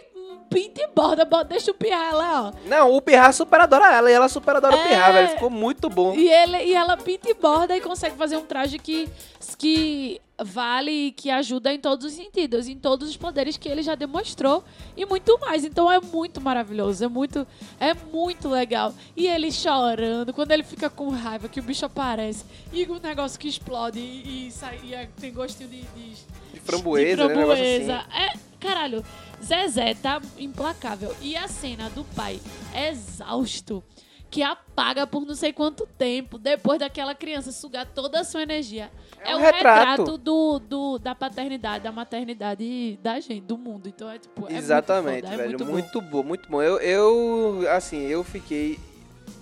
pinta 0.48 0.82
e 0.82 0.88
borda, 0.88 1.24
deixa 1.44 1.70
o 1.70 1.74
pirra 1.74 2.12
lá, 2.12 2.42
ó. 2.48 2.52
Não, 2.68 2.92
o 2.94 3.00
Pirra 3.00 3.30
super 3.32 3.60
adora 3.60 3.94
ela 3.94 4.10
e 4.10 4.14
ela 4.14 4.28
super 4.28 4.56
adora 4.56 4.76
o 4.76 4.80
É. 4.80 4.88
Pirra, 4.88 5.12
velho. 5.12 5.28
Ficou 5.30 5.50
muito 5.50 5.88
bom. 5.88 6.14
E, 6.14 6.28
ele, 6.28 6.56
e 6.64 6.74
ela 6.74 6.96
pinta 6.96 7.30
e 7.30 7.34
borda 7.34 7.76
e 7.76 7.80
consegue 7.80 8.16
fazer 8.16 8.36
um 8.36 8.44
traje 8.44 8.78
que, 8.78 9.08
que 9.56 10.20
vale 10.42 10.90
e 10.90 11.12
que 11.12 11.30
ajuda 11.30 11.72
em 11.72 11.78
todos 11.78 12.04
os 12.06 12.12
sentidos, 12.12 12.66
em 12.66 12.76
todos 12.76 13.08
os 13.10 13.16
poderes 13.16 13.56
que 13.56 13.68
ele 13.68 13.82
já 13.82 13.94
demonstrou 13.94 14.64
e 14.96 15.04
muito 15.06 15.38
mais. 15.38 15.64
Então 15.64 15.90
é 15.90 16.00
muito 16.00 16.40
maravilhoso, 16.40 17.04
é 17.04 17.08
muito, 17.08 17.46
é 17.78 17.94
muito 18.12 18.48
legal. 18.48 18.92
E 19.16 19.26
ele 19.28 19.52
chorando, 19.52 20.32
quando 20.32 20.50
ele 20.52 20.64
fica 20.64 20.88
com 20.90 21.10
raiva, 21.10 21.48
que 21.48 21.60
o 21.60 21.62
bicho 21.62 21.84
aparece 21.86 22.44
e 22.72 22.84
o 22.84 22.98
negócio 22.98 23.38
que 23.38 23.48
explode 23.48 23.98
e, 24.00 24.48
e 24.48 24.50
sai, 24.50 24.80
e 24.82 24.94
é- 24.94 25.08
tem 25.20 25.32
gostinho 25.32 25.68
de, 25.68 25.82
de, 25.82 26.10
De 26.54 26.60
framboesa, 26.60 27.22
de 27.22 27.28
né? 27.28 27.34
Framboesa. 27.34 27.96
assim. 27.96 28.20
É, 28.22 28.32
caralho, 28.58 29.04
Zezé 29.42 29.94
tá 29.94 30.20
implacável. 30.38 31.14
E 31.20 31.36
a 31.36 31.48
cena 31.48 31.88
do 31.90 32.04
pai 32.04 32.40
exausto, 32.74 33.82
que 34.30 34.42
apaga 34.42 35.06
por 35.06 35.24
não 35.26 35.34
sei 35.34 35.52
quanto 35.52 35.86
tempo, 35.98 36.38
depois 36.38 36.78
daquela 36.78 37.14
criança 37.14 37.50
sugar 37.50 37.86
toda 37.86 38.20
a 38.20 38.24
sua 38.24 38.42
energia. 38.42 38.90
É 39.22 39.32
É, 39.32 39.36
um 39.36 39.38
um 39.38 39.42
retrato. 39.42 39.90
retrato, 40.02 40.18
do, 40.18 40.58
do- 40.58 40.98
da 40.98 41.14
paternidade, 41.14 41.84
da 41.84 41.92
maternidade 41.92 42.98
da 43.02 43.18
gente, 43.20 43.42
do 43.42 43.58
mundo. 43.58 43.88
Então 43.88 44.08
é 44.10 44.18
tipo. 44.18 44.46
É 44.50 44.56
Exatamente, 44.56 45.22
muito 45.26 45.30
foda, 45.30 45.34
é 45.34 45.36
velho. 45.36 45.48
muito 45.50 45.64
bom. 45.64 45.72
Muito, 45.72 46.00
bom, 46.00 46.22
muito 46.22 46.48
bom. 46.50 46.62
Eu, 46.62 46.78
eu, 46.78 47.70
assim, 47.70 47.98
eu 48.06 48.22
fiquei. 48.24 48.78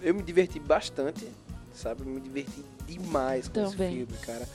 Eu 0.02 0.14
me 0.14 0.22
diverti 0.22 0.58
bastante, 0.58 1.26
sabe? 1.74 2.02
Me 2.04 2.20
diverti 2.20 2.64
demais 2.86 3.46
com 3.48 3.54
Também. 3.54 3.70
esse 3.70 4.06
filme, 4.06 4.18
cara. 4.24 4.48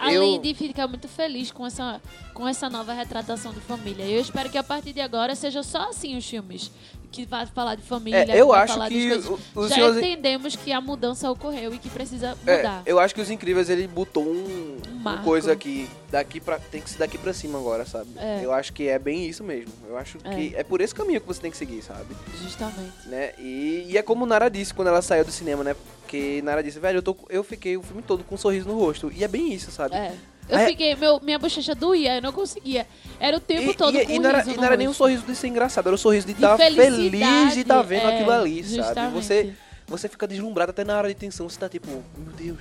Além 0.00 0.36
eu- 0.36 0.40
de 0.42 0.54
ficar 0.54 0.86
muito 0.88 1.08
feliz 1.08 1.50
com 1.50 1.66
essa, 1.66 2.00
com 2.34 2.46
essa 2.48 2.68
nova 2.70 2.92
retratação 2.92 3.52
de 3.52 3.60
família. 3.60 4.04
Eu 4.04 4.20
espero 4.20 4.48
que 4.50 4.58
a 4.58 4.62
partir 4.62 4.92
de 4.92 5.00
agora 5.00 5.34
seja 5.34 5.62
só 5.62 5.88
assim 5.90 6.16
os 6.16 6.26
filmes. 6.28 6.70
Que 7.12 7.26
vai 7.26 7.44
falar 7.44 7.74
de 7.74 7.82
família, 7.82 8.18
É, 8.18 8.40
eu 8.40 8.52
acho 8.52 8.86
que 8.86 9.12
o- 9.12 9.40
os 9.56 9.68
Já 9.68 9.74
senhores- 9.74 9.96
entendemos 9.96 10.54
que 10.54 10.70
a 10.72 10.80
mudança 10.80 11.28
ocorreu 11.28 11.74
e 11.74 11.78
que 11.78 11.90
precisa 11.90 12.38
É, 12.46 12.56
mudar. 12.58 12.82
eu 12.86 13.00
acho 13.00 13.12
que 13.12 13.20
os 13.20 13.28
incríveis 13.28 13.68
ele 13.68 13.88
botou 13.88 14.22
um, 14.22 14.76
Um 14.88 15.22
coisa 15.24 15.50
aqui 15.52 15.90
daqui 16.08 16.38
para 16.40 16.60
tem 16.60 16.80
que 16.80 16.88
ser 16.88 16.98
daqui 16.98 17.18
pra 17.18 17.32
cima 17.32 17.58
agora, 17.58 17.84
sabe? 17.84 18.10
É. 18.16 18.42
Eu 18.44 18.52
acho 18.52 18.72
que 18.72 18.86
é 18.86 18.96
bem 18.96 19.26
isso 19.26 19.42
mesmo. 19.42 19.72
Eu 19.88 19.98
acho 19.98 20.18
que 20.18 20.54
é 20.54 20.62
por 20.62 20.80
esse 20.80 20.94
caminho 20.94 21.20
que 21.20 21.26
você 21.26 21.40
tem 21.40 21.50
que 21.50 21.56
seguir, 21.56 21.82
sabe? 21.82 22.14
Justamente. 22.40 22.92
Né? 23.08 23.32
E, 23.40 23.86
e 23.88 23.98
é 23.98 24.02
como 24.02 24.24
Nara 24.24 24.48
disse 24.48 24.72
quando 24.72 24.86
ela 24.86 25.02
saiu 25.02 25.24
do 25.24 25.32
cinema, 25.32 25.64
né? 25.64 25.74
Porque 26.10 26.42
Nara 26.42 26.60
disse, 26.60 26.80
velho, 26.80 26.98
eu, 26.98 27.02
tô, 27.02 27.16
eu 27.28 27.44
fiquei 27.44 27.76
o 27.76 27.82
filme 27.84 28.02
todo 28.02 28.24
com 28.24 28.34
um 28.34 28.38
sorriso 28.38 28.66
no 28.66 28.76
rosto. 28.76 29.12
E 29.14 29.22
é 29.22 29.28
bem 29.28 29.52
isso, 29.54 29.70
sabe? 29.70 29.94
É. 29.94 30.12
Eu 30.48 30.58
Aí- 30.58 30.66
fiquei, 30.66 30.96
meu, 30.96 31.20
minha 31.20 31.38
bochecha 31.38 31.72
doía, 31.72 32.16
eu 32.16 32.22
não 32.22 32.32
conseguia. 32.32 32.84
Era 33.20 33.36
o 33.36 33.40
tempo 33.40 33.70
E, 33.70 33.74
todo 33.74 33.96
e, 33.96 34.04
com 34.04 34.12
e 34.12 34.18
não 34.18 34.30
era, 34.30 34.50
e 34.50 34.56
não 34.56 34.64
era 34.64 34.76
nem 34.76 34.88
um 34.88 34.92
sorriso 34.92 35.22
de 35.22 35.36
ser 35.36 35.46
engraçado, 35.46 35.86
era 35.86 35.94
o 35.94 35.98
sorriso 35.98 36.26
de 36.26 36.32
estar 36.32 36.56
feliz 36.56 36.74
felicidade, 36.76 37.54
de 37.54 37.60
estar 37.60 37.82
vendo 37.82 38.08
é, 38.08 38.14
aquilo 38.16 38.32
ali, 38.32 38.64
sabe? 38.64 38.74
justamente. 38.74 39.12
Você, 39.12 39.54
você 39.86 40.08
fica 40.08 40.26
deslumbrado 40.26 40.70
até 40.70 40.82
na 40.82 40.98
hora 40.98 41.06
de 41.06 41.14
tensão, 41.14 41.48
você 41.48 41.60
tá 41.60 41.68
tipo, 41.68 41.86
meu 41.88 42.32
Deus, 42.36 42.58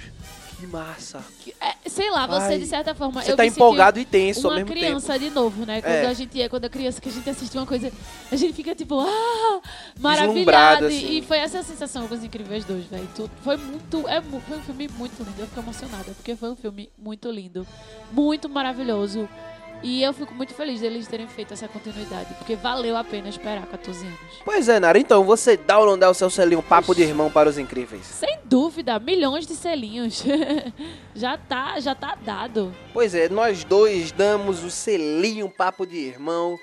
que 0.59 0.67
massa. 0.67 1.23
Que- 1.43 1.55
é, 1.61 1.89
sei 1.89 2.11
lá, 2.11 2.27
você 2.27 2.53
Ai, 2.53 2.59
de 2.59 2.65
certa 2.65 2.93
forma. 2.93 3.21
Você 3.21 3.31
eu 3.31 3.35
tá 3.37 3.45
empolgado 3.45 3.99
e 3.99 4.05
tenso 4.05 4.45
ao 4.47 4.51
uma 4.51 4.55
mesmo 4.57 4.69
tempo. 4.73 4.79
criança 4.79 5.17
de 5.17 5.29
novo, 5.29 5.65
né? 5.65 5.81
Quando 5.81 5.93
É. 5.93 6.05
a 6.07 6.13
gente 6.13 6.41
é, 6.41 6.49
quando 6.49 6.65
a 6.65 6.69
criança 6.69 6.99
que 7.01 7.09
a 7.09 7.11
gente 7.11 7.29
assiste 7.29 7.55
uma 7.57 7.65
coisa, 7.65 7.91
a 8.31 8.35
gente 8.35 8.53
fica 8.53 8.75
tipo, 8.75 8.99
ah, 8.99 9.61
maravilhada. 9.99 10.87
assim. 10.87 11.17
E 11.17 11.21
foi 11.21 11.37
essa 11.37 11.59
a 11.59 11.63
sensação 11.63 12.07
com 12.07 12.15
os 12.15 12.23
Incríveis 12.23 12.65
2, 12.65 12.85
velho. 12.85 13.07
Foi 13.43 13.57
muito, 13.57 14.07
é, 14.07 14.21
foi 14.21 14.57
um 14.57 14.61
filme 14.61 14.87
muito 14.97 15.17
lindo. 15.23 15.39
Eu 15.39 15.47
fico 15.47 15.59
emocionada, 15.59 16.11
porque 16.15 16.35
foi 16.35 16.49
um 16.49 16.55
filme 16.55 16.89
muito 16.97 17.29
lindo, 17.31 17.65
muito 18.11 18.47
maravilhoso. 18.49 19.27
E 19.81 20.03
eu 20.03 20.13
fico 20.13 20.33
muito 20.33 20.53
feliz 20.53 20.81
deles 20.81 21.07
terem 21.07 21.27
feito 21.27 21.53
essa 21.53 21.67
continuidade, 21.67 22.33
porque 22.35 22.55
valeu 22.55 22.97
a 22.97 23.03
pena 23.03 23.29
esperar 23.29 23.65
14 23.65 24.05
anos. 24.05 24.19
Pois 24.43 24.67
é, 24.67 24.79
Nara, 24.79 24.99
então 24.99 25.23
você 25.23 25.55
downloadar 25.55 26.09
o 26.11 26.13
seu 26.13 26.29
selinho 26.29 26.61
Papo 26.61 26.93
de 26.93 27.01
Irmão 27.03 27.31
para 27.31 27.47
os 27.47 27.57
Incríveis. 27.57 28.05
Sem 28.05 28.39
dúvida, 28.43 28.99
milhões 28.99 29.47
de 29.47 29.55
selinhos. 29.55 30.23
já 31.15 31.37
tá, 31.37 31.79
já 31.79 31.95
tá 31.95 32.17
dado. 32.21 32.73
Pois 32.93 33.15
é, 33.15 33.29
nós 33.29 33.63
dois 33.63 34.11
damos 34.11 34.63
o 34.63 34.69
selinho 34.69 35.49
Papo 35.49 35.85
de 35.85 35.97
Irmão 35.97 36.59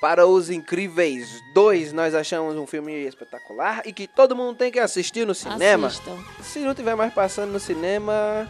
para 0.00 0.26
os 0.26 0.50
Incríveis 0.50 1.42
2. 1.54 1.92
Nós 1.92 2.14
achamos 2.14 2.56
um 2.56 2.66
filme 2.66 2.92
espetacular 3.06 3.82
e 3.84 3.92
que 3.92 4.06
todo 4.06 4.36
mundo 4.36 4.56
tem 4.56 4.70
que 4.70 4.78
assistir 4.78 5.26
no 5.26 5.34
cinema. 5.34 5.86
Assistam. 5.86 6.16
Se 6.42 6.60
não 6.60 6.74
tiver 6.74 6.94
mais 6.94 7.12
passando 7.12 7.52
no 7.52 7.60
cinema, 7.60 8.48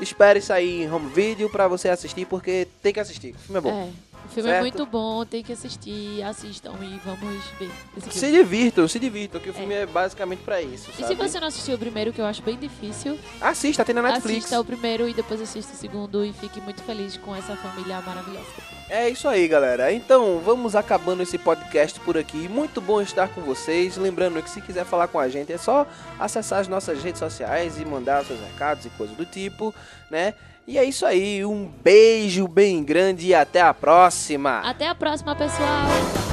espere 0.00 0.40
sair 0.40 0.82
em 0.84 0.92
home 0.92 1.08
video 1.12 1.48
pra 1.50 1.68
você 1.68 1.88
assistir, 1.88 2.26
porque 2.26 2.66
tem 2.82 2.92
que 2.92 3.00
assistir. 3.00 3.34
O 3.34 3.38
filme 3.38 3.58
é 3.58 3.60
bom. 3.60 3.70
É, 3.70 4.06
o 4.24 4.28
filme 4.28 4.48
é 4.48 4.52
Certo? 4.54 4.62
muito 4.62 4.86
bom, 4.86 5.24
tem 5.24 5.42
que 5.42 5.52
assistir, 5.52 6.22
assistam 6.24 6.72
e 6.82 6.98
vamos 7.04 7.44
ver 7.60 7.70
Se 8.10 8.30
divirtam, 8.30 8.88
se 8.88 8.98
divirtam, 8.98 9.40
que 9.40 9.48
o 9.50 9.54
filme 9.54 9.72
é, 9.74 9.86
basicamente 9.86 10.40
pra 10.40 10.60
isso, 10.60 10.90
E 10.90 11.02
sabe? 11.02 11.06
se 11.08 11.14
você 11.14 11.38
não 11.40 11.46
assistiu 11.48 11.76
o 11.76 11.78
primeiro, 11.78 12.12
que 12.12 12.20
eu 12.20 12.26
acho 12.26 12.42
bem 12.42 12.56
difícil, 12.56 13.18
Assista, 13.40 13.84
tem 13.84 13.94
na 13.94 14.02
Netflix. 14.02 14.38
assista 14.38 14.60
o 14.60 14.64
primeiro 14.64 15.08
e 15.08 15.14
depois 15.14 15.40
assista 15.40 15.72
o 15.74 15.76
segundo 15.76 16.24
e 16.24 16.32
fique 16.32 16.60
muito 16.60 16.82
feliz 16.82 17.16
com 17.16 17.34
essa 17.36 17.54
família 17.56 18.00
maravilhosa. 18.00 18.75
É 18.88 19.08
isso 19.08 19.26
aí, 19.26 19.48
galera. 19.48 19.92
Então, 19.92 20.40
vamos 20.44 20.76
acabando 20.76 21.22
esse 21.22 21.36
podcast 21.36 21.98
por 22.00 22.16
aqui. 22.16 22.48
Muito 22.48 22.80
bom 22.80 23.00
estar 23.00 23.28
com 23.28 23.40
vocês. 23.40 23.96
Lembrando 23.96 24.40
que 24.40 24.48
se 24.48 24.60
quiser 24.60 24.84
falar 24.84 25.08
com 25.08 25.18
a 25.18 25.28
gente, 25.28 25.52
é 25.52 25.58
só 25.58 25.86
acessar 26.18 26.60
as 26.60 26.68
nossas 26.68 27.02
redes 27.02 27.18
sociais 27.18 27.80
e 27.80 27.84
mandar 27.84 28.24
seus 28.24 28.40
recados 28.40 28.86
e 28.86 28.90
coisas 28.90 29.16
do 29.16 29.24
tipo, 29.24 29.74
né? 30.08 30.34
E 30.66 30.78
é 30.78 30.84
isso 30.84 31.04
aí. 31.04 31.44
Um 31.44 31.70
beijo 31.82 32.46
bem 32.46 32.84
grande 32.84 33.26
e 33.26 33.34
até 33.34 33.60
a 33.60 33.74
próxima. 33.74 34.60
Até 34.60 34.88
a 34.88 34.94
próxima, 34.94 35.34
pessoal! 35.34 36.25